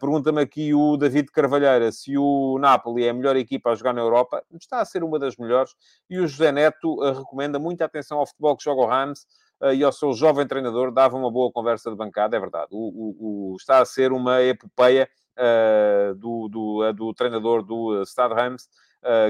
Pergunta-me 0.01 0.41
aqui 0.41 0.73
o 0.73 0.97
David 0.97 1.31
Carvalheira 1.31 1.93
se 1.93 2.17
o 2.17 2.59
Napoli 2.59 3.05
é 3.05 3.11
a 3.11 3.13
melhor 3.13 3.37
equipa 3.37 3.71
a 3.71 3.75
jogar 3.75 3.93
na 3.93 4.01
Europa. 4.01 4.43
Está 4.59 4.81
a 4.81 4.85
ser 4.85 5.05
uma 5.05 5.19
das 5.19 5.37
melhores. 5.37 5.75
E 6.09 6.19
o 6.19 6.27
José 6.27 6.51
Neto 6.51 6.99
recomenda 7.13 7.59
muita 7.59 7.85
atenção 7.85 8.19
ao 8.19 8.27
futebol 8.27 8.57
que 8.57 8.65
joga 8.65 8.81
o 8.81 8.87
Rams 8.87 9.27
uh, 9.61 9.75
e 9.75 9.85
ao 9.85 9.93
seu 9.93 10.15
jovem 10.15 10.47
treinador 10.47 10.91
dava 10.91 11.19
uma 11.19 11.31
boa 11.31 11.53
conversa 11.53 11.91
de 11.91 11.97
bancada, 11.97 12.35
é 12.35 12.41
verdade. 12.41 12.69
O, 12.71 12.79
o, 12.79 13.53
o 13.53 13.57
está 13.57 13.81
a 13.81 13.85
ser 13.85 14.11
uma 14.11 14.43
epopeia 14.43 15.07
uh, 15.37 16.15
do, 16.15 16.49
do, 16.49 16.93
do, 16.95 17.15
treinador 17.15 17.63
do 17.63 18.03
Stade 18.07 18.35
Reims, 18.35 18.69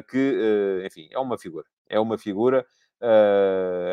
que, 0.09 0.83
enfim, 0.87 1.09
é 1.11 1.19
uma 1.19 1.37
figura. 1.37 1.67
É 1.89 2.01
uma 2.01 2.17
figura, 2.17 2.67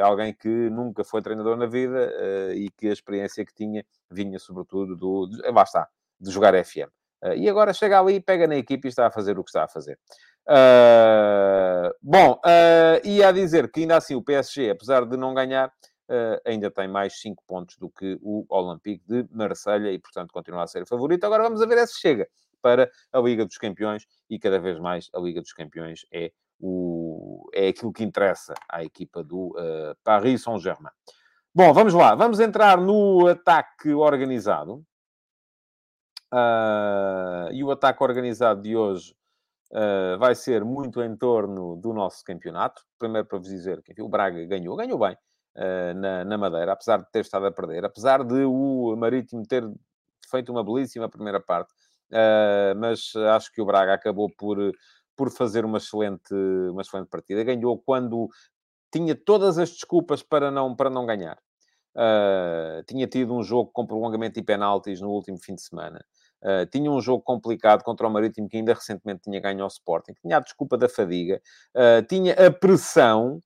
alguém 0.03 0.33
que 0.33 0.47
nunca 0.69 1.03
foi 1.03 1.21
treinador 1.21 1.55
na 1.57 1.65
vida 1.65 2.11
e 2.55 2.69
que 2.71 2.87
a 2.89 2.93
experiência 2.93 3.45
que 3.45 3.53
tinha 3.53 3.85
vinha 4.09 4.39
sobretudo 4.39 4.95
do... 4.95 5.27
De, 5.27 5.51
lá 5.51 5.63
está, 5.63 5.87
de 6.19 6.31
jogar 6.31 6.53
FM. 6.63 6.89
e 7.37 7.49
agora 7.49 7.73
chega 7.73 7.99
ali, 7.99 8.19
pega 8.19 8.47
na 8.47 8.55
equipe 8.55 8.87
e 8.87 8.89
está 8.89 9.07
a 9.07 9.11
fazer 9.11 9.37
o 9.37 9.43
que 9.43 9.49
está 9.49 9.65
a 9.65 9.67
fazer. 9.67 9.99
Bom, 12.01 12.39
e 13.03 13.23
a 13.23 13.31
dizer 13.31 13.71
que 13.71 13.81
ainda 13.81 13.97
assim 13.97 14.15
o 14.15 14.23
PSG, 14.23 14.71
apesar 14.71 15.05
de 15.05 15.17
não 15.17 15.33
ganhar, 15.33 15.71
uh, 16.09 16.41
ainda 16.45 16.71
tem 16.71 16.87
mais 16.87 17.19
5 17.19 17.43
pontos 17.47 17.77
do 17.77 17.89
que 17.89 18.17
o 18.21 18.45
Olympique 18.49 19.03
de 19.07 19.27
Marselha 19.31 19.91
e, 19.91 19.99
portanto, 19.99 20.31
continua 20.31 20.63
a 20.63 20.67
ser 20.67 20.83
o 20.83 20.87
favorito. 20.87 21.23
Agora 21.23 21.43
vamos 21.43 21.61
a 21.61 21.65
ver 21.65 21.85
se 21.87 21.99
chega 21.99 22.27
para 22.61 22.89
a 23.11 23.19
Liga 23.19 23.45
dos 23.45 23.57
Campeões 23.57 24.05
e 24.29 24.39
cada 24.39 24.59
vez 24.59 24.79
mais 24.79 25.09
a 25.13 25.19
Liga 25.19 25.41
dos 25.41 25.53
Campeões 25.53 26.05
é, 26.11 26.31
o, 26.59 27.49
é 27.53 27.67
aquilo 27.67 27.93
que 27.93 28.03
interessa 28.03 28.53
à 28.69 28.83
equipa 28.83 29.23
do 29.23 29.49
uh, 29.49 29.95
Paris 30.03 30.43
Saint-Germain. 30.43 30.91
Bom, 31.53 31.71
vamos 31.73 31.93
lá. 31.93 32.15
Vamos 32.15 32.39
entrar 32.39 32.77
no 32.77 33.27
ataque 33.27 33.93
organizado. 33.93 34.83
Uh, 36.33 37.47
e 37.53 37.63
o 37.63 37.71
ataque 37.71 38.03
organizado 38.03 38.61
de 38.61 38.75
hoje 38.75 39.15
uh, 39.71 40.17
vai 40.19 40.35
ser 40.35 40.65
muito 40.65 41.01
em 41.01 41.15
torno 41.15 41.77
do 41.77 41.93
nosso 41.93 42.23
campeonato. 42.25 42.81
Primeiro 42.99 43.27
para 43.27 43.37
vos 43.37 43.47
dizer 43.47 43.81
que 43.81 43.93
enfim, 43.93 44.01
o 44.01 44.09
Braga 44.09 44.43
ganhou, 44.45 44.75
ganhou 44.75 44.99
bem, 44.99 45.15
uh, 45.55 45.93
na, 45.95 46.25
na 46.25 46.37
Madeira, 46.37 46.73
apesar 46.73 46.97
de 46.97 47.09
ter 47.09 47.21
estado 47.21 47.45
a 47.45 47.51
perder, 47.51 47.85
apesar 47.85 48.23
de 48.23 48.43
o 48.43 48.95
Marítimo 48.97 49.43
ter 49.47 49.63
feito 50.29 50.51
uma 50.51 50.63
belíssima 50.63 51.07
primeira 51.07 51.39
parte, 51.39 51.71
uh, 52.11 52.77
mas 52.77 53.15
acho 53.33 53.49
que 53.53 53.61
o 53.61 53.65
Braga 53.65 53.93
acabou 53.93 54.29
por, 54.37 54.57
por 55.15 55.31
fazer 55.31 55.65
uma 55.65 55.77
excelente, 55.77 56.33
uma 56.71 56.81
excelente 56.81 57.09
partida. 57.09 57.43
Ganhou 57.43 57.77
quando 57.77 58.29
tinha 58.91 59.15
todas 59.15 59.57
as 59.57 59.71
desculpas 59.71 60.23
para 60.23 60.51
não, 60.51 60.75
para 60.75 60.89
não 60.89 61.05
ganhar. 61.05 61.37
Uh, 61.95 62.83
tinha 62.85 63.07
tido 63.07 63.33
um 63.33 63.41
jogo 63.41 63.71
com 63.73 63.85
prolongamento 63.85 64.37
e 64.37 64.43
penaltis 64.43 64.99
no 64.99 65.09
último 65.09 65.37
fim 65.37 65.55
de 65.55 65.61
semana. 65.61 66.03
Uh, 66.43 66.65
tinha 66.69 66.91
um 66.91 66.99
jogo 66.99 67.23
complicado 67.23 67.83
contra 67.83 68.05
o 68.05 68.09
Marítimo 68.09 68.49
que 68.49 68.57
ainda 68.57 68.73
recentemente 68.73 69.21
tinha 69.23 69.39
ganho 69.39 69.63
ao 69.63 69.67
Sporting. 69.67 70.13
Tinha 70.21 70.37
a 70.37 70.39
desculpa 70.41 70.77
da 70.77 70.89
fadiga. 70.89 71.41
Uh, 71.73 72.05
tinha 72.07 72.33
a 72.33 72.51
pressão 72.51 73.41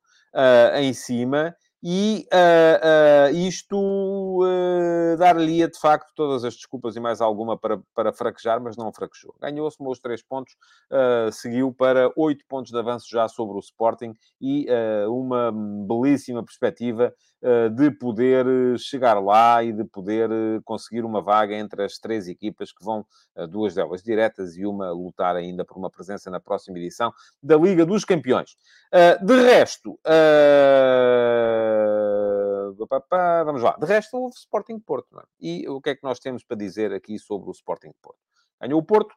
em 0.76 0.94
cima 0.94 1.56
e 1.82 2.28
uh, 2.34 3.32
uh, 3.32 3.38
isto 3.38 3.78
uh, 3.78 5.18
dar-lhe-ia, 5.18 5.70
de 5.70 5.80
facto, 5.80 6.12
todas 6.13 6.44
as 6.44 6.56
desculpas 6.56 6.98
e 6.98 7.00
mais 7.00 7.22
alguma 7.22 7.58
para, 7.58 7.80
para 7.96 8.12
fraquejar, 8.12 8.62
mas 8.62 8.76
não 8.76 8.92
fraquejou. 8.92 9.34
Ganhou, 9.39 9.72
somou 9.72 9.94
os 9.94 10.00
três 10.00 10.22
pontos, 10.22 10.56
seguiu 11.32 11.74
para 11.74 12.12
oito 12.18 12.46
pontos 12.48 12.72
de 12.72 12.78
avanço 12.78 13.08
já 13.10 13.28
sobre 13.28 13.56
o 13.56 13.60
Sporting 13.60 14.13
e 14.42 14.68
uma 15.08 15.52
belíssima 15.88 16.44
perspectiva 16.44 17.13
de 17.76 17.92
poder 17.92 18.46
chegar 18.78 19.20
lá 19.20 19.63
e 19.63 19.72
de 19.72 19.86
poder 19.86 20.30
conseguir 20.63 21.06
uma 21.06 21.22
vaga 21.22 21.56
entre 21.56 21.84
as 21.84 21.98
três 21.98 22.28
equipas 22.28 22.72
que 22.72 22.84
vão, 22.84 23.06
duas 23.50 23.74
delas 23.76 24.04
diretas 24.04 24.58
e 24.58 24.65
uma 24.65 24.92
lutar 24.92 25.36
ainda 25.36 25.63
por 25.63 25.78
uma 25.78 25.89
presença 25.89 26.30
na 26.30 26.39
próxima 26.39 26.78
edição 26.78 27.13
da 27.42 27.56
Liga 27.56 27.86
dos 27.86 28.04
Campeões. 28.04 28.58
de 29.22 29.42
resto, 29.42 29.98
vamos 33.46 33.62
lá. 33.62 33.76
De 33.80 33.86
resto, 33.86 34.18
houve 34.18 34.36
Sporting 34.36 34.80
Porto. 34.80 35.20
É? 35.20 35.24
E 35.39 35.68
o 35.68 35.82
que 35.82 35.92
é 35.92 35.96
que 35.96 36.04
nós 36.04 36.20
temos 36.20 36.44
para 36.44 36.58
dizer 36.58 36.94
aqui 36.94 37.18
sobre 37.18 37.50
o 37.50 37.52
Sporting 37.52 37.92
Porto? 38.02 38.20
Ganhou 38.62 38.80
o 38.80 38.84
Porto, 38.84 39.13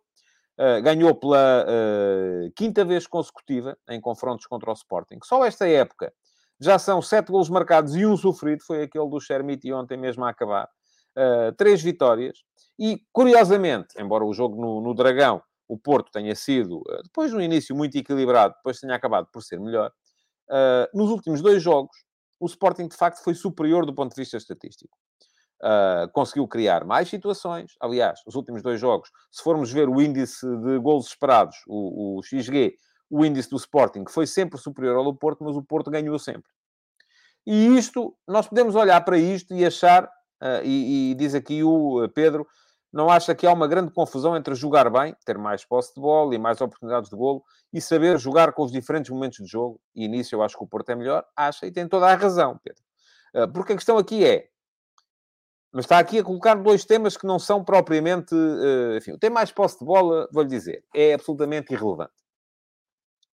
uh, 0.59 0.83
ganhou 0.83 1.15
pela 1.15 1.65
uh, 1.65 2.53
quinta 2.55 2.85
vez 2.85 3.07
consecutiva 3.07 3.77
em 3.89 4.01
confrontos 4.01 4.47
contra 4.47 4.71
o 4.71 4.75
Sporting. 4.75 5.19
Só 5.25 5.45
esta 5.45 5.69
época 5.69 6.13
já 6.61 6.79
são 6.79 7.03
sete 7.03 7.33
golos 7.33 7.51
marcados 7.51 7.97
e 7.97 8.07
um 8.07 8.17
sofrido, 8.17 8.63
foi 8.63 8.85
aquele 8.85 9.09
do 9.09 9.21
Shermiti 9.21 9.73
ontem 9.73 9.97
mesmo 9.97 10.25
a 10.25 10.31
acabar. 10.31 10.69
Uh, 11.17 11.53
três 11.57 11.83
vitórias. 11.83 12.39
E, 12.79 13.01
curiosamente, 13.13 13.95
embora 13.99 14.25
o 14.25 14.33
jogo 14.33 14.61
no, 14.61 14.81
no 14.81 14.95
Dragão, 14.95 15.43
o 15.69 15.77
Porto 15.77 16.11
tenha 16.11 16.35
sido, 16.35 16.83
depois 17.03 17.31
de 17.31 17.37
um 17.37 17.41
início 17.41 17.75
muito 17.75 17.97
equilibrado, 17.97 18.55
depois 18.57 18.79
tenha 18.79 18.95
acabado 18.95 19.29
por 19.33 19.43
ser 19.43 19.59
melhor, 19.59 19.91
nos 20.93 21.09
últimos 21.09 21.41
dois 21.41 21.63
jogos, 21.63 21.97
o 22.43 22.47
Sporting 22.47 22.89
de 22.89 22.97
facto 22.97 23.23
foi 23.23 23.35
superior 23.35 23.87
do 23.87 23.95
ponto 23.95 24.13
de 24.13 24.21
vista 24.21 24.37
estatístico. 24.37 24.99
Uh, 25.63 26.11
conseguiu 26.13 26.49
criar 26.49 26.85
mais 26.85 27.09
situações. 27.09 27.77
Aliás, 27.81 28.21
os 28.27 28.35
últimos 28.35 28.63
dois 28.63 28.81
jogos, 28.81 29.11
se 29.31 29.41
formos 29.45 29.71
ver 29.71 29.89
o 29.89 30.03
índice 30.03 30.45
de 30.45 30.79
gols 30.81 31.07
esperados, 31.07 31.57
o, 31.69 32.19
o 32.19 32.23
XG, 32.25 32.75
o 33.09 33.25
índice 33.25 33.49
do 33.49 33.57
Sporting 33.57 34.05
foi 34.09 34.27
sempre 34.27 34.59
superior 34.59 34.97
ao 34.97 35.05
do 35.05 35.15
Porto, 35.15 35.45
mas 35.45 35.55
o 35.55 35.63
Porto 35.63 35.89
ganhou 35.89 36.19
sempre. 36.19 36.51
E 37.47 37.79
isto, 37.79 38.13
nós 38.27 38.49
podemos 38.49 38.75
olhar 38.75 39.01
para 39.05 39.17
isto 39.17 39.55
e 39.55 39.65
achar, 39.65 40.05
uh, 40.05 40.65
e, 40.65 41.13
e, 41.13 41.15
diz 41.15 41.37
aqui 41.37 41.63
o 41.63 42.09
Pedro, 42.13 42.45
não 42.93 43.09
acha 43.09 43.35
que 43.35 43.47
há 43.47 43.53
uma 43.53 43.67
grande 43.67 43.91
confusão 43.91 44.37
entre 44.37 44.55
jogar 44.55 44.91
bem, 44.91 45.17
ter 45.25 45.39
mais 45.39 45.65
posse 45.65 45.95
de 45.95 46.01
bola 46.01 46.35
e 46.35 46.39
mais 46.39 46.61
oportunidades 46.61 47.09
de 47.09 47.17
golo, 47.17 47.43
e 47.73 47.81
saber 47.81 48.19
jogar 48.19 48.53
com 48.53 48.63
os 48.63 48.71
diferentes 48.71 49.11
momentos 49.11 49.39
de 49.39 49.51
jogo? 49.51 49.81
E 49.95 50.07
nisso 50.07 50.35
eu 50.35 50.43
acho 50.43 50.57
que 50.57 50.63
o 50.63 50.67
Porto 50.67 50.91
é 50.91 50.95
melhor. 50.95 51.25
Acha, 51.35 51.67
e 51.67 51.73
tem 51.73 51.89
toda 51.89 52.07
a 52.07 52.15
razão, 52.15 52.61
Pedro. 52.63 52.83
Ah, 53.35 53.49
porque 53.49 53.73
a 53.73 53.77
questão 53.77 53.97
aqui 53.97 54.25
é, 54.25 54.49
mas 55.73 55.87
está 55.87 55.99
aqui 55.99 56.19
a 56.19 56.25
colocar 56.25 56.55
dois 56.57 56.85
temas 56.85 57.17
que 57.17 57.27
não 57.27 57.39
são 57.39 57.65
propriamente. 57.65 58.35
Uh, 58.35 58.99
enfim, 58.99 59.13
o 59.13 59.19
tema 59.19 59.35
mais 59.35 59.51
posse 59.51 59.79
de 59.79 59.85
bola, 59.87 60.29
vou-lhe 60.31 60.49
dizer, 60.49 60.85
é 60.95 61.15
absolutamente 61.15 61.73
irrelevante. 61.73 62.13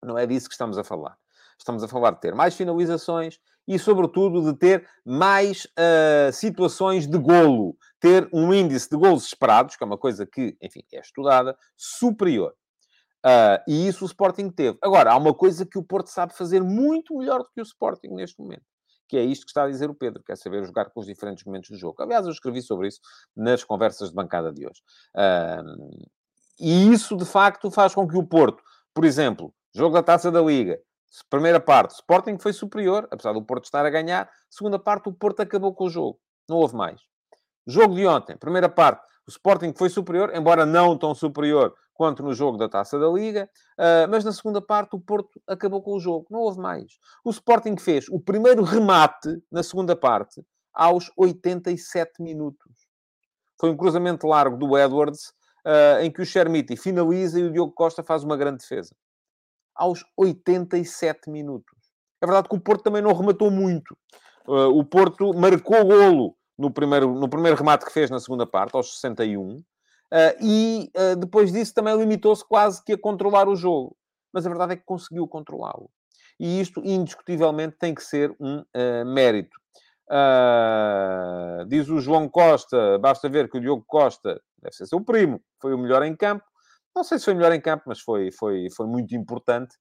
Não 0.01 0.17
é 0.17 0.25
disso 0.25 0.47
que 0.47 0.53
estamos 0.53 0.77
a 0.77 0.83
falar. 0.83 1.17
Estamos 1.59 1.83
a 1.83 1.87
falar 1.87 2.11
de 2.11 2.21
ter 2.21 2.33
mais 2.33 2.55
finalizações 2.55 3.37
e, 3.67 3.77
sobretudo, 3.77 4.41
de 4.41 4.57
ter 4.57 4.87
mais 5.05 5.65
uh, 5.65 6.31
situações 6.31 7.05
de 7.05 7.17
golo. 7.17 7.77
Ter 7.99 8.27
um 8.33 8.53
índice 8.53 8.89
de 8.89 8.97
golos 8.97 9.25
esperados, 9.25 9.75
que 9.75 9.83
é 9.83 9.87
uma 9.87 9.97
coisa 9.97 10.25
que, 10.25 10.57
enfim, 10.61 10.81
é 10.93 10.99
estudada, 10.99 11.55
superior. 11.77 12.53
Uh, 13.25 13.59
e 13.67 13.87
isso 13.87 14.05
o 14.05 14.07
Sporting 14.07 14.49
teve. 14.49 14.77
Agora, 14.81 15.11
há 15.11 15.17
uma 15.17 15.33
coisa 15.33 15.65
que 15.65 15.77
o 15.77 15.83
Porto 15.83 16.07
sabe 16.07 16.33
fazer 16.33 16.63
muito 16.63 17.17
melhor 17.17 17.39
do 17.39 17.49
que 17.53 17.61
o 17.61 17.63
Sporting 17.63 18.09
neste 18.09 18.41
momento 18.41 18.63
que 19.09 19.17
é 19.17 19.23
isto 19.23 19.43
que 19.43 19.49
está 19.49 19.63
a 19.63 19.67
dizer 19.67 19.89
o 19.89 19.95
Pedro, 19.95 20.21
quer 20.23 20.37
saber 20.37 20.63
jogar 20.63 20.91
com 20.91 20.99
os 20.99 21.07
diferentes 21.07 21.43
momentos 21.43 21.71
do 21.71 21.77
jogo. 21.77 22.01
Aliás, 22.03 22.27
eu 22.27 22.31
escrevi 22.31 22.61
sobre 22.61 22.87
isso 22.87 22.99
nas 23.35 23.63
conversas 23.63 24.09
de 24.09 24.15
bancada 24.15 24.53
de 24.53 24.67
hoje. 24.67 24.81
Uh, 25.15 26.07
e 26.59 26.93
isso, 26.93 27.17
de 27.17 27.25
facto, 27.25 27.71
faz 27.71 27.95
com 27.95 28.07
que 28.07 28.15
o 28.15 28.23
Porto, 28.23 28.61
por 28.93 29.03
exemplo, 29.03 29.51
jogo 29.73 29.95
da 29.95 30.03
Taça 30.03 30.31
da 30.31 30.39
Liga, 30.41 30.79
primeira 31.29 31.59
parte, 31.59 31.95
Sporting 31.95 32.37
foi 32.37 32.53
superior, 32.53 33.07
apesar 33.11 33.33
do 33.33 33.41
Porto 33.41 33.65
estar 33.65 33.85
a 33.85 33.89
ganhar. 33.89 34.29
Segunda 34.49 34.77
parte, 34.77 35.09
o 35.09 35.13
Porto 35.13 35.41
acabou 35.41 35.73
com 35.73 35.85
o 35.85 35.89
jogo. 35.89 36.19
Não 36.47 36.57
houve 36.57 36.75
mais. 36.75 37.01
Jogo 37.65 37.95
de 37.95 38.05
ontem, 38.07 38.37
primeira 38.37 38.69
parte, 38.69 39.03
o 39.27 39.29
Sporting 39.29 39.73
foi 39.77 39.89
superior, 39.89 40.31
embora 40.33 40.65
não 40.65 40.97
tão 40.97 41.13
superior 41.13 41.75
quanto 41.93 42.23
no 42.23 42.33
jogo 42.33 42.57
da 42.57 42.69
Taça 42.69 42.97
da 42.97 43.07
Liga, 43.09 43.49
uh, 43.77 44.09
mas 44.09 44.23
na 44.23 44.31
segunda 44.31 44.61
parte 44.61 44.95
o 44.95 44.99
Porto 44.99 45.39
acabou 45.45 45.81
com 45.81 45.93
o 45.93 45.99
jogo, 45.99 46.25
não 46.31 46.39
houve 46.39 46.59
mais. 46.59 46.97
O 47.23 47.29
Sporting 47.29 47.77
fez 47.77 48.07
o 48.09 48.19
primeiro 48.19 48.63
remate 48.63 49.37
na 49.51 49.61
segunda 49.61 49.95
parte 49.95 50.41
aos 50.73 51.11
87 51.17 52.23
minutos. 52.23 52.87
Foi 53.59 53.69
um 53.69 53.75
cruzamento 53.75 54.25
largo 54.25 54.57
do 54.57 54.77
Edwards, 54.77 55.33
uh, 55.65 56.01
em 56.01 56.09
que 56.09 56.21
o 56.21 56.25
Chermiti 56.25 56.77
finaliza 56.77 57.39
e 57.39 57.43
o 57.43 57.51
Diogo 57.51 57.73
Costa 57.73 58.01
faz 58.01 58.23
uma 58.23 58.37
grande 58.37 58.59
defesa. 58.59 58.95
Aos 59.79 60.03
87 60.17 61.29
minutos. 61.29 61.73
É 62.21 62.25
verdade 62.25 62.49
que 62.49 62.55
o 62.55 62.59
Porto 62.59 62.83
também 62.83 63.01
não 63.01 63.13
rematou 63.13 63.49
muito. 63.49 63.97
Uh, 64.45 64.77
o 64.77 64.83
Porto 64.83 65.33
marcou 65.33 65.85
golo 65.85 66.35
no 66.57 66.69
primeiro, 66.69 67.13
no 67.13 67.29
primeiro 67.29 67.55
remate 67.55 67.85
que 67.85 67.93
fez 67.93 68.09
na 68.09 68.19
segunda 68.19 68.45
parte, 68.45 68.75
aos 68.75 68.99
61. 68.99 69.55
Uh, 69.55 69.63
e 70.41 70.91
uh, 70.97 71.15
depois 71.15 71.51
disso 71.51 71.73
também 71.73 71.95
limitou-se 71.95 72.45
quase 72.45 72.83
que 72.83 72.93
a 72.93 72.97
controlar 72.97 73.47
o 73.47 73.55
jogo. 73.55 73.95
Mas 74.33 74.45
a 74.45 74.49
verdade 74.49 74.73
é 74.73 74.75
que 74.75 74.83
conseguiu 74.83 75.27
controlá-lo. 75.27 75.89
E 76.37 76.59
isto, 76.59 76.81
indiscutivelmente, 76.83 77.77
tem 77.79 77.95
que 77.95 78.03
ser 78.03 78.35
um 78.39 78.59
uh, 78.59 79.05
mérito. 79.05 79.57
diz 81.67 81.87
o 81.89 81.99
João 81.99 82.27
Costa, 82.27 82.99
basta 82.99 83.29
ver 83.29 83.49
que 83.49 83.57
o 83.57 83.61
Diogo 83.61 83.83
Costa, 83.87 84.41
deve 84.61 84.75
ser 84.75 84.85
seu 84.87 85.01
primo, 85.01 85.41
foi 85.61 85.73
o 85.73 85.77
melhor 85.77 86.03
em 86.03 86.15
campo. 86.15 86.43
Não 86.95 87.03
sei 87.03 87.19
se 87.19 87.25
foi 87.25 87.33
melhor 87.33 87.51
em 87.53 87.61
campo, 87.61 87.83
mas 87.87 87.99
foi, 87.99 88.31
foi, 88.31 88.67
foi 88.75 88.87
muito 88.87 89.15
importante. 89.15 89.75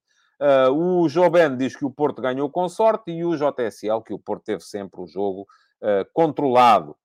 o 0.71 1.09
Joben 1.09 1.57
diz 1.57 1.75
que 1.75 1.85
o 1.85 1.91
Porto 1.91 2.21
ganhou 2.21 2.49
com 2.49 2.69
sorte 2.69 3.11
e 3.11 3.25
o 3.25 3.35
JSL 3.35 4.01
que 4.05 4.13
o 4.13 4.19
Porto 4.19 4.43
teve 4.43 4.61
sempre 4.61 5.01
o 5.01 5.07
jogo 5.07 5.45
controlado. 6.13 6.95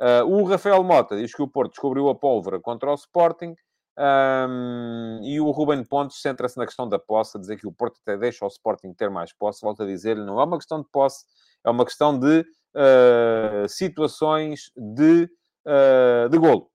Uh, 0.00 0.26
o 0.26 0.44
Rafael 0.44 0.82
Mota 0.82 1.16
diz 1.16 1.32
que 1.32 1.42
o 1.42 1.48
Porto 1.48 1.70
descobriu 1.70 2.08
a 2.08 2.14
pólvora 2.14 2.60
contra 2.60 2.90
o 2.90 2.94
Sporting. 2.94 3.54
Um, 3.96 5.20
e 5.22 5.40
o 5.40 5.50
Ruben 5.52 5.84
Pontes 5.84 6.20
centra-se 6.20 6.56
na 6.56 6.66
questão 6.66 6.88
da 6.88 6.98
posse, 6.98 7.36
a 7.36 7.40
dizer 7.40 7.56
que 7.56 7.66
o 7.66 7.72
Porto 7.72 8.00
até 8.02 8.16
deixa 8.16 8.44
o 8.44 8.48
Sporting 8.48 8.92
ter 8.92 9.08
mais 9.08 9.32
posse. 9.32 9.60
Volto 9.62 9.84
a 9.84 9.86
dizer-lhe, 9.86 10.24
não 10.24 10.40
é 10.40 10.44
uma 10.44 10.58
questão 10.58 10.80
de 10.80 10.88
posse, 10.90 11.24
é 11.64 11.70
uma 11.70 11.84
questão 11.84 12.18
de 12.18 12.40
uh, 12.40 13.68
situações 13.68 14.72
de, 14.76 15.30
uh, 15.66 16.28
de 16.28 16.38
golo. 16.38 16.70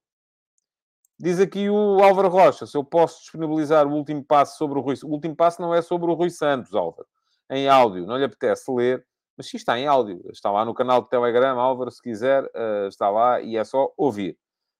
Diz 1.21 1.37
aqui 1.37 1.69
o 1.69 2.01
Álvaro 2.01 2.29
Rocha, 2.29 2.65
se 2.65 2.77
eu 2.77 2.83
posso 2.83 3.19
disponibilizar 3.19 3.85
o 3.85 3.91
último 3.91 4.23
passo 4.23 4.57
sobre 4.57 4.79
o 4.79 4.81
Rui... 4.81 4.95
O 5.03 5.09
último 5.09 5.35
passo 5.35 5.61
não 5.61 5.75
é 5.75 5.81
sobre 5.81 6.09
o 6.09 6.13
Rui 6.13 6.29
Santos, 6.29 6.73
Álvaro. 6.73 7.05
Em 7.49 7.67
áudio, 7.67 8.05
não 8.05 8.15
lhe 8.15 8.23
apetece 8.23 8.71
ler. 8.71 9.05
Mas 9.35 9.49
sim, 9.49 9.57
está 9.57 9.77
em 9.77 9.85
áudio. 9.85 10.21
Está 10.31 10.49
lá 10.49 10.63
no 10.63 10.73
canal 10.73 11.01
do 11.01 11.09
Telegram, 11.09 11.59
Álvaro, 11.59 11.91
se 11.91 12.01
quiser, 12.01 12.45
uh, 12.45 12.87
está 12.87 13.09
lá 13.09 13.41
e 13.41 13.57
é 13.57 13.63
só 13.65 13.91
ouvir. 13.97 14.37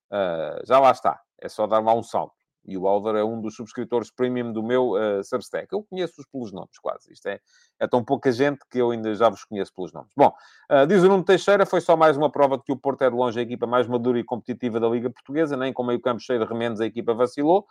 Uh, 0.10 0.66
já 0.66 0.80
lá 0.80 0.92
está. 0.92 1.20
É 1.42 1.50
só 1.50 1.68
dar 1.68 1.80
lá 1.80 1.94
um 1.94 2.04
salto. 2.04 2.39
E 2.70 2.78
o 2.78 2.88
Álvaro 2.88 3.17
é 3.17 3.24
um 3.24 3.41
dos 3.41 3.55
subscritores 3.55 4.11
premium 4.11 4.51
do 4.51 4.63
meu 4.63 4.91
uh, 4.91 5.24
Substack. 5.24 5.67
Eu 5.72 5.84
conheço-os 5.84 6.26
pelos 6.32 6.51
nomes, 6.51 6.78
quase. 6.80 7.11
Isto 7.11 7.28
é, 7.28 7.39
é 7.80 7.88
tão 7.88 8.03
pouca 8.03 8.32
gente 8.32 8.59
que 8.70 8.78
eu 8.78 8.91
ainda 8.91 9.13
já 9.15 9.30
vos 9.30 9.43
conheço 9.43 9.74
pelos 9.74 9.91
nomes. 9.91 10.11
Bom, 10.15 10.34
uh, 10.72 10.88
diz 10.88 11.03
o 11.03 11.07
Nuno 11.07 11.24
Teixeira, 11.24 11.65
foi 11.65 11.82
só 11.82 11.97
mais 11.97 12.15
uma 12.15 12.32
prova 12.32 12.57
de 12.57 12.63
que 12.63 12.72
o 12.72 12.78
Porto 12.78 13.03
é 13.03 13.09
de 13.09 13.15
longe 13.15 13.39
a 13.39 13.43
equipa 13.43 13.65
mais 13.65 13.88
madura 13.88 14.20
e 14.20 14.24
competitiva 14.24 14.80
da 14.80 14.88
Liga 14.88 15.09
Portuguesa. 15.09 15.57
Nem 15.57 15.74
com 15.74 15.84
meio 15.84 15.99
campo 15.99 16.22
cheio 16.22 16.39
de 16.39 16.45
remendos 16.45 16.80
a 16.80 16.86
equipa 16.86 17.13
vacilou. 17.13 17.65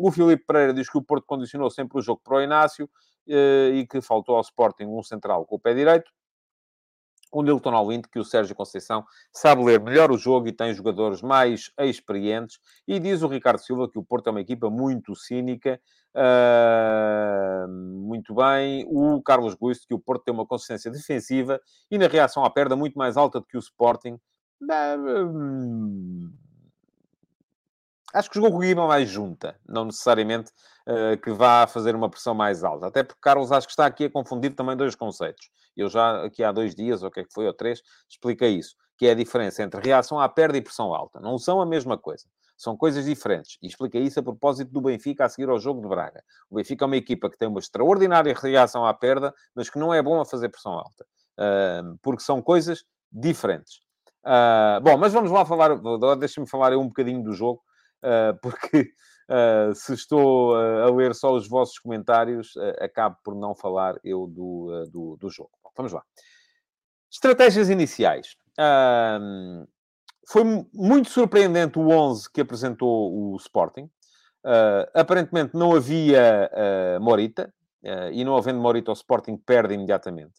o 0.00 0.10
Filipe 0.12 0.44
Pereira 0.46 0.72
diz 0.72 0.88
que 0.88 0.98
o 0.98 1.02
Porto 1.02 1.24
condicionou 1.26 1.68
sempre 1.70 1.98
o 1.98 2.00
jogo 2.00 2.20
para 2.24 2.36
o 2.36 2.42
Inácio. 2.42 2.88
Eh, 3.26 3.70
e 3.76 3.86
que 3.86 4.02
faltou 4.02 4.36
ao 4.36 4.42
Sporting 4.42 4.84
um 4.84 5.02
central 5.02 5.46
com 5.46 5.56
o 5.56 5.58
pé 5.58 5.72
direito. 5.74 6.10
O 7.34 7.42
Nilton 7.42 7.74
Alwint, 7.74 8.06
que 8.10 8.18
o 8.20 8.24
Sérgio 8.24 8.54
Conceição 8.54 9.04
sabe 9.32 9.64
ler 9.64 9.80
melhor 9.80 10.12
o 10.12 10.16
jogo 10.16 10.46
e 10.46 10.52
tem 10.52 10.72
jogadores 10.72 11.20
mais 11.20 11.72
experientes. 11.80 12.60
E 12.86 13.00
diz 13.00 13.22
o 13.22 13.28
Ricardo 13.28 13.58
Silva 13.58 13.90
que 13.90 13.98
o 13.98 14.04
Porto 14.04 14.28
é 14.28 14.30
uma 14.30 14.40
equipa 14.40 14.70
muito 14.70 15.16
cínica. 15.16 15.80
Uh, 16.14 17.68
muito 17.68 18.32
bem. 18.36 18.86
O 18.88 19.20
Carlos 19.20 19.56
Guisto, 19.56 19.88
que 19.88 19.94
o 19.94 19.98
Porto 19.98 20.22
tem 20.22 20.32
uma 20.32 20.46
consistência 20.46 20.92
defensiva 20.92 21.60
e 21.90 21.98
na 21.98 22.06
reação 22.06 22.44
à 22.44 22.50
perda 22.50 22.76
muito 22.76 22.96
mais 22.96 23.16
alta 23.16 23.40
do 23.40 23.46
que 23.46 23.56
o 23.56 23.60
Sporting. 23.60 24.16
Uh, 24.62 26.30
acho 28.14 28.30
que 28.30 28.36
jogou 28.36 28.52
com 28.52 28.60
a 28.60 28.64
equipa 28.64 28.86
mais 28.86 29.10
junta, 29.10 29.58
não 29.68 29.86
necessariamente 29.86 30.52
que 31.22 31.30
vá 31.32 31.66
fazer 31.66 31.94
uma 31.94 32.10
pressão 32.10 32.34
mais 32.34 32.62
alta. 32.62 32.88
Até 32.88 33.02
porque 33.02 33.20
Carlos 33.20 33.50
acho 33.50 33.66
que 33.66 33.72
está 33.72 33.86
aqui 33.86 34.04
a 34.04 34.10
confundir 34.10 34.54
também 34.54 34.76
dois 34.76 34.94
conceitos. 34.94 35.48
Eu 35.76 35.88
já 35.88 36.24
aqui 36.24 36.44
há 36.44 36.52
dois 36.52 36.74
dias, 36.74 37.02
ou 37.02 37.08
o 37.08 37.10
que 37.10 37.20
é 37.20 37.24
que 37.24 37.32
foi, 37.32 37.46
ou 37.46 37.52
três, 37.52 37.82
expliquei 38.08 38.50
isso, 38.50 38.76
que 38.96 39.06
é 39.06 39.10
a 39.10 39.14
diferença 39.14 39.62
entre 39.62 39.80
reação 39.80 40.20
à 40.20 40.28
perda 40.28 40.56
e 40.56 40.62
pressão 40.62 40.94
alta. 40.94 41.20
Não 41.20 41.38
são 41.38 41.60
a 41.60 41.66
mesma 41.66 41.98
coisa. 41.98 42.24
São 42.56 42.76
coisas 42.76 43.04
diferentes. 43.04 43.58
E 43.60 43.66
expliquei 43.66 44.02
isso 44.02 44.20
a 44.20 44.22
propósito 44.22 44.70
do 44.70 44.80
Benfica 44.80 45.24
a 45.24 45.28
seguir 45.28 45.48
ao 45.48 45.58
jogo 45.58 45.82
de 45.82 45.88
Braga. 45.88 46.22
O 46.48 46.56
Benfica 46.56 46.84
é 46.84 46.86
uma 46.86 46.96
equipa 46.96 47.28
que 47.28 47.36
tem 47.36 47.48
uma 47.48 47.58
extraordinária 47.58 48.34
reação 48.34 48.86
à 48.86 48.94
perda, 48.94 49.34
mas 49.54 49.68
que 49.68 49.78
não 49.78 49.92
é 49.92 50.00
bom 50.00 50.20
a 50.20 50.24
fazer 50.24 50.48
pressão 50.48 50.72
alta. 50.72 51.04
Uh, 51.38 51.98
porque 52.00 52.22
são 52.22 52.40
coisas 52.40 52.84
diferentes. 53.10 53.80
Uh, 54.24 54.80
bom, 54.80 54.96
mas 54.96 55.12
vamos 55.12 55.30
lá 55.30 55.44
falar, 55.44 55.76
deixa-me 56.16 56.48
falar 56.48 56.72
um 56.76 56.86
bocadinho 56.86 57.22
do 57.22 57.32
jogo, 57.32 57.60
uh, 58.04 58.38
porque 58.40 58.92
Uh, 59.28 59.74
se 59.74 59.94
estou 59.94 60.52
uh, 60.52 60.82
a 60.82 60.94
ler 60.94 61.14
só 61.14 61.32
os 61.32 61.48
vossos 61.48 61.78
comentários, 61.78 62.54
uh, 62.56 62.84
acabo 62.84 63.16
por 63.24 63.34
não 63.34 63.54
falar 63.54 63.98
eu 64.04 64.26
do, 64.26 64.86
do, 64.90 65.16
do, 65.16 65.30
jogo. 65.30 65.50
Bom, 65.62 65.70
vamos 65.74 65.92
lá. 65.92 66.02
Estratégias 67.10 67.70
iniciais. 67.70 68.36
foi 70.28 70.44
muito 70.72 71.08
surpreendente 71.08 71.78
o 71.78 71.88
11 71.88 72.30
que 72.30 72.40
apresentou 72.40 73.32
o 73.32 73.36
Sporting. 73.36 73.88
aparentemente 74.92 75.54
não 75.54 75.74
havia 75.74 76.50
Morita, 77.00 77.54
e 78.12 78.24
não 78.24 78.36
havendo 78.36 78.60
Morita, 78.60 78.90
o 78.90 78.94
Sporting 78.94 79.36
perde 79.36 79.74
imediatamente. 79.74 80.34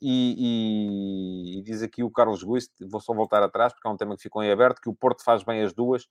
e, 0.00 1.58
e, 1.58 1.58
e, 1.58 1.62
diz 1.62 1.82
aqui 1.82 2.02
o 2.02 2.10
Carlos 2.10 2.42
Guist, 2.42 2.72
vou 2.90 3.00
só 3.02 3.12
voltar 3.12 3.42
atrás, 3.42 3.74
porque 3.74 3.86
é 3.86 3.90
um 3.90 3.98
tema 3.98 4.16
que 4.16 4.22
ficou 4.22 4.42
em 4.42 4.50
aberto, 4.50 4.80
que 4.80 4.88
o 4.88 4.94
Porto 4.94 5.22
faz 5.22 5.42
bem 5.42 5.62
as 5.62 5.74
duas, 5.74 6.08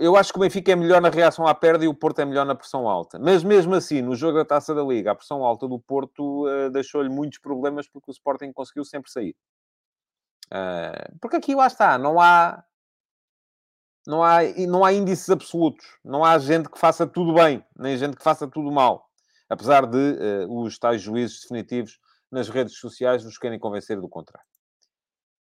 eu 0.00 0.16
acho 0.16 0.32
que 0.32 0.38
o 0.38 0.40
Benfica 0.40 0.72
é 0.72 0.76
melhor 0.76 1.02
na 1.02 1.10
reação 1.10 1.46
à 1.46 1.54
perda 1.54 1.84
e 1.84 1.88
o 1.88 1.94
Porto 1.94 2.20
é 2.20 2.24
melhor 2.24 2.46
na 2.46 2.54
pressão 2.54 2.88
alta. 2.88 3.18
Mas 3.18 3.44
mesmo 3.44 3.74
assim, 3.74 4.00
no 4.00 4.16
jogo 4.16 4.38
da 4.38 4.44
Taça 4.44 4.74
da 4.74 4.82
Liga, 4.82 5.10
a 5.10 5.14
pressão 5.14 5.44
alta 5.44 5.68
do 5.68 5.78
Porto 5.78 6.46
uh, 6.46 6.70
deixou-lhe 6.70 7.10
muitos 7.10 7.38
problemas 7.38 7.86
porque 7.86 8.10
o 8.10 8.12
Sporting 8.12 8.52
conseguiu 8.52 8.84
sempre 8.84 9.10
sair. 9.10 9.36
Uh, 10.46 11.18
porque 11.20 11.36
aqui 11.36 11.54
lá 11.54 11.66
está, 11.66 11.98
não 11.98 12.18
há, 12.18 12.64
não 14.06 14.24
há, 14.24 14.38
não 14.66 14.84
há 14.84 14.92
índices 14.94 15.28
absolutos. 15.28 15.86
Não 16.02 16.24
há 16.24 16.38
gente 16.38 16.70
que 16.70 16.78
faça 16.78 17.06
tudo 17.06 17.34
bem, 17.34 17.62
nem 17.76 17.98
gente 17.98 18.16
que 18.16 18.24
faça 18.24 18.48
tudo 18.48 18.72
mal. 18.72 19.10
Apesar 19.50 19.86
de 19.86 20.46
uh, 20.46 20.62
os 20.62 20.78
tais 20.78 21.02
juízes 21.02 21.42
definitivos 21.42 21.98
nas 22.30 22.48
redes 22.48 22.78
sociais 22.78 23.24
nos 23.24 23.36
querem 23.36 23.58
convencer 23.58 24.00
do 24.00 24.08
contrário. 24.08 24.48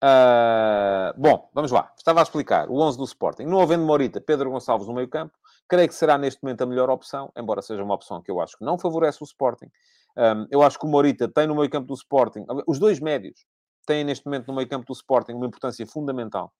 Uh, 0.03 1.19
bom, 1.19 1.49
vamos 1.53 1.71
lá. 1.71 1.91
Estava 1.97 2.19
a 2.19 2.23
explicar. 2.23 2.69
O 2.69 2.79
11 2.79 2.97
do 2.97 3.03
Sporting. 3.03 3.43
Não 3.43 3.61
havendo 3.61 3.83
Morita, 3.83 4.21
Pedro 4.21 4.51
Gonçalves 4.51 4.87
no 4.87 4.93
meio 4.93 5.07
campo. 5.07 5.33
Creio 5.67 5.87
que 5.87 5.95
será 5.95 6.17
neste 6.17 6.41
momento 6.43 6.61
a 6.61 6.65
melhor 6.65 6.89
opção, 6.89 7.31
embora 7.35 7.61
seja 7.61 7.83
uma 7.83 7.93
opção 7.93 8.21
que 8.21 8.31
eu 8.31 8.39
acho 8.39 8.57
que 8.57 8.63
não 8.63 8.77
favorece 8.77 9.21
o 9.21 9.25
Sporting. 9.25 9.69
Um, 10.15 10.47
eu 10.49 10.61
acho 10.61 10.79
que 10.79 10.85
o 10.85 10.89
Morita 10.89 11.27
tem 11.27 11.47
no 11.47 11.55
meio 11.55 11.69
campo 11.69 11.87
do 11.87 11.93
Sporting... 11.93 12.45
Os 12.65 12.79
dois 12.79 12.99
médios 12.99 13.45
têm 13.85 14.03
neste 14.03 14.25
momento 14.25 14.47
no 14.47 14.55
meio 14.55 14.67
campo 14.67 14.85
do 14.85 14.93
Sporting 14.93 15.33
uma 15.33 15.47
importância 15.47 15.85
fundamental. 15.85 16.53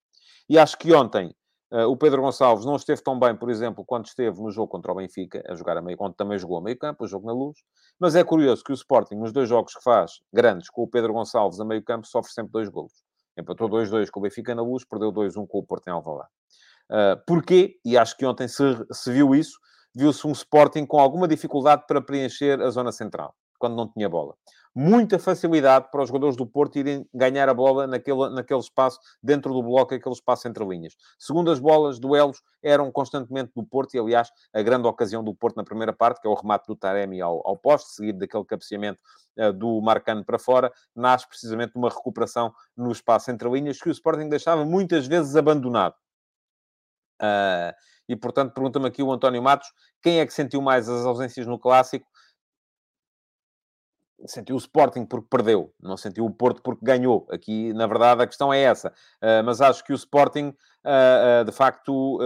E 0.50 0.58
acho 0.58 0.78
que 0.78 0.94
ontem 0.94 1.34
Uh, 1.70 1.84
o 1.84 1.98
Pedro 1.98 2.22
Gonçalves 2.22 2.66
não 2.66 2.78
esteve 2.78 3.04
tão 3.04 3.20
bem, 3.20 3.36
por 3.36 3.50
exemplo, 3.50 3.84
quando 3.86 4.06
esteve 4.06 4.42
no 4.42 4.50
jogo 4.50 4.70
contra 4.70 4.90
o 4.90 4.96
Benfica, 4.96 5.44
a 5.50 5.54
jogar 5.54 5.76
a 5.76 5.82
meio, 5.82 5.98
onde 6.00 6.16
também 6.16 6.40
jogou 6.40 6.58
a 6.60 6.62
meio 6.62 6.78
campo, 6.78 7.04
o 7.04 7.08
jogo 7.08 7.28
na 7.28 7.34
luz. 7.34 7.58
Mas 8.00 8.16
é 8.16 8.24
curioso 8.24 8.64
que 8.64 8.72
o 8.72 8.74
Sporting, 8.74 9.16
nos 9.16 9.34
dois 9.34 9.50
jogos 9.50 9.74
que 9.74 9.84
faz, 9.84 10.22
grandes, 10.32 10.70
com 10.70 10.84
o 10.84 10.88
Pedro 10.88 11.12
Gonçalves 11.12 11.60
a 11.60 11.66
meio 11.66 11.84
campo, 11.84 12.08
sofre 12.08 12.32
sempre 12.32 12.54
dois 12.54 12.70
golos. 12.70 12.94
Empatou 13.38 13.70
2-2 13.70 14.10
com 14.10 14.20
o 14.20 14.24
Benfica 14.24 14.56
na 14.56 14.62
luz, 14.62 14.84
perdeu 14.84 15.12
2-1 15.12 15.48
com 15.48 15.60
o 15.60 15.66
Porto 15.66 15.88
em 15.88 15.92
Alvalade. 15.92 16.30
Uh, 16.90 17.22
porquê? 17.26 17.80
E 17.86 17.98
acho 17.98 18.18
que 18.18 18.26
ontem 18.26 18.48
se, 18.48 18.64
se 18.92 19.12
viu 19.12 19.36
isso. 19.36 19.58
Viu-se 19.96 20.26
um 20.26 20.32
Sporting 20.32 20.86
com 20.86 21.00
alguma 21.00 21.28
dificuldade 21.28 21.84
para 21.88 22.02
preencher 22.02 22.62
a 22.62 22.70
zona 22.70 22.92
central, 22.92 23.36
quando 23.60 23.76
não 23.76 23.92
tinha 23.92 24.08
bola 24.08 24.36
muita 24.78 25.18
facilidade 25.18 25.90
para 25.90 26.04
os 26.04 26.08
jogadores 26.08 26.36
do 26.36 26.46
Porto 26.46 26.78
irem 26.78 27.04
ganhar 27.12 27.50
a 27.50 27.54
bola 27.54 27.88
naquele, 27.88 28.30
naquele 28.30 28.60
espaço, 28.60 29.00
dentro 29.24 29.52
do 29.52 29.64
bloco, 29.64 29.96
aquele 29.96 30.14
espaço 30.14 30.48
entre 30.48 30.64
linhas. 30.64 30.96
Segundo 31.18 31.50
as 31.50 31.60
bolas, 31.60 31.98
duelos 31.98 32.44
eram 32.62 32.92
constantemente 32.92 33.52
do 33.56 33.66
Porto, 33.66 33.96
e 33.96 34.00
aliás, 34.00 34.30
a 34.54 34.62
grande 34.62 34.88
ocasião 34.88 35.24
do 35.24 35.34
Porto 35.34 35.56
na 35.56 35.64
primeira 35.64 35.92
parte, 35.92 36.22
que 36.22 36.28
é 36.28 36.30
o 36.30 36.36
remate 36.36 36.68
do 36.68 36.76
Taremi 36.76 37.20
ao, 37.20 37.42
ao 37.44 37.58
poste, 37.58 37.90
seguido 37.90 38.20
daquele 38.20 38.46
cabeceamento 38.46 39.02
uh, 39.40 39.52
do 39.52 39.82
Marcano 39.82 40.24
para 40.24 40.38
fora, 40.38 40.72
nasce 40.96 41.28
precisamente 41.28 41.74
de 41.74 41.80
uma 41.80 41.90
recuperação 41.90 42.54
no 42.76 42.92
espaço 42.92 43.32
entre 43.32 43.50
linhas, 43.50 43.82
que 43.82 43.90
o 43.90 43.92
Sporting 43.92 44.30
deixava 44.30 44.64
muitas 44.64 45.08
vezes 45.08 45.36
abandonado. 45.36 45.96
Uh, 47.20 47.74
e, 48.08 48.16
portanto, 48.16 48.54
pergunta-me 48.54 48.88
aqui 48.88 49.02
o 49.02 49.12
António 49.12 49.42
Matos, 49.42 49.70
quem 50.04 50.20
é 50.20 50.26
que 50.26 50.34
sentiu 50.34 50.62
mais 50.62 50.88
as 50.88 51.04
ausências 51.04 51.48
no 51.48 51.58
Clássico? 51.58 52.08
Sentiu 54.26 54.56
o 54.56 54.58
Sporting 54.60 55.06
porque 55.06 55.28
perdeu, 55.30 55.74
não 55.80 55.96
sentiu 55.96 56.26
o 56.26 56.32
Porto 56.32 56.62
porque 56.62 56.84
ganhou. 56.84 57.28
Aqui, 57.30 57.74
na 57.74 57.86
verdade, 57.86 58.24
a 58.24 58.28
questão 58.28 58.52
é 58.52 58.62
essa. 58.62 58.90
Uh, 59.22 59.44
mas 59.46 59.62
acho 59.62 59.84
que 59.84 59.94
o 59.94 59.96
Sporting, 59.96 60.48
uh, 60.50 61.42
uh, 61.42 61.46
de 61.46 61.52
facto, 61.52 62.20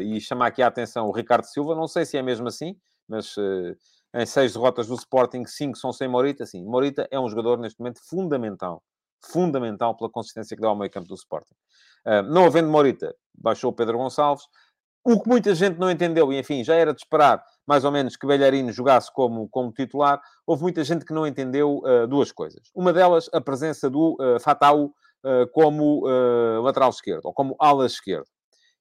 e 0.00 0.20
chamar 0.20 0.46
aqui 0.46 0.62
a 0.62 0.66
atenção 0.66 1.06
o 1.06 1.12
Ricardo 1.12 1.44
Silva, 1.44 1.74
não 1.74 1.86
sei 1.86 2.04
se 2.04 2.16
é 2.16 2.22
mesmo 2.22 2.48
assim, 2.48 2.76
mas 3.06 3.34
em 4.14 4.24
seis 4.24 4.54
derrotas 4.54 4.86
do 4.86 4.94
Sporting, 4.94 5.44
cinco 5.46 5.76
são 5.76 5.92
sem 5.92 6.08
Morita. 6.08 6.46
Sim, 6.46 6.64
Morita 6.64 7.06
é 7.10 7.20
um 7.20 7.28
jogador, 7.28 7.58
neste 7.58 7.78
momento, 7.78 8.00
fundamental. 8.08 8.82
Fundamental 9.22 9.96
pela 9.96 10.10
consistência 10.10 10.56
que 10.56 10.62
dá 10.62 10.68
ao 10.68 10.76
meio 10.76 10.90
campo 10.90 11.08
do 11.08 11.14
Sporting. 11.14 11.54
não 12.30 12.46
havendo 12.46 12.68
Morita, 12.68 13.14
baixou 13.34 13.70
o 13.70 13.74
Pedro 13.74 13.98
Gonçalves. 13.98 14.44
O 15.06 15.20
que 15.20 15.28
muita 15.28 15.54
gente 15.54 15.78
não 15.78 15.90
entendeu, 15.90 16.32
e 16.32 16.38
enfim, 16.38 16.64
já 16.64 16.74
era 16.74 16.94
de 16.94 17.00
esperar, 17.00 17.44
mais 17.66 17.84
ou 17.84 17.92
menos, 17.92 18.16
que 18.16 18.26
Belharino 18.26 18.72
jogasse 18.72 19.12
como, 19.12 19.46
como 19.50 19.70
titular, 19.70 20.18
houve 20.46 20.62
muita 20.62 20.82
gente 20.82 21.04
que 21.04 21.12
não 21.12 21.26
entendeu 21.26 21.82
uh, 21.84 22.06
duas 22.08 22.32
coisas. 22.32 22.70
Uma 22.74 22.90
delas, 22.90 23.28
a 23.30 23.40
presença 23.40 23.90
do 23.90 24.16
uh, 24.18 24.40
Fatau 24.40 24.86
uh, 24.86 25.46
como 25.52 26.04
lateral 26.62 26.88
esquerdo, 26.88 27.26
ou 27.26 27.34
como 27.34 27.54
ala 27.58 27.84
esquerdo. 27.84 28.26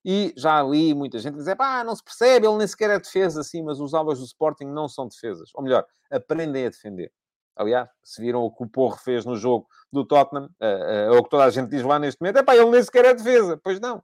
E 0.06 0.34
já 0.38 0.60
ali 0.62 0.94
muita 0.94 1.20
gente 1.20 1.36
diz, 1.36 1.54
pá, 1.56 1.84
não 1.84 1.96
se 1.96 2.04
percebe, 2.04 2.48
ele 2.48 2.58
nem 2.58 2.68
sequer 2.68 2.90
é 2.90 3.00
defesa, 3.00 3.42
assim, 3.42 3.62
mas 3.62 3.82
os 3.82 3.94
alas 3.94 4.20
do 4.20 4.26
Sporting 4.26 4.66
não 4.66 4.88
são 4.88 5.08
defesas. 5.08 5.50
Ou 5.54 5.62
melhor, 5.62 5.86
aprendem 6.10 6.66
a 6.66 6.70
defender. 6.70 7.12
Aliás, 7.56 7.88
se 8.04 8.22
viram 8.22 8.42
o 8.44 8.52
que 8.52 8.64
o 8.64 8.68
Porro 8.68 8.98
fez 8.98 9.26
no 9.26 9.36
jogo 9.36 9.68
do 9.92 10.04
Tottenham, 10.06 10.50
é 10.60 11.10
o 11.12 11.24
que 11.24 11.30
toda 11.30 11.44
a 11.44 11.50
gente 11.50 11.70
diz 11.70 11.84
lá 11.84 12.00
neste 12.00 12.20
momento, 12.22 12.38
é 12.38 12.44
pá, 12.44 12.56
ele 12.56 12.70
nem 12.70 12.82
sequer 12.82 13.06
é 13.06 13.14
defesa. 13.14 13.60
Pois 13.64 13.80
não. 13.80 14.02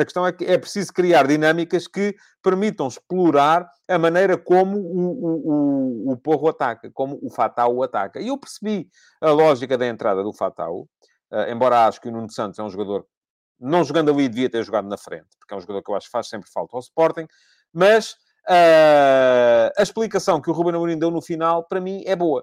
A 0.00 0.04
questão 0.04 0.26
é 0.26 0.32
que 0.32 0.46
é 0.46 0.56
preciso 0.56 0.92
criar 0.94 1.26
dinâmicas 1.26 1.86
que 1.86 2.16
permitam 2.42 2.88
explorar 2.88 3.70
a 3.86 3.98
maneira 3.98 4.38
como 4.38 4.78
o, 4.78 5.10
o, 5.10 6.08
o, 6.08 6.12
o 6.12 6.16
Porro 6.16 6.48
ataca, 6.48 6.90
como 6.90 7.18
o 7.22 7.28
Fatal 7.28 7.82
ataca. 7.82 8.18
E 8.18 8.28
eu 8.28 8.38
percebi 8.38 8.88
a 9.20 9.30
lógica 9.30 9.76
da 9.76 9.86
entrada 9.86 10.22
do 10.22 10.32
Fatal, 10.32 10.88
uh, 11.30 11.50
embora 11.50 11.86
acho 11.86 12.00
que 12.00 12.08
o 12.08 12.12
Nuno 12.12 12.30
Santos 12.32 12.58
é 12.58 12.62
um 12.62 12.70
jogador, 12.70 13.04
não 13.60 13.84
jogando 13.84 14.10
ali, 14.10 14.26
devia 14.26 14.48
ter 14.48 14.64
jogado 14.64 14.88
na 14.88 14.96
frente, 14.96 15.28
porque 15.38 15.52
é 15.52 15.56
um 15.58 15.60
jogador 15.60 15.82
que 15.82 15.90
eu 15.90 15.94
acho 15.94 16.06
que 16.06 16.12
faz 16.12 16.28
sempre 16.28 16.50
falta 16.50 16.74
ao 16.74 16.80
Sporting, 16.80 17.26
mas 17.70 18.12
uh, 18.48 19.68
a 19.76 19.82
explicação 19.82 20.40
que 20.40 20.48
o 20.48 20.52
Ruben 20.54 20.76
Amorim 20.76 20.98
deu 20.98 21.10
no 21.10 21.20
final, 21.20 21.64
para 21.64 21.78
mim, 21.78 22.02
é 22.06 22.16
boa. 22.16 22.42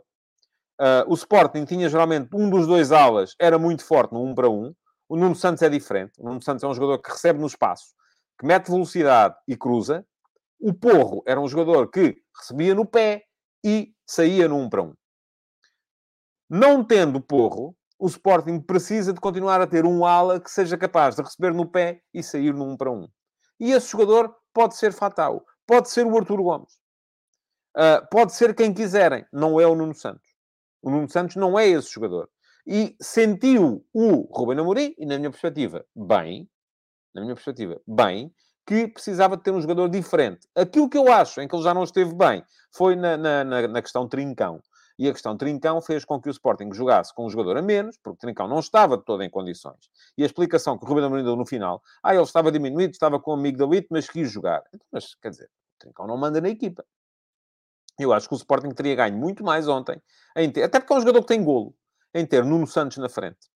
Uh, 0.79 1.09
o 1.11 1.15
Sporting 1.15 1.65
tinha 1.65 1.89
geralmente 1.89 2.29
um 2.35 2.51
dos 2.51 2.67
dois 2.67 2.91
alas, 2.91 3.33
era 3.39 3.57
muito 3.57 3.83
forte 3.83 4.13
no 4.13 4.21
1 4.21 4.29
um 4.29 4.35
para 4.35 4.47
1, 4.47 4.53
um, 4.53 4.75
o 5.09 5.15
Nuno 5.15 5.35
Santos 5.35 5.61
é 5.61 5.69
diferente. 5.69 6.13
O 6.19 6.25
Nuno 6.25 6.41
Santos 6.41 6.63
é 6.63 6.67
um 6.67 6.73
jogador 6.73 7.01
que 7.01 7.11
recebe 7.11 7.39
no 7.39 7.47
espaço, 7.47 7.93
que 8.39 8.45
mete 8.45 8.69
velocidade 8.69 9.35
e 9.47 9.55
cruza. 9.55 10.05
O 10.59 10.73
Porro 10.73 11.23
era 11.25 11.39
um 11.39 11.47
jogador 11.47 11.89
que 11.89 12.17
recebia 12.37 12.75
no 12.75 12.85
pé 12.85 13.23
e 13.63 13.93
saía 14.05 14.51
1 14.53 14.69
para 14.69 14.81
1. 14.81 14.93
Não 16.49 16.83
tendo 16.83 17.21
Porro, 17.21 17.75
o 17.99 18.07
Sporting 18.07 18.59
precisa 18.59 19.13
de 19.13 19.19
continuar 19.19 19.61
a 19.61 19.67
ter 19.67 19.85
um 19.85 20.05
ala 20.05 20.39
que 20.39 20.51
seja 20.51 20.77
capaz 20.77 21.15
de 21.15 21.23
receber 21.23 21.53
no 21.53 21.65
pé 21.65 22.01
e 22.13 22.21
sair 22.21 22.53
1 22.53 22.77
para 22.77 22.91
1. 22.91 23.07
E 23.59 23.71
esse 23.71 23.91
jogador 23.91 24.35
pode 24.53 24.75
ser 24.75 24.93
Fatal, 24.93 25.43
pode 25.65 25.89
ser 25.89 26.05
o 26.05 26.17
Arturo 26.17 26.43
Gomes, 26.43 26.73
uh, 27.75 28.07
pode 28.11 28.33
ser 28.33 28.55
quem 28.55 28.73
quiserem, 28.73 29.25
não 29.31 29.59
é 29.59 29.65
o 29.65 29.75
Nuno 29.75 29.95
Santos. 29.95 30.27
O 30.81 30.91
Nuno 30.91 31.09
Santos 31.09 31.35
não 31.35 31.57
é 31.57 31.67
esse 31.67 31.91
jogador 31.91 32.29
e 32.67 32.95
sentiu 33.01 33.85
o 33.93 34.27
Ruben 34.29 34.59
Amorim, 34.59 34.93
e 34.97 35.05
na 35.05 35.17
minha 35.17 35.31
perspectiva, 35.31 35.85
bem, 35.95 36.49
na 37.15 37.21
minha 37.21 37.33
perspectiva, 37.33 37.79
bem, 37.87 38.29
que 38.65 38.89
precisava 38.89 39.37
de 39.37 39.43
ter 39.43 39.51
um 39.51 39.61
jogador 39.61 39.87
diferente. 39.87 40.45
Aquilo 40.53 40.89
que 40.89 40.97
eu 40.97 41.09
acho 41.11 41.39
em 41.39 41.47
que 41.47 41.55
ele 41.55 41.63
já 41.63 41.73
não 41.73 41.85
esteve 41.85 42.13
bem 42.13 42.43
foi 42.75 42.97
na, 42.97 43.15
na, 43.15 43.43
na 43.45 43.81
questão 43.81 44.05
trincão. 44.07 44.61
E 44.99 45.07
a 45.07 45.13
questão 45.13 45.37
Trincão 45.37 45.79
fez 45.79 46.03
com 46.03 46.19
que 46.19 46.27
o 46.27 46.31
Sporting 46.31 46.73
jogasse 46.73 47.13
com 47.13 47.27
um 47.27 47.29
jogador 47.29 47.55
a 47.57 47.61
menos, 47.61 47.97
porque 48.01 48.17
Trincão 48.17 48.47
não 48.47 48.59
estava 48.59 48.97
de 48.97 49.05
todo 49.05 49.21
em 49.21 49.29
condições. 49.29 49.91
E 50.17 50.23
a 50.23 50.25
explicação 50.25 50.75
que 50.75 50.85
o 50.85 50.87
Ruben 50.87 51.05
Amorim 51.05 51.23
deu 51.23 51.35
no 51.35 51.45
final, 51.45 51.83
ah, 52.01 52.15
ele 52.15 52.23
estava 52.23 52.51
diminuído, 52.51 52.91
estava 52.91 53.19
com 53.19 53.29
o 53.29 53.33
amigo 53.35 53.59
da 53.59 53.67
mas 53.91 54.09
quis 54.09 54.31
jogar. 54.31 54.63
Então, 54.73 54.87
mas, 54.91 55.13
quer 55.21 55.29
dizer, 55.29 55.49
Trincão 55.77 56.07
não 56.07 56.17
manda 56.17 56.41
na 56.41 56.49
equipa. 56.49 56.83
Eu 57.99 58.11
acho 58.11 58.27
que 58.27 58.33
o 58.33 58.37
Sporting 58.37 58.71
teria 58.71 58.95
ganho 58.95 59.15
muito 59.15 59.43
mais 59.43 59.67
ontem, 59.67 60.01
até 60.35 60.79
porque 60.79 60.93
é 60.93 60.95
um 60.95 60.99
jogador 60.99 61.21
que 61.21 61.27
tem 61.27 61.43
golo 61.43 61.75
em 62.13 62.25
ter 62.25 62.43
Nuno 62.43 62.67
Santos 62.67 62.97
na 62.97 63.09
frente. 63.09 63.49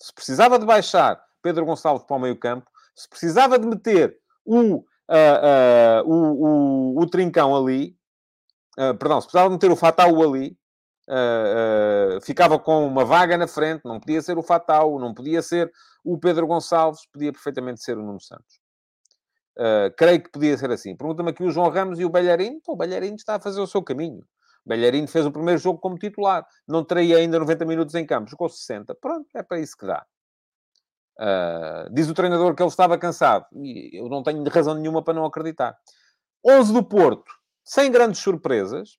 Se 0.00 0.12
precisava 0.12 0.58
de 0.58 0.66
baixar 0.66 1.22
Pedro 1.42 1.64
Gonçalves 1.64 2.04
para 2.04 2.16
o 2.16 2.20
meio 2.20 2.36
campo, 2.36 2.70
se 2.94 3.08
precisava 3.08 3.58
de 3.58 3.66
meter 3.66 4.16
o, 4.44 4.76
uh, 4.76 4.84
uh, 4.84 6.02
o, 6.06 6.94
o, 6.94 7.02
o, 7.02 7.06
Trincão 7.06 7.54
ali, 7.56 7.96
uh, 8.78 8.96
perdão, 8.96 9.20
se 9.20 9.26
precisava 9.26 9.48
de 9.48 9.54
meter 9.54 9.70
o 9.70 9.76
Fatal 9.76 10.22
ali, 10.22 10.56
ficava 12.22 12.58
com 12.58 12.86
uma 12.86 13.04
vaga 13.04 13.36
na 13.36 13.46
frente, 13.46 13.82
não 13.84 14.00
podia 14.00 14.22
ser 14.22 14.38
o 14.38 14.42
Fatal, 14.42 14.98
não 14.98 15.12
podia 15.12 15.42
ser 15.42 15.70
o 16.04 16.16
Pedro 16.16 16.46
Gonçalves, 16.46 17.06
podia 17.12 17.32
perfeitamente 17.32 17.82
ser 17.82 17.98
o 17.98 18.02
Nuno 18.02 18.20
Santos. 18.20 18.60
creio 19.96 20.22
que 20.22 20.30
podia 20.30 20.56
ser 20.56 20.70
assim. 20.70 20.96
Pergunta-me 20.96 21.30
aqui 21.30 21.42
o 21.42 21.50
João 21.50 21.68
Ramos 21.68 21.98
e 21.98 22.04
o 22.04 22.08
Belharino. 22.08 22.60
O 22.66 22.76
Belharino 22.76 23.16
está 23.16 23.34
a 23.34 23.40
fazer 23.40 23.60
o 23.60 23.66
seu 23.66 23.82
caminho. 23.82 24.24
Belharino 24.64 25.08
fez 25.08 25.26
o 25.26 25.32
primeiro 25.32 25.60
jogo 25.60 25.78
como 25.78 25.98
titular. 25.98 26.46
Não 26.66 26.84
teria 26.84 27.18
ainda 27.18 27.38
90 27.38 27.64
minutos 27.64 27.94
em 27.94 28.06
campo. 28.06 28.30
Jogou 28.30 28.48
60. 28.48 28.94
Pronto, 28.94 29.28
é 29.34 29.42
para 29.42 29.58
isso 29.58 29.76
que 29.76 29.86
dá. 29.86 30.04
Uh, 31.20 31.92
diz 31.92 32.08
o 32.08 32.14
treinador 32.14 32.54
que 32.54 32.62
ele 32.62 32.70
estava 32.70 32.96
cansado. 32.96 33.46
E 33.54 33.98
eu 33.98 34.08
não 34.08 34.22
tenho 34.22 34.42
razão 34.48 34.74
nenhuma 34.74 35.02
para 35.02 35.14
não 35.14 35.24
acreditar. 35.24 35.76
11 36.44 36.72
do 36.72 36.82
Porto, 36.82 37.32
sem 37.64 37.90
grandes 37.90 38.20
surpresas. 38.20 38.96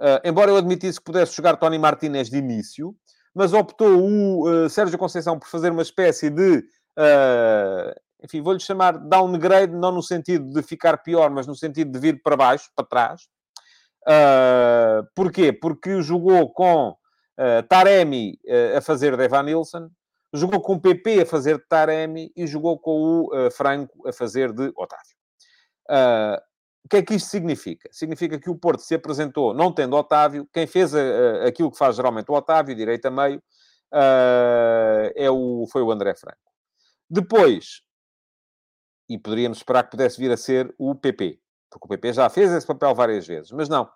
Uh, 0.00 0.20
embora 0.24 0.50
eu 0.50 0.56
admitisse 0.56 0.98
que 0.98 1.04
pudesse 1.04 1.36
jogar 1.36 1.56
Tony 1.56 1.78
Martinez 1.78 2.30
de 2.30 2.38
início. 2.38 2.94
Mas 3.34 3.52
optou 3.52 4.00
o 4.00 4.48
uh, 4.48 4.68
Sérgio 4.68 4.98
Conceição 4.98 5.38
por 5.38 5.48
fazer 5.48 5.70
uma 5.70 5.82
espécie 5.82 6.30
de... 6.30 6.64
enfim, 8.22 8.42
vou-lhe 8.42 8.58
chamar 8.58 8.98
downgrade, 8.98 9.72
não 9.72 9.92
no 9.92 10.02
sentido 10.02 10.50
de 10.52 10.62
ficar 10.62 10.98
pior, 10.98 11.30
mas 11.30 11.46
no 11.46 11.54
sentido 11.54 11.92
de 11.92 11.98
vir 11.98 12.22
para 12.22 12.36
baixo, 12.36 12.70
para 12.74 12.86
trás 12.86 13.28
Uh, 14.06 15.06
porquê? 15.14 15.52
Porque 15.52 16.00
jogou 16.02 16.52
com 16.52 16.90
uh, 16.90 17.62
Taremi 17.68 18.38
uh, 18.46 18.78
a 18.78 18.80
fazer 18.80 19.16
de 19.16 19.24
Evan 19.24 19.42
Nilsson, 19.42 19.90
jogou 20.32 20.60
com 20.60 20.78
PP 20.78 21.22
a 21.22 21.26
fazer 21.26 21.58
de 21.58 21.66
Taremi 21.66 22.32
e 22.36 22.46
jogou 22.46 22.78
com 22.78 23.28
o 23.28 23.50
Franco 23.50 24.06
a 24.06 24.12
fazer 24.12 24.52
de 24.52 24.72
Otávio. 24.76 25.16
o 26.84 26.88
que 26.88 26.98
é 26.98 27.02
que 27.02 27.14
isto 27.14 27.28
significa? 27.28 27.88
Significa 27.92 28.38
que 28.38 28.48
o 28.48 28.54
Porto 28.54 28.80
se 28.80 28.94
apresentou 28.94 29.52
não 29.52 29.72
tendo 29.72 29.96
Otávio, 29.96 30.48
quem 30.52 30.68
fez 30.68 30.94
aquilo 31.44 31.72
que 31.72 31.76
faz 31.76 31.96
geralmente 31.96 32.30
o 32.30 32.34
Otávio, 32.34 32.76
direita 32.76 33.10
meio, 33.10 33.42
é 35.16 35.28
o, 35.28 35.66
foi 35.72 35.82
o 35.82 35.90
André 35.90 36.14
Franco. 36.14 36.38
Depois, 37.10 37.82
e 39.08 39.18
poderíamos 39.18 39.58
esperar 39.58 39.82
que 39.82 39.90
pudesse 39.90 40.16
vir 40.16 40.30
a 40.30 40.36
ser 40.36 40.72
o 40.78 40.94
PP. 40.94 41.40
Porque 41.70 41.86
o 41.86 41.88
PP 41.88 42.12
já 42.12 42.28
fez 42.28 42.50
esse 42.50 42.66
papel 42.66 42.94
várias 42.94 43.26
vezes. 43.26 43.52
Mas 43.52 43.68
não. 43.68 43.88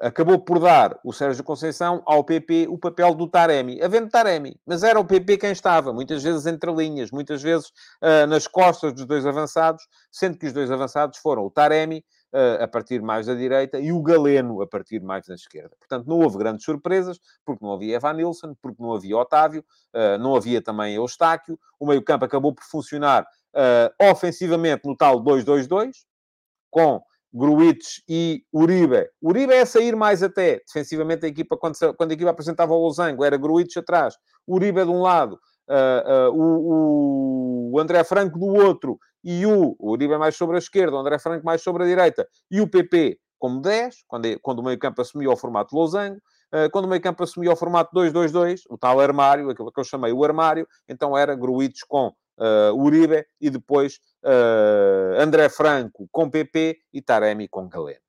Acabou 0.00 0.38
por 0.38 0.58
dar 0.58 0.98
o 1.04 1.12
Sérgio 1.12 1.44
Conceição 1.44 2.02
ao 2.06 2.24
PP 2.24 2.68
o 2.70 2.78
papel 2.78 3.14
do 3.14 3.28
Taremi. 3.28 3.82
Havendo 3.82 4.08
Taremi. 4.08 4.58
Mas 4.64 4.82
era 4.82 4.98
o 4.98 5.04
PP 5.04 5.36
quem 5.36 5.52
estava. 5.52 5.92
Muitas 5.92 6.22
vezes 6.22 6.46
entre 6.46 6.72
linhas. 6.72 7.10
Muitas 7.10 7.42
vezes 7.42 7.68
uh, 8.02 8.26
nas 8.26 8.46
costas 8.46 8.94
dos 8.94 9.04
dois 9.04 9.26
avançados. 9.26 9.86
Sendo 10.10 10.38
que 10.38 10.46
os 10.46 10.54
dois 10.54 10.70
avançados 10.70 11.18
foram 11.18 11.44
o 11.44 11.50
Taremi, 11.50 12.02
Uh, 12.32 12.62
a 12.62 12.68
partir 12.68 13.02
mais 13.02 13.26
da 13.26 13.34
direita, 13.34 13.80
e 13.80 13.90
o 13.90 14.00
Galeno 14.00 14.62
a 14.62 14.66
partir 14.68 15.02
mais 15.02 15.26
da 15.26 15.34
esquerda. 15.34 15.74
Portanto, 15.76 16.06
não 16.06 16.20
houve 16.20 16.38
grandes 16.38 16.64
surpresas, 16.64 17.18
porque 17.44 17.64
não 17.64 17.72
havia 17.72 17.96
Evan 17.96 18.12
Nilsson, 18.12 18.54
porque 18.62 18.80
não 18.80 18.94
havia 18.94 19.16
Otávio, 19.16 19.64
uh, 19.92 20.16
não 20.16 20.36
havia 20.36 20.62
também 20.62 20.94
Eustáquio. 20.94 21.58
O 21.76 21.84
meio-campo 21.88 22.24
acabou 22.24 22.54
por 22.54 22.62
funcionar 22.62 23.26
ofensivamente 24.00 24.82
no 24.84 24.96
tal 24.96 25.20
2-2-2, 25.20 25.90
com 26.70 27.02
Gruitch 27.32 27.98
e 28.08 28.44
Uribe. 28.52 29.08
Uribe 29.22 29.52
é 29.52 29.64
sair 29.64 29.94
mais 29.94 30.22
até. 30.22 30.60
Defensivamente, 30.66 31.24
a 31.24 31.28
equipa, 31.28 31.56
quando, 31.56 31.76
quando 31.96 32.10
a 32.10 32.14
equipa 32.14 32.30
apresentava 32.30 32.72
o 32.72 32.82
losango, 32.82 33.24
era 33.24 33.36
Gruitch 33.36 33.76
atrás, 33.76 34.16
Uribe 34.46 34.84
de 34.84 34.90
um 34.90 35.02
lado, 35.02 35.38
uh, 35.68 36.30
uh, 36.30 36.34
o, 36.34 37.72
o, 37.72 37.80
André 37.80 38.02
Franco 38.04 38.38
do 38.38 38.46
outro, 38.46 38.98
e 39.22 39.46
o, 39.46 39.76
o 39.78 39.92
Uribe 39.92 40.18
mais 40.18 40.36
sobre 40.36 40.56
a 40.56 40.58
esquerda, 40.58 40.96
o 40.96 41.00
André 41.00 41.18
Franco 41.18 41.44
mais 41.44 41.62
sobre 41.62 41.84
a 41.84 41.86
direita, 41.86 42.26
e 42.50 42.60
o 42.60 42.68
PP 42.68 43.18
como 43.40 43.60
10, 43.62 44.04
quando, 44.06 44.40
quando 44.40 44.58
o 44.58 44.62
meio-campo 44.62 45.00
assumiu 45.00 45.32
o 45.32 45.36
formato 45.36 45.74
losango. 45.74 46.20
Uh, 46.52 46.68
quando 46.70 46.84
o 46.84 46.88
meio-campo 46.88 47.22
assumiu 47.22 47.52
o 47.52 47.56
formato 47.56 47.90
2-2-2, 47.94 48.62
o 48.68 48.76
tal 48.76 49.00
armário, 49.00 49.48
aquilo 49.48 49.72
que 49.72 49.80
eu 49.80 49.84
chamei 49.84 50.12
o 50.12 50.22
armário, 50.22 50.68
então 50.88 51.16
era 51.16 51.34
Gruitch 51.34 51.80
com 51.88 52.12
uh, 52.40 52.74
Uribe 52.74 53.26
e 53.40 53.50
depois 53.50 54.00
uh, 54.24 55.20
André 55.20 55.48
Franco 55.48 56.08
com 56.10 56.30
PP 56.30 56.78
e 56.92 57.00
Taremi 57.00 57.46
com 57.46 57.68
Galeno. 57.68 58.00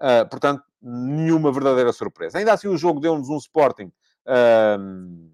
Uh, 0.00 0.28
portanto, 0.28 0.62
nenhuma 0.82 1.52
verdadeira 1.52 1.92
surpresa. 1.92 2.38
Ainda 2.38 2.52
assim, 2.52 2.68
o 2.68 2.76
jogo 2.76 3.00
deu-nos 3.00 3.28
um 3.28 3.36
Sporting 3.36 3.92
uh, 4.26 5.30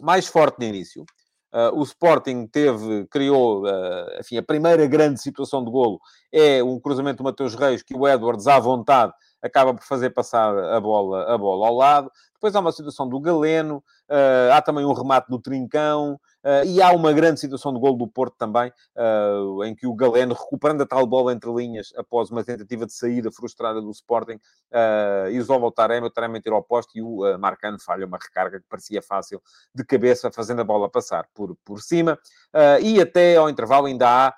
mais 0.00 0.26
forte 0.26 0.58
no 0.58 0.64
início. 0.64 1.04
Uh, 1.52 1.78
o 1.78 1.82
Sporting 1.84 2.48
teve, 2.48 3.06
criou, 3.06 3.62
uh, 3.64 4.20
enfim, 4.20 4.36
a 4.36 4.42
primeira 4.42 4.86
grande 4.86 5.22
situação 5.22 5.64
de 5.64 5.70
golo 5.70 6.00
é 6.32 6.60
um 6.64 6.80
cruzamento 6.80 7.18
do 7.18 7.24
Mateus 7.24 7.54
Reis 7.54 7.80
que 7.80 7.94
o 7.94 8.08
Edwards, 8.08 8.48
à 8.48 8.58
vontade, 8.58 9.12
acaba 9.40 9.72
por 9.72 9.84
fazer 9.84 10.10
passar 10.10 10.56
a 10.58 10.80
bola, 10.80 11.32
a 11.32 11.38
bola 11.38 11.68
ao 11.68 11.74
lado. 11.76 12.10
Depois 12.44 12.56
há 12.56 12.60
uma 12.60 12.72
situação 12.72 13.08
do 13.08 13.18
Galeno, 13.18 13.78
uh, 13.78 14.52
há 14.52 14.60
também 14.60 14.84
um 14.84 14.92
remate 14.92 15.30
do 15.30 15.38
Trincão, 15.38 16.20
Uh, 16.44 16.62
e 16.66 16.82
há 16.82 16.92
uma 16.92 17.10
grande 17.10 17.40
situação 17.40 17.72
de 17.72 17.80
gol 17.80 17.96
do 17.96 18.06
Porto 18.06 18.36
também, 18.36 18.70
uh, 18.94 19.64
em 19.64 19.74
que 19.74 19.86
o 19.86 19.94
Galeno, 19.94 20.34
recuperando 20.34 20.82
a 20.82 20.86
tal 20.86 21.06
bola 21.06 21.32
entre 21.32 21.50
linhas, 21.50 21.90
após 21.96 22.30
uma 22.30 22.44
tentativa 22.44 22.84
de 22.84 22.92
saída 22.92 23.32
frustrada 23.32 23.80
do 23.80 23.90
Sporting, 23.90 24.34
uh, 24.34 25.30
isola 25.30 25.64
o 25.64 25.72
Taremi, 25.72 26.06
o 26.06 26.10
Taremi 26.10 26.42
tira 26.42 26.54
ao 26.54 26.62
poste 26.62 26.98
e 26.98 27.02
o 27.02 27.24
uh, 27.24 27.38
Marcano 27.38 27.80
falha 27.80 28.04
uma 28.04 28.18
recarga 28.18 28.60
que 28.60 28.66
parecia 28.68 29.00
fácil 29.00 29.40
de 29.74 29.82
cabeça, 29.86 30.30
fazendo 30.30 30.60
a 30.60 30.64
bola 30.64 30.86
passar 30.86 31.26
por, 31.32 31.56
por 31.64 31.80
cima. 31.80 32.18
e 32.82 33.00
até 33.00 33.36
ao 33.36 33.48
intervalo 33.48 33.86
ainda 33.86 34.06
há 34.06 34.34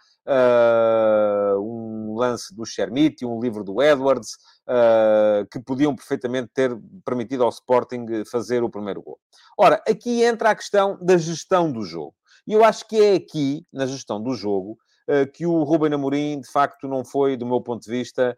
um 1.58 2.14
lance 2.16 2.54
do 2.54 2.64
Chermiti, 2.64 3.26
um 3.26 3.40
livro 3.40 3.64
do 3.64 3.82
Edwards, 3.82 4.36
uh, 4.68 5.46
que 5.50 5.60
podiam 5.60 5.94
perfeitamente 5.94 6.50
ter 6.52 6.76
permitido 7.04 7.44
ao 7.44 7.48
Sporting 7.50 8.06
fazer 8.30 8.62
o 8.62 8.70
primeiro 8.70 9.02
gol. 9.02 9.18
Ora, 9.56 9.82
aqui 9.88 10.22
entra 10.22 10.50
a 10.50 10.54
questão 10.54 10.98
da 11.00 11.16
gestão 11.16 11.70
do 11.70 11.82
jogo. 11.82 12.14
E 12.46 12.52
eu 12.52 12.64
acho 12.64 12.86
que 12.86 13.00
é 13.00 13.14
aqui, 13.14 13.66
na 13.72 13.86
gestão 13.86 14.22
do 14.22 14.34
jogo, 14.34 14.78
uh, 15.08 15.30
que 15.32 15.46
o 15.46 15.62
Ruben 15.62 15.94
Amorim, 15.94 16.40
de 16.40 16.50
facto, 16.50 16.86
não 16.88 17.04
foi, 17.04 17.36
do 17.36 17.46
meu 17.46 17.60
ponto 17.60 17.82
de 17.82 17.90
vista, 17.90 18.36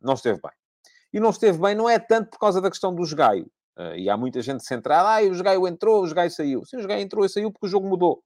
não 0.00 0.14
esteve 0.14 0.40
bem. 0.40 0.52
E 1.12 1.20
não 1.20 1.30
esteve 1.30 1.58
bem 1.58 1.74
não 1.74 1.88
é 1.88 1.98
tanto 1.98 2.30
por 2.30 2.38
causa 2.38 2.60
da 2.60 2.70
questão 2.70 2.94
do 2.94 3.02
Gaio. 3.14 3.50
Uh, 3.78 3.94
e 3.94 4.08
há 4.08 4.16
muita 4.16 4.40
gente 4.40 4.64
centrada, 4.64 5.08
ah, 5.08 5.22
o 5.22 5.42
Gaio 5.42 5.68
entrou, 5.68 6.04
o 6.04 6.14
Gaio 6.14 6.30
saiu. 6.30 6.64
Sim, 6.64 6.78
o 6.78 6.86
Gaio 6.86 7.02
entrou 7.02 7.24
e 7.24 7.28
saiu 7.28 7.52
porque 7.52 7.66
o 7.66 7.68
jogo 7.68 7.86
mudou 7.86 8.22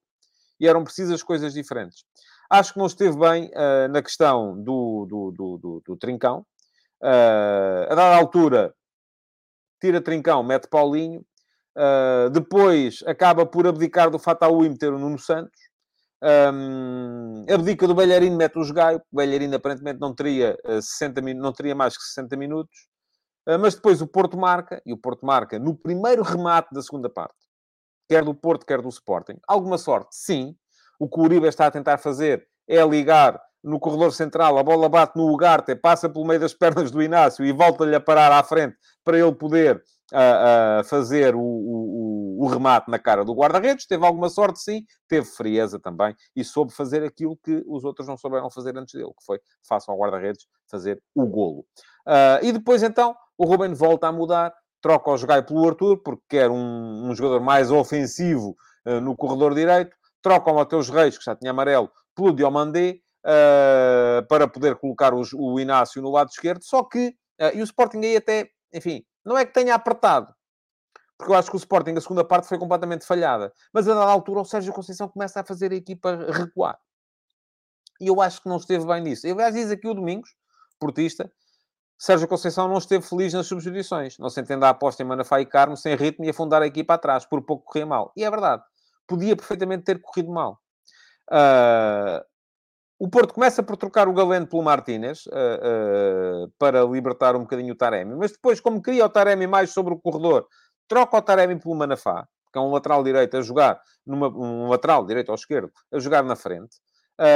e 0.61 0.69
eram 0.69 0.85
precisas 0.85 1.23
coisas 1.23 1.55
diferentes. 1.55 2.05
Acho 2.51 2.73
que 2.73 2.79
não 2.79 2.87
esteve 2.87 3.17
bem 3.17 3.51
uh, 3.51 3.89
na 3.91 4.03
questão 4.03 4.61
do, 4.61 5.07
do, 5.09 5.31
do, 5.31 5.59
do, 5.59 5.83
do 5.87 5.97
Trincão. 5.97 6.45
Uh, 7.01 7.85
a 7.89 7.95
dada 7.95 8.17
altura, 8.17 8.75
tira 9.81 10.01
Trincão, 10.01 10.43
mete 10.43 10.69
Paulinho. 10.69 11.25
Uh, 11.77 12.29
depois 12.31 13.03
acaba 13.07 13.47
por 13.47 13.67
abdicar 13.67 14.11
do 14.11 14.19
Fataú 14.19 14.65
e 14.65 14.69
meter 14.69 14.93
o 14.93 14.99
Nuno 14.99 15.19
Santos. 15.19 15.61
Um, 16.23 17.47
abdica 17.51 17.87
do 17.87 17.95
Belharino, 17.95 18.37
mete 18.37 18.59
o 18.59 18.75
Gaio. 18.75 19.01
O 19.13 19.17
Belharino 19.17 19.55
aparentemente 19.55 20.01
não 20.01 20.15
teria, 20.15 20.59
uh, 20.67 20.83
60 20.83 21.21
não 21.35 21.53
teria 21.53 21.75
mais 21.75 21.97
que 21.97 22.03
60 22.03 22.37
minutos. 22.37 22.89
Mas 23.59 23.75
depois 23.75 24.03
o 24.03 24.07
Porto 24.07 24.37
marca, 24.37 24.83
e 24.85 24.93
o 24.93 24.99
Porto 24.99 25.25
marca 25.25 25.59
no 25.59 25.75
primeiro 25.75 26.23
remate 26.23 26.69
da 26.73 26.83
segunda 26.83 27.09
parte 27.09 27.35
quer 28.11 28.25
do 28.25 28.35
Porto, 28.35 28.67
quer 28.67 28.83
do 28.83 28.89
Sporting. 28.89 29.39
Alguma 29.47 29.79
sorte, 29.79 30.09
sim. 30.11 30.57
O 31.01 31.09
que 31.09 31.19
o 31.19 31.23
Uribe 31.23 31.49
está 31.49 31.67
a 31.67 31.71
tentar 31.71 31.97
fazer 31.97 32.47
é 32.69 32.87
ligar 32.87 33.41
no 33.63 33.79
corredor 33.79 34.13
central, 34.13 34.59
a 34.59 34.63
bola 34.63 34.89
bate 34.89 35.17
no 35.17 35.31
Ugarte, 35.31 35.75
passa 35.75 36.09
pelo 36.09 36.27
meio 36.27 36.41
das 36.41 36.53
pernas 36.55 36.91
do 36.91 37.03
Inácio 37.03 37.45
e 37.45 37.53
volta-lhe 37.53 37.95
a 37.95 38.01
parar 38.01 38.33
à 38.33 38.43
frente 38.43 38.77
para 39.05 39.19
ele 39.19 39.33
poder 39.35 39.83
uh, 40.13 40.81
uh, 40.81 40.85
fazer 40.85 41.35
o, 41.35 41.41
o, 41.41 42.45
o, 42.45 42.47
remate 42.47 42.91
na 42.91 42.99
cara 42.99 43.25
do 43.25 43.35
guarda-redes. 43.35 43.87
Teve 43.87 44.05
alguma 44.05 44.29
sorte, 44.29 44.61
sim. 44.61 44.85
Teve 45.09 45.27
frieza 45.27 45.79
também 45.79 46.15
e 46.37 46.45
soube 46.45 46.73
fazer 46.73 47.03
aquilo 47.03 47.37
que 47.43 47.63
os 47.67 47.85
outros 47.85 48.07
não 48.07 48.17
souberam 48.17 48.51
fazer 48.51 48.77
antes 48.77 48.95
dele, 48.95 49.13
que 49.19 49.25
foi, 49.25 49.41
façam 49.67 49.95
ao 49.95 50.01
guarda-redes, 50.01 50.47
fazer 50.71 51.03
o 51.15 51.27
golo. 51.27 51.65
Uh, 52.07 52.45
e 52.45 52.53
depois, 52.53 52.83
então, 52.83 53.15
o 53.39 53.45
Ruben 53.45 53.75
volta 53.75 54.07
a 54.07 54.13
mudar 54.13 54.53
troca 54.83 55.11
o 55.11 55.17
Jogai 55.17 55.43
pelo 55.43 55.67
Arthur, 55.69 55.99
porque 56.03 56.23
quer 56.31 56.51
um, 56.51 57.11
um 57.11 57.15
jogador 57.15 57.41
mais 57.41 57.71
ofensivo 57.71 58.57
no 59.03 59.15
corredor 59.15 59.55
direito, 59.55 59.95
troca 60.23 60.51
o 60.51 60.55
Mateus 60.55 60.89
Reis, 60.89 61.17
que 61.17 61.25
já 61.25 61.35
tinha 61.35 61.51
amarelo, 61.51 61.91
pelo 62.15 62.33
Diomandé, 62.33 62.99
uh, 63.25 64.27
para 64.29 64.47
poder 64.49 64.77
colocar 64.77 65.15
os, 65.15 65.33
o 65.33 65.59
Inácio 65.59 66.03
no 66.03 66.11
lado 66.11 66.31
esquerdo, 66.31 66.63
só 66.63 66.83
que, 66.85 67.09
uh, 67.41 67.55
e 67.55 67.61
o 67.61 67.65
Sporting 67.65 67.99
aí 67.99 68.17
até, 68.17 68.49
enfim, 68.73 69.05
não 69.25 69.37
é 69.37 69.45
que 69.45 69.53
tenha 69.53 69.75
apertado, 69.75 70.33
porque 71.21 71.33
eu 71.33 71.37
acho 71.37 71.51
que 71.51 71.57
o 71.57 71.59
Sporting, 71.59 71.93
a 71.99 72.01
segunda 72.01 72.25
parte, 72.25 72.49
foi 72.49 72.59
completamente 72.59 73.05
falhada. 73.05 73.53
Mas 73.75 73.87
a 73.87 73.93
dada 73.93 74.11
altura, 74.11 74.41
o 74.41 74.45
Sérgio 74.45 74.73
Conceição 74.73 75.07
começa 75.07 75.41
a 75.41 75.45
fazer 75.45 75.71
a 75.71 75.75
equipa 75.75 76.17
recuar. 76.33 76.79
E 78.01 78.09
eu 78.09 78.23
acho 78.23 78.43
que 78.43 78.49
não 78.49 78.57
esteve 78.57 78.87
bem 78.87 79.03
nisso. 79.03 79.27
Eu, 79.27 79.35
aliás, 79.35 79.55
diz 79.55 79.71
aqui 79.71 79.87
o 79.87 79.93
Domingos, 79.93 80.31
portista, 80.79 81.31
Sérgio 81.99 82.27
Conceição 82.27 82.67
não 82.67 82.79
esteve 82.79 83.05
feliz 83.07 83.35
nas 83.35 83.47
substituições. 83.47 84.17
Não 84.19 84.31
se 84.31 84.41
entende 84.41 84.65
a 84.65 84.71
aposta 84.71 85.03
em 85.03 85.07
Manafá 85.07 85.43
e 85.43 85.45
Carmo 85.45 85.77
sem 85.77 85.95
ritmo 85.95 86.25
e 86.25 86.31
afundar 86.31 86.63
a 86.63 86.67
equipa 86.67 86.95
atrás. 86.95 87.27
Por 87.27 87.43
pouco 87.43 87.67
corria 87.67 87.85
mal. 87.85 88.11
E 88.17 88.25
é 88.25 88.31
verdade. 88.31 88.63
Podia 89.11 89.35
perfeitamente 89.35 89.83
ter 89.83 90.01
corrido 90.01 90.31
mal. 90.31 90.61
Uh, 91.29 92.25
o 92.97 93.09
Porto 93.09 93.35
começa 93.35 93.61
por 93.61 93.77
trocar 93.77 94.07
o 94.07 94.13
Galeno 94.13 94.47
pelo 94.47 94.63
Martínez 94.63 95.27
uh, 95.27 96.45
uh, 96.45 96.53
para 96.57 96.85
libertar 96.85 97.35
um 97.35 97.41
bocadinho 97.41 97.75
o 97.75 97.77
Taremi. 97.77 98.15
Mas 98.15 98.31
depois, 98.31 98.61
como 98.61 98.81
queria 98.81 99.05
o 99.05 99.09
Taremi 99.09 99.49
mais 99.49 99.73
sobre 99.73 99.93
o 99.93 99.99
corredor, 99.99 100.47
troca 100.87 101.17
o 101.17 101.23
Taremi 101.23 101.59
pelo 101.59 101.75
Manafá, 101.75 102.25
que 102.53 102.59
é 102.59 102.63
um 102.63 102.71
lateral 102.71 103.03
direito 103.03 103.37
a 103.37 103.43
jogar, 103.43 103.81
numa, 104.07 104.29
um 104.29 104.69
lateral 104.69 105.05
direito 105.05 105.31
ou 105.31 105.35
esquerdo, 105.35 105.73
a 105.93 105.99
jogar 105.99 106.23
na 106.23 106.37
frente. 106.37 106.77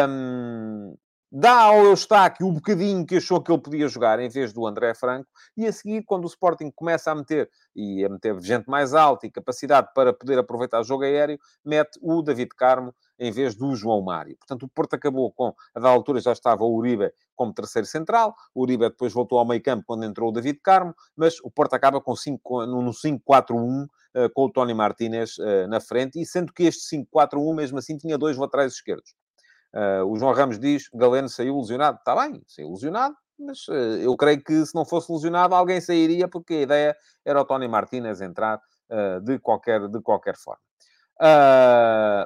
Um, 0.08 0.94
dá 1.36 1.62
ao 1.62 1.84
Eustáquio 1.86 2.46
o 2.46 2.52
bocadinho 2.52 3.04
que 3.04 3.16
achou 3.16 3.42
que 3.42 3.50
ele 3.50 3.60
podia 3.60 3.88
jogar 3.88 4.20
em 4.20 4.28
vez 4.28 4.52
do 4.52 4.64
André 4.64 4.94
Franco, 4.94 5.28
e 5.56 5.66
a 5.66 5.72
seguir, 5.72 6.04
quando 6.04 6.22
o 6.22 6.28
Sporting 6.28 6.70
começa 6.70 7.10
a 7.10 7.14
meter, 7.14 7.50
e 7.74 8.04
a 8.04 8.08
meter 8.08 8.40
gente 8.40 8.70
mais 8.70 8.94
alta 8.94 9.26
e 9.26 9.30
capacidade 9.32 9.88
para 9.92 10.12
poder 10.12 10.38
aproveitar 10.38 10.80
o 10.80 10.84
jogo 10.84 11.02
aéreo, 11.02 11.36
mete 11.64 11.98
o 12.00 12.22
David 12.22 12.50
Carmo 12.56 12.94
em 13.18 13.32
vez 13.32 13.56
do 13.56 13.74
João 13.74 14.00
Mário. 14.00 14.36
Portanto, 14.36 14.62
o 14.62 14.68
Porto 14.68 14.94
acabou 14.94 15.32
com, 15.32 15.52
a 15.74 15.80
da 15.80 15.88
altura 15.88 16.20
já 16.20 16.30
estava 16.30 16.62
o 16.62 16.72
Uribe 16.72 17.12
como 17.34 17.52
terceiro 17.52 17.86
central, 17.86 18.36
o 18.54 18.62
Uribe 18.62 18.88
depois 18.88 19.12
voltou 19.12 19.40
ao 19.40 19.44
meio 19.44 19.60
campo 19.60 19.82
quando 19.84 20.04
entrou 20.04 20.28
o 20.28 20.32
David 20.32 20.60
Carmo, 20.62 20.94
mas 21.16 21.40
o 21.42 21.50
Porto 21.50 21.74
acaba 21.74 22.00
com 22.00 22.14
5, 22.14 22.64
no 22.66 22.92
5-4-1, 22.92 23.88
eh, 24.14 24.28
com 24.28 24.44
o 24.44 24.52
Tony 24.52 24.72
Martínez 24.72 25.36
eh, 25.40 25.66
na 25.66 25.80
frente, 25.80 26.20
e 26.20 26.24
sendo 26.24 26.52
que 26.52 26.62
este 26.62 26.96
5-4-1, 26.96 27.54
mesmo 27.56 27.78
assim, 27.78 27.96
tinha 27.96 28.16
dois 28.16 28.36
laterais 28.36 28.74
esquerdos. 28.74 29.14
Uh, 29.74 30.06
o 30.06 30.16
João 30.16 30.32
Ramos 30.32 30.58
diz 30.58 30.88
Galeno 30.94 31.28
saiu 31.28 31.58
lesionado. 31.58 31.98
Está 31.98 32.14
bem, 32.14 32.40
saiu 32.46 32.70
lesionado, 32.70 33.16
mas 33.36 33.66
uh, 33.66 33.98
eu 34.00 34.16
creio 34.16 34.42
que 34.42 34.64
se 34.64 34.72
não 34.74 34.84
fosse 34.84 35.12
lesionado, 35.12 35.54
alguém 35.54 35.80
sairia, 35.80 36.28
porque 36.28 36.54
a 36.54 36.60
ideia 36.60 36.96
era 37.24 37.40
o 37.40 37.44
Tony 37.44 37.66
Martínez 37.66 38.20
entrar 38.20 38.60
uh, 38.90 39.20
de, 39.20 39.38
qualquer, 39.40 39.88
de 39.88 40.00
qualquer 40.00 40.36
forma. 40.36 40.62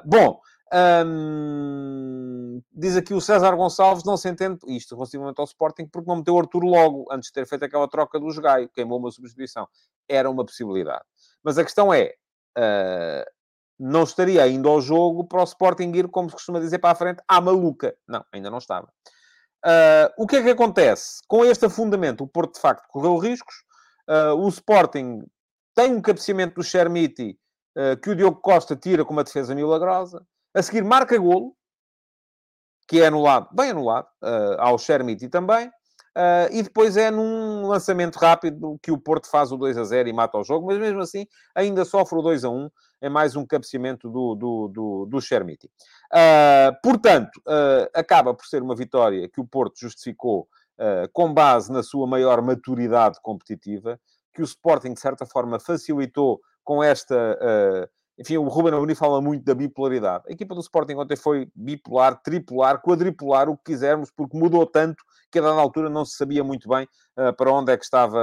bom, 0.05 0.39
um, 0.71 2.61
diz 2.71 2.95
aqui 2.95 3.15
o 3.15 3.21
César 3.21 3.55
Gonçalves, 3.55 4.03
não 4.03 4.15
se 4.15 4.29
entende 4.29 4.59
isto 4.67 4.93
relativamente 4.95 5.39
ao 5.39 5.45
Sporting, 5.45 5.87
porque 5.87 6.07
não 6.07 6.17
meteu 6.17 6.35
o 6.35 6.39
Arthur 6.39 6.63
logo, 6.63 7.07
antes 7.11 7.29
de 7.29 7.33
ter 7.33 7.47
feito 7.47 7.65
aquela 7.65 7.87
troca 7.87 8.19
do 8.19 8.41
Gaio, 8.41 8.69
queimou 8.69 8.99
uma 8.99 9.09
substituição. 9.09 9.67
Era 10.07 10.29
uma 10.29 10.45
possibilidade. 10.45 11.03
Mas 11.43 11.57
a 11.57 11.63
questão 11.63 11.91
é, 11.91 12.13
não 13.79 14.03
estaria 14.03 14.43
ainda 14.43 14.67
ao 14.67 14.81
jogo 14.81 15.23
para 15.23 15.41
o 15.41 15.43
Sporting 15.43 15.91
ir, 15.95 16.07
como 16.09 16.29
se 16.29 16.35
costuma 16.35 16.59
dizer, 16.59 16.79
para 16.79 16.91
a 16.91 16.95
frente, 16.95 17.23
à 17.27 17.39
maluca. 17.39 17.95
Não, 18.07 18.23
ainda 18.33 18.49
não 18.49 18.57
estava. 18.57 18.87
Uh, 19.65 20.11
o 20.17 20.27
que 20.27 20.37
é 20.37 20.43
que 20.43 20.49
acontece? 20.49 21.21
Com 21.27 21.45
este 21.45 21.65
afundamento, 21.65 22.23
o 22.23 22.27
Porto, 22.27 22.55
de 22.55 22.61
facto, 22.61 22.87
correu 22.89 23.17
riscos. 23.17 23.55
Uh, 24.07 24.35
o 24.35 24.49
Sporting 24.49 25.23
tem 25.75 25.95
um 25.95 26.01
cabeceamento 26.01 26.55
do 26.55 26.63
Chermiti 26.63 27.37
uh, 27.77 27.95
que 28.01 28.09
o 28.09 28.15
Diogo 28.15 28.41
Costa 28.41 28.75
tira 28.75 29.05
com 29.05 29.13
uma 29.13 29.23
defesa 29.23 29.55
milagrosa. 29.55 30.25
A 30.53 30.61
seguir, 30.61 30.83
marca 30.83 31.17
golo, 31.17 31.55
que 32.87 33.01
é 33.01 33.07
anulado, 33.07 33.47
bem 33.53 33.69
anulado, 33.69 34.07
ao 34.57 34.79
Chermiti 34.79 35.29
também. 35.29 35.71
Uh, 36.17 36.51
e 36.51 36.63
depois 36.63 36.97
é 36.97 37.11
num 37.11 37.67
lançamento 37.67 38.17
rápido 38.17 38.79
que 38.81 38.91
o 38.91 38.97
Porto 38.97 39.29
faz 39.29 39.51
o 39.51 39.57
2 39.57 39.77
a 39.77 39.83
0 39.83 40.09
e 40.09 40.13
mata 40.13 40.37
o 40.37 40.43
jogo, 40.43 40.65
mas 40.67 40.77
mesmo 40.77 40.99
assim 40.99 41.25
ainda 41.55 41.85
sofre 41.85 42.17
o 42.17 42.21
2 42.21 42.43
a 42.43 42.49
1. 42.49 42.69
Em 43.01 43.09
mais 43.09 43.35
um 43.35 43.45
cabeceamento 43.45 44.09
do, 44.09 44.35
do, 44.35 44.67
do, 44.67 45.05
do 45.05 45.21
Chermiti. 45.21 45.67
Uh, 46.13 46.75
portanto, 46.83 47.37
uh, 47.47 47.89
acaba 47.93 48.33
por 48.33 48.45
ser 48.45 48.61
uma 48.61 48.75
vitória 48.75 49.29
que 49.29 49.39
o 49.39 49.47
Porto 49.47 49.79
justificou 49.79 50.47
uh, 50.77 51.09
com 51.13 51.33
base 51.33 51.71
na 51.71 51.81
sua 51.81 52.05
maior 52.05 52.41
maturidade 52.41 53.19
competitiva, 53.21 53.99
que 54.33 54.41
o 54.41 54.45
Sporting, 54.45 54.93
de 54.93 54.99
certa 54.99 55.25
forma, 55.25 55.59
facilitou 55.59 56.41
com 56.63 56.83
esta 56.83 57.37
enfim, 58.19 58.35
o 58.35 58.49
Ruben 58.49 58.73
Amorim 58.73 58.95
fala 58.95 59.21
muito 59.21 59.45
da 59.45 59.55
bipolaridade. 59.55 60.25
A 60.27 60.33
equipa 60.33 60.53
do 60.53 60.59
Sporting 60.59 60.95
ontem 60.95 61.15
foi 61.15 61.49
bipolar, 61.55 62.21
tripolar, 62.21 62.81
quadripolar, 62.81 63.47
o 63.47 63.55
que 63.55 63.71
quisermos, 63.71 64.11
porque 64.11 64.37
mudou 64.37 64.65
tanto 64.65 65.01
que 65.31 65.39
a 65.39 65.41
dada 65.41 65.55
altura 65.55 65.89
não 65.89 66.03
se 66.03 66.17
sabia 66.17 66.43
muito 66.43 66.67
bem 66.67 66.85
para 67.37 67.49
onde 67.49 67.71
é 67.71 67.77
que 67.77 67.85
estava 67.85 68.19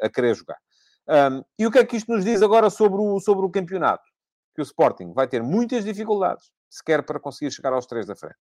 a 0.00 0.08
querer 0.08 0.34
jogar. 0.34 0.56
Um, 1.08 1.44
e 1.58 1.66
o 1.66 1.70
que 1.70 1.78
é 1.78 1.84
que 1.84 1.96
isto 1.96 2.10
nos 2.10 2.24
diz 2.24 2.42
agora 2.42 2.70
sobre 2.70 3.00
o, 3.00 3.20
sobre 3.20 3.44
o 3.44 3.50
campeonato? 3.50 4.04
Que 4.54 4.60
o 4.60 4.64
Sporting 4.64 5.12
vai 5.12 5.26
ter 5.28 5.42
muitas 5.42 5.84
dificuldades, 5.84 6.50
sequer 6.70 7.04
para 7.04 7.20
conseguir 7.20 7.50
chegar 7.50 7.72
aos 7.72 7.86
três 7.86 8.06
da 8.06 8.16
frente. 8.16 8.38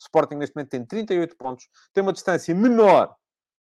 O 0.00 0.02
Sporting 0.02 0.36
neste 0.36 0.54
momento 0.54 0.70
tem 0.70 0.84
38 0.84 1.36
pontos, 1.36 1.68
tem 1.92 2.02
uma 2.02 2.12
distância 2.12 2.54
menor 2.54 3.14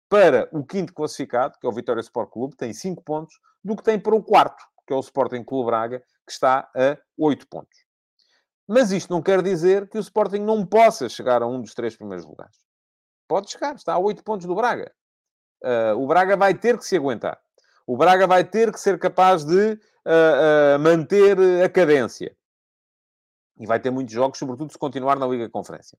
para 0.07 0.49
o 0.51 0.65
quinto 0.65 0.93
classificado, 0.93 1.57
que 1.59 1.67
é 1.67 1.69
o 1.69 1.73
Vitória 1.73 2.01
Sport 2.01 2.31
Clube, 2.31 2.55
tem 2.55 2.73
5 2.73 3.03
pontos, 3.03 3.39
do 3.63 3.75
que 3.75 3.83
tem 3.83 3.99
para 3.99 4.15
o 4.15 4.23
quarto, 4.23 4.63
que 4.87 4.93
é 4.93 4.95
o 4.95 4.99
Sporting 4.99 5.43
Clube 5.43 5.67
Braga, 5.67 5.99
que 6.25 6.31
está 6.31 6.69
a 6.75 6.97
8 7.17 7.47
pontos. 7.47 7.85
Mas 8.67 8.91
isto 8.91 9.11
não 9.11 9.21
quer 9.21 9.41
dizer 9.41 9.87
que 9.89 9.97
o 9.97 10.01
Sporting 10.01 10.39
não 10.39 10.65
possa 10.65 11.09
chegar 11.09 11.41
a 11.41 11.47
um 11.47 11.61
dos 11.61 11.73
três 11.73 11.95
primeiros 11.95 12.25
lugares. 12.25 12.55
Pode 13.27 13.51
chegar, 13.51 13.75
está 13.75 13.93
a 13.93 13.99
8 13.99 14.23
pontos 14.23 14.47
do 14.47 14.55
Braga. 14.55 14.91
Uh, 15.63 15.95
o 15.97 16.07
Braga 16.07 16.37
vai 16.37 16.53
ter 16.53 16.77
que 16.77 16.85
se 16.85 16.95
aguentar. 16.95 17.39
O 17.89 17.97
Braga 17.97 18.27
vai 18.27 18.43
ter 18.43 18.71
que 18.71 18.79
ser 18.79 18.99
capaz 18.99 19.43
de 19.43 19.71
uh, 19.73 20.75
uh, 20.75 20.79
manter 20.79 21.35
a 21.65 21.67
cadência. 21.67 22.37
E 23.59 23.65
vai 23.65 23.79
ter 23.79 23.89
muitos 23.89 24.13
jogos, 24.13 24.37
sobretudo 24.37 24.71
se 24.71 24.77
continuar 24.77 25.17
na 25.17 25.25
Liga 25.25 25.49
Conferência. 25.49 25.97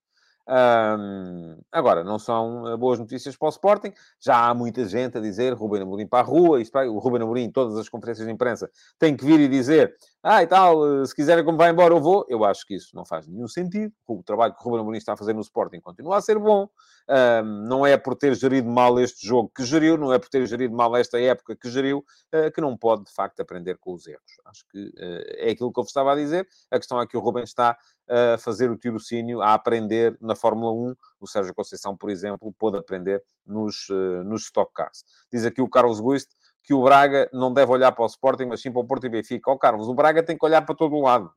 Um, 0.51 1.61
agora, 1.71 2.03
não 2.03 2.19
são 2.19 2.67
eh, 2.67 2.77
boas 2.77 2.99
notícias 2.99 3.37
para 3.37 3.47
o 3.47 3.51
Sporting. 3.51 3.93
Já 4.19 4.49
há 4.49 4.53
muita 4.53 4.85
gente 4.85 5.17
a 5.17 5.21
dizer 5.21 5.53
Ruben 5.53 5.83
Amorim 5.83 6.09
para 6.09 6.19
a 6.19 6.23
rua. 6.27 6.61
Isto 6.61 6.77
o 6.79 6.99
Ruben 6.99 7.23
Amorim, 7.23 7.45
em 7.45 7.53
todas 7.53 7.79
as 7.79 7.89
conferências 7.89 8.27
de 8.27 8.33
imprensa, 8.33 8.69
tem 8.99 9.17
que 9.17 9.25
vir 9.25 9.39
e 9.39 9.47
dizer 9.49 9.95
ah, 10.23 10.43
e 10.43 10.47
tal, 10.47 11.03
eh, 11.03 11.07
se 11.07 11.15
quiserem 11.15 11.43
como 11.43 11.57
vai 11.57 11.71
embora, 11.71 11.95
eu 11.95 12.01
vou. 12.01 12.27
Eu 12.29 12.45
acho 12.45 12.67
que 12.67 12.75
isso 12.75 12.95
não 12.95 13.07
faz 13.07 13.27
nenhum 13.27 13.49
sentido. 13.49 13.91
O 14.07 14.23
trabalho 14.23 14.53
que 14.53 14.61
o 14.61 14.65
Ruben 14.65 14.81
Amorim 14.81 14.99
está 14.99 15.15
a 15.15 15.17
fazer 15.17 15.33
no 15.33 15.41
Sporting 15.41 15.81
continua 15.81 16.19
a 16.19 16.21
ser 16.21 16.39
bom. 16.39 16.69
Um, 17.09 17.45
não 17.67 17.87
é 17.87 17.97
por 17.97 18.15
ter 18.15 18.35
gerido 18.35 18.69
mal 18.69 19.01
este 19.01 19.27
jogo 19.27 19.51
que 19.55 19.65
geriu, 19.65 19.97
não 19.97 20.13
é 20.13 20.19
por 20.19 20.29
ter 20.29 20.47
gerido 20.47 20.77
mal 20.77 20.95
esta 20.95 21.19
época 21.19 21.57
que 21.57 21.71
geriu, 21.71 22.05
uh, 22.35 22.53
que 22.53 22.61
não 22.61 22.77
pode, 22.77 23.05
de 23.05 23.13
facto, 23.15 23.41
aprender 23.41 23.79
com 23.79 23.95
os 23.95 24.07
erros. 24.07 24.33
Acho 24.45 24.65
que 24.69 24.79
uh, 24.79 25.25
é 25.39 25.51
aquilo 25.53 25.73
que 25.73 25.81
eu 25.81 25.85
vos 25.85 25.91
estava 25.91 26.13
a 26.13 26.17
dizer. 26.17 26.47
A 26.71 26.79
questão 26.79 27.01
é 27.01 27.07
que 27.07 27.17
o 27.17 27.21
Ruben 27.21 27.45
está 27.45 27.79
a 28.11 28.39
fazer 28.39 28.71
o 28.71 28.77
tirocínio, 28.77 29.41
a 29.41 29.55
aprender 29.55 30.17
na 30.21 30.35
Fórmula 30.35 30.73
1. 30.73 30.97
O 31.21 31.27
Sérgio 31.27 31.55
Conceição, 31.55 31.97
por 31.97 32.11
exemplo, 32.11 32.53
pôde 32.59 32.77
aprender 32.77 33.23
nos, 33.47 33.89
uh, 33.89 34.25
nos 34.25 34.43
Stock 34.43 34.73
Cars. 34.75 35.05
Diz 35.33 35.45
aqui 35.45 35.63
o 35.63 35.69
Carlos 35.69 36.01
Guist 36.01 36.29
que 36.63 36.75
o 36.75 36.83
Braga 36.83 37.29
não 37.33 37.53
deve 37.53 37.73
olhar 37.73 37.93
para 37.93 38.05
o 38.05 38.07
Sporting, 38.07 38.47
mas 38.47 38.61
sim 38.61 38.71
para 38.71 38.81
o 38.81 38.87
Porto 38.87 39.07
e 39.07 39.09
Benfica. 39.09 39.51
Ó 39.51 39.55
oh, 39.55 39.59
Carlos, 39.59 39.89
o 39.89 39.95
Braga 39.95 40.23
tem 40.23 40.37
que 40.37 40.45
olhar 40.45 40.63
para 40.63 40.75
todo 40.75 40.95
o 40.95 41.03
lado. 41.03 41.31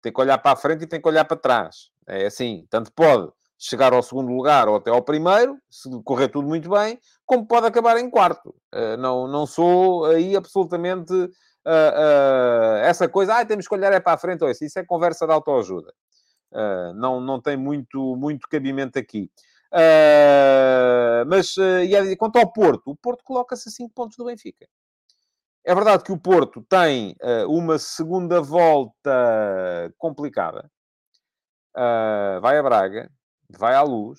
Tem 0.00 0.12
que 0.12 0.20
olhar 0.20 0.38
para 0.38 0.52
a 0.52 0.56
frente 0.56 0.84
e 0.84 0.86
tem 0.86 1.00
que 1.00 1.08
olhar 1.08 1.24
para 1.24 1.36
trás. 1.36 1.90
É 2.06 2.26
assim, 2.26 2.66
tanto 2.70 2.92
pode 2.92 3.30
chegar 3.58 3.92
ao 3.92 4.02
segundo 4.02 4.32
lugar 4.32 4.68
ou 4.68 4.76
até 4.76 4.90
ao 4.90 5.02
primeiro, 5.02 5.56
se 5.70 5.88
correr 6.02 6.28
tudo 6.28 6.48
muito 6.48 6.68
bem, 6.68 6.98
como 7.24 7.46
pode 7.46 7.66
acabar 7.66 7.96
em 7.96 8.10
quarto. 8.10 8.54
Uh, 8.74 8.96
não, 8.98 9.28
não 9.28 9.46
sou 9.46 10.06
aí 10.06 10.34
absolutamente 10.34 11.12
uh, 11.12 11.28
uh, 11.66 12.76
essa 12.82 13.08
coisa, 13.08 13.36
ah, 13.36 13.44
temos 13.44 13.68
que 13.68 13.74
olhar 13.74 13.92
é 13.92 14.00
para 14.00 14.14
a 14.14 14.18
frente, 14.18 14.42
ou 14.42 14.50
isso, 14.50 14.64
isso 14.64 14.78
é 14.78 14.84
conversa 14.84 15.26
de 15.26 15.32
autoajuda. 15.32 15.92
Uh, 16.52 16.92
não, 16.94 17.18
não 17.18 17.40
tem 17.40 17.56
muito, 17.56 18.14
muito 18.16 18.46
cabimento 18.48 18.98
aqui. 18.98 19.30
Uh, 19.72 21.24
mas, 21.26 21.56
uh, 21.56 22.16
quanto 22.18 22.38
ao 22.38 22.52
Porto, 22.52 22.90
o 22.90 22.96
Porto 22.96 23.24
coloca-se 23.24 23.70
a 23.70 23.72
5 23.72 23.94
pontos 23.94 24.16
do 24.18 24.26
Benfica. 24.26 24.66
É 25.64 25.74
verdade 25.74 26.04
que 26.04 26.12
o 26.12 26.18
Porto 26.18 26.60
tem 26.68 27.14
uma 27.46 27.78
segunda 27.78 28.40
volta 28.40 29.94
complicada. 29.96 30.68
vai 32.40 32.58
a 32.58 32.62
Braga, 32.64 33.08
vai 33.48 33.76
à 33.76 33.82
luz, 33.82 34.18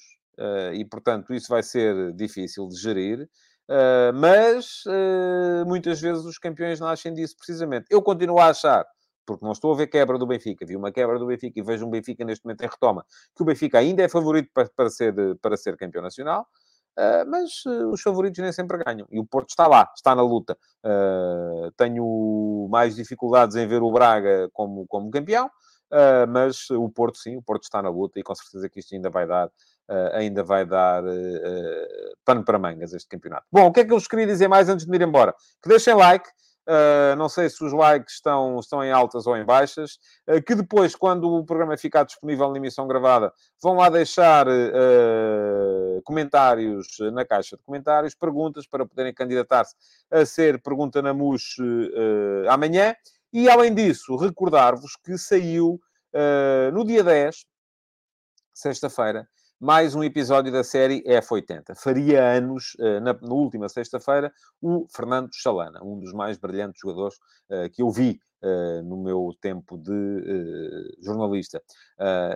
e 0.73 0.85
portanto 0.85 1.33
isso 1.33 1.49
vai 1.49 1.61
ser 1.61 2.13
difícil 2.13 2.65
de 2.69 2.77
gerir. 2.77 3.29
mas 4.15 4.85
muitas 5.67 5.99
vezes 5.99 6.23
os 6.23 6.37
campeões 6.37 6.79
nascem 6.79 7.13
disso 7.13 7.35
precisamente. 7.35 7.87
Eu 7.89 8.01
continuo 8.01 8.39
a 8.39 8.47
achar 8.47 8.85
porque 9.25 9.45
não 9.45 9.51
estou 9.51 9.73
a 9.73 9.75
ver 9.75 9.87
quebra 9.87 10.17
do 10.17 10.25
Benfica. 10.25 10.65
Vi 10.65 10.75
uma 10.75 10.91
quebra 10.91 11.17
do 11.17 11.25
Benfica 11.25 11.59
e 11.59 11.63
vejo 11.63 11.85
um 11.85 11.89
Benfica 11.89 12.23
neste 12.23 12.45
momento 12.45 12.63
em 12.63 12.67
retoma, 12.67 13.05
que 13.35 13.41
o 13.41 13.45
Benfica 13.45 13.79
ainda 13.79 14.03
é 14.03 14.09
favorito 14.09 14.49
para, 14.53 14.69
para, 14.75 14.89
ser, 14.89 15.13
para 15.41 15.57
ser 15.57 15.77
campeão 15.77 16.01
nacional, 16.01 16.47
uh, 16.97 17.29
mas 17.29 17.65
uh, 17.65 17.89
os 17.89 18.01
favoritos 18.01 18.39
nem 18.39 18.51
sempre 18.51 18.83
ganham. 18.83 19.07
E 19.11 19.19
o 19.19 19.25
Porto 19.25 19.49
está 19.49 19.67
lá, 19.67 19.89
está 19.95 20.15
na 20.15 20.21
luta. 20.21 20.57
Uh, 20.83 21.71
tenho 21.77 22.67
mais 22.69 22.95
dificuldades 22.95 23.55
em 23.55 23.67
ver 23.67 23.81
o 23.81 23.91
Braga 23.91 24.49
como, 24.53 24.85
como 24.87 25.09
campeão, 25.09 25.49
mas 26.27 26.71
o 26.71 26.89
Porto 26.89 27.19
sim, 27.19 27.37
o 27.37 27.41
Porto 27.43 27.65
está 27.65 27.79
na 27.79 27.89
luta 27.89 28.19
e 28.19 28.23
com 28.23 28.33
certeza 28.33 28.67
que 28.67 28.79
isto 28.79 28.95
ainda 28.95 29.11
vai 29.11 29.27
dar. 29.27 29.51
ainda 30.13 30.43
vai 30.43 30.65
dar 30.65 31.03
pano 32.25 32.43
para 32.43 32.57
mangas 32.57 32.93
este 32.93 33.07
campeonato. 33.07 33.45
Bom, 33.51 33.67
o 33.67 33.71
que 33.71 33.81
é 33.81 33.85
que 33.85 33.93
eu 33.93 33.99
vos 33.99 34.07
queria 34.07 34.25
dizer 34.25 34.47
mais 34.47 34.69
antes 34.69 34.85
de 34.85 34.91
me 34.91 34.97
ir 34.97 35.03
embora? 35.03 35.35
Que 35.61 35.69
deixem 35.69 35.93
like, 35.93 36.27
Uh, 36.65 37.13
não 37.17 37.27
sei 37.27 37.49
se 37.49 37.61
os 37.61 37.73
likes 37.73 38.15
estão, 38.15 38.57
estão 38.57 38.81
em 38.81 38.89
altas 38.89 39.27
ou 39.27 39.35
em 39.35 39.43
baixas, 39.43 39.99
uh, 40.29 40.41
que 40.41 40.55
depois, 40.55 40.95
quando 40.95 41.29
o 41.29 41.45
programa 41.45 41.75
ficar 41.77 42.05
disponível 42.05 42.49
na 42.49 42.57
emissão 42.57 42.87
gravada, 42.87 43.33
vão 43.61 43.75
lá 43.75 43.89
deixar 43.89 44.47
uh, 44.47 46.01
comentários 46.05 46.87
na 47.11 47.25
caixa 47.25 47.57
de 47.57 47.63
comentários, 47.63 48.15
perguntas 48.15 48.65
para 48.65 48.85
poderem 48.85 49.13
candidatar-se 49.13 49.75
a 50.09 50.25
ser 50.25 50.61
Pergunta 50.61 51.01
na 51.01 51.13
MUS 51.13 51.57
amanhã. 52.49 52.95
E, 53.33 53.49
além 53.49 53.73
disso, 53.73 54.15
recordar-vos 54.15 54.95
que 54.95 55.17
saiu 55.17 55.79
no 56.71 56.85
dia 56.85 57.03
10, 57.03 57.45
sexta-feira, 58.53 59.27
mais 59.63 59.95
um 59.95 60.03
episódio 60.03 60.51
da 60.51 60.61
série 60.61 61.01
F80. 61.03 61.73
Faria 61.77 62.21
anos, 62.21 62.75
uh, 62.79 62.99
na, 62.99 63.13
na, 63.13 63.33
última 63.33 63.69
sexta-feira, 63.69 64.29
o 64.61 64.85
Fernando 64.93 65.29
Chalana, 65.31 65.81
um 65.81 65.97
dos 65.97 66.11
mais 66.11 66.37
brilhantes 66.37 66.81
jogadores 66.81 67.15
uh, 67.49 67.69
que 67.71 67.81
eu 67.81 67.89
vi 67.89 68.19
uh, 68.43 68.83
no 68.83 69.01
meu 69.01 69.29
tempo 69.39 69.77
de 69.77 70.97
jornalista. 71.01 71.63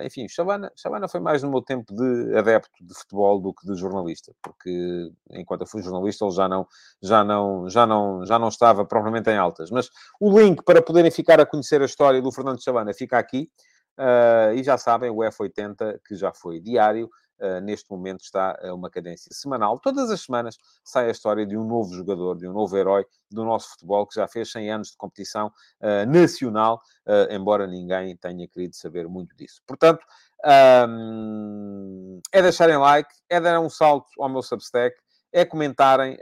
enfim, 0.03 0.25
Chalana, 0.29 0.71
Chalana 0.77 1.09
foi 1.09 1.19
mais 1.19 1.43
no 1.43 1.49
meu 1.49 1.61
tempo 1.61 1.93
de 1.93 2.33
adepto 2.37 2.81
de 2.81 2.93
futebol 2.93 3.41
do 3.41 3.53
que 3.53 3.67
de 3.67 3.77
jornalista, 3.77 4.31
porque 4.41 5.11
enquanto 5.31 5.61
eu 5.61 5.67
fui 5.67 5.81
jornalista 5.81 6.23
ele 6.23 6.33
já 6.33 6.47
não, 6.47 6.65
já 7.03 7.25
não, 7.25 7.69
já 7.69 7.85
não, 7.85 8.25
já 8.25 8.39
não 8.39 8.47
estava 8.47 8.85
propriamente 8.85 9.29
em 9.29 9.37
altas. 9.37 9.69
Mas 9.69 9.89
o 10.17 10.39
link 10.39 10.63
para 10.63 10.81
poderem 10.81 11.11
ficar 11.11 11.41
a 11.41 11.45
conhecer 11.45 11.81
a 11.81 11.85
história 11.85 12.21
do 12.21 12.31
Fernando 12.31 12.63
Chalana 12.63 12.93
fica 12.93 13.19
aqui. 13.19 13.51
Uh, 13.97 14.53
e 14.53 14.63
já 14.63 14.77
sabem, 14.77 15.09
o 15.09 15.17
F80, 15.17 15.99
que 16.07 16.15
já 16.15 16.31
foi 16.31 16.59
diário, 16.59 17.09
uh, 17.39 17.59
neste 17.61 17.89
momento 17.89 18.21
está 18.21 18.55
a 18.61 18.73
uma 18.73 18.91
cadência 18.91 19.33
semanal. 19.33 19.79
Todas 19.79 20.11
as 20.11 20.21
semanas 20.21 20.55
sai 20.83 21.07
a 21.07 21.11
história 21.11 21.47
de 21.47 21.57
um 21.57 21.63
novo 21.63 21.93
jogador, 21.95 22.37
de 22.37 22.47
um 22.47 22.53
novo 22.53 22.77
herói 22.77 23.05
do 23.31 23.43
nosso 23.43 23.71
futebol, 23.71 24.05
que 24.05 24.15
já 24.15 24.27
fez 24.27 24.51
100 24.51 24.71
anos 24.71 24.91
de 24.91 24.97
competição 24.97 25.47
uh, 25.81 26.05
nacional, 26.09 26.81
embora 27.29 27.65
ninguém 27.65 28.15
tenha 28.17 28.47
querido 28.47 28.75
saber 28.75 29.07
muito 29.07 29.35
disso. 29.35 29.61
Portanto, 29.65 30.05
é 32.31 32.41
deixarem 32.41 32.77
like, 32.77 33.09
é 33.29 33.39
dar 33.39 33.59
um 33.59 33.69
salto 33.69 34.07
ao 34.19 34.29
meu 34.29 34.43
Substack, 34.43 34.95
é 35.31 35.45
comentarem 35.45 36.17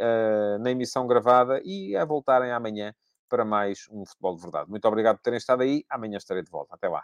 na 0.60 0.72
emissão 0.72 1.06
gravada 1.08 1.60
e 1.64 1.96
é 1.96 2.06
voltarem 2.06 2.52
amanhã 2.52 2.94
para 3.28 3.44
mais 3.44 3.88
um 3.90 4.06
Futebol 4.06 4.36
de 4.36 4.42
Verdade. 4.42 4.70
Muito 4.70 4.88
obrigado 4.88 5.18
por 5.18 5.24
terem 5.24 5.38
estado 5.38 5.64
aí. 5.64 5.84
Amanhã 5.90 6.18
estarei 6.18 6.44
de 6.44 6.52
volta. 6.52 6.76
Até 6.76 6.88
lá. 6.88 7.04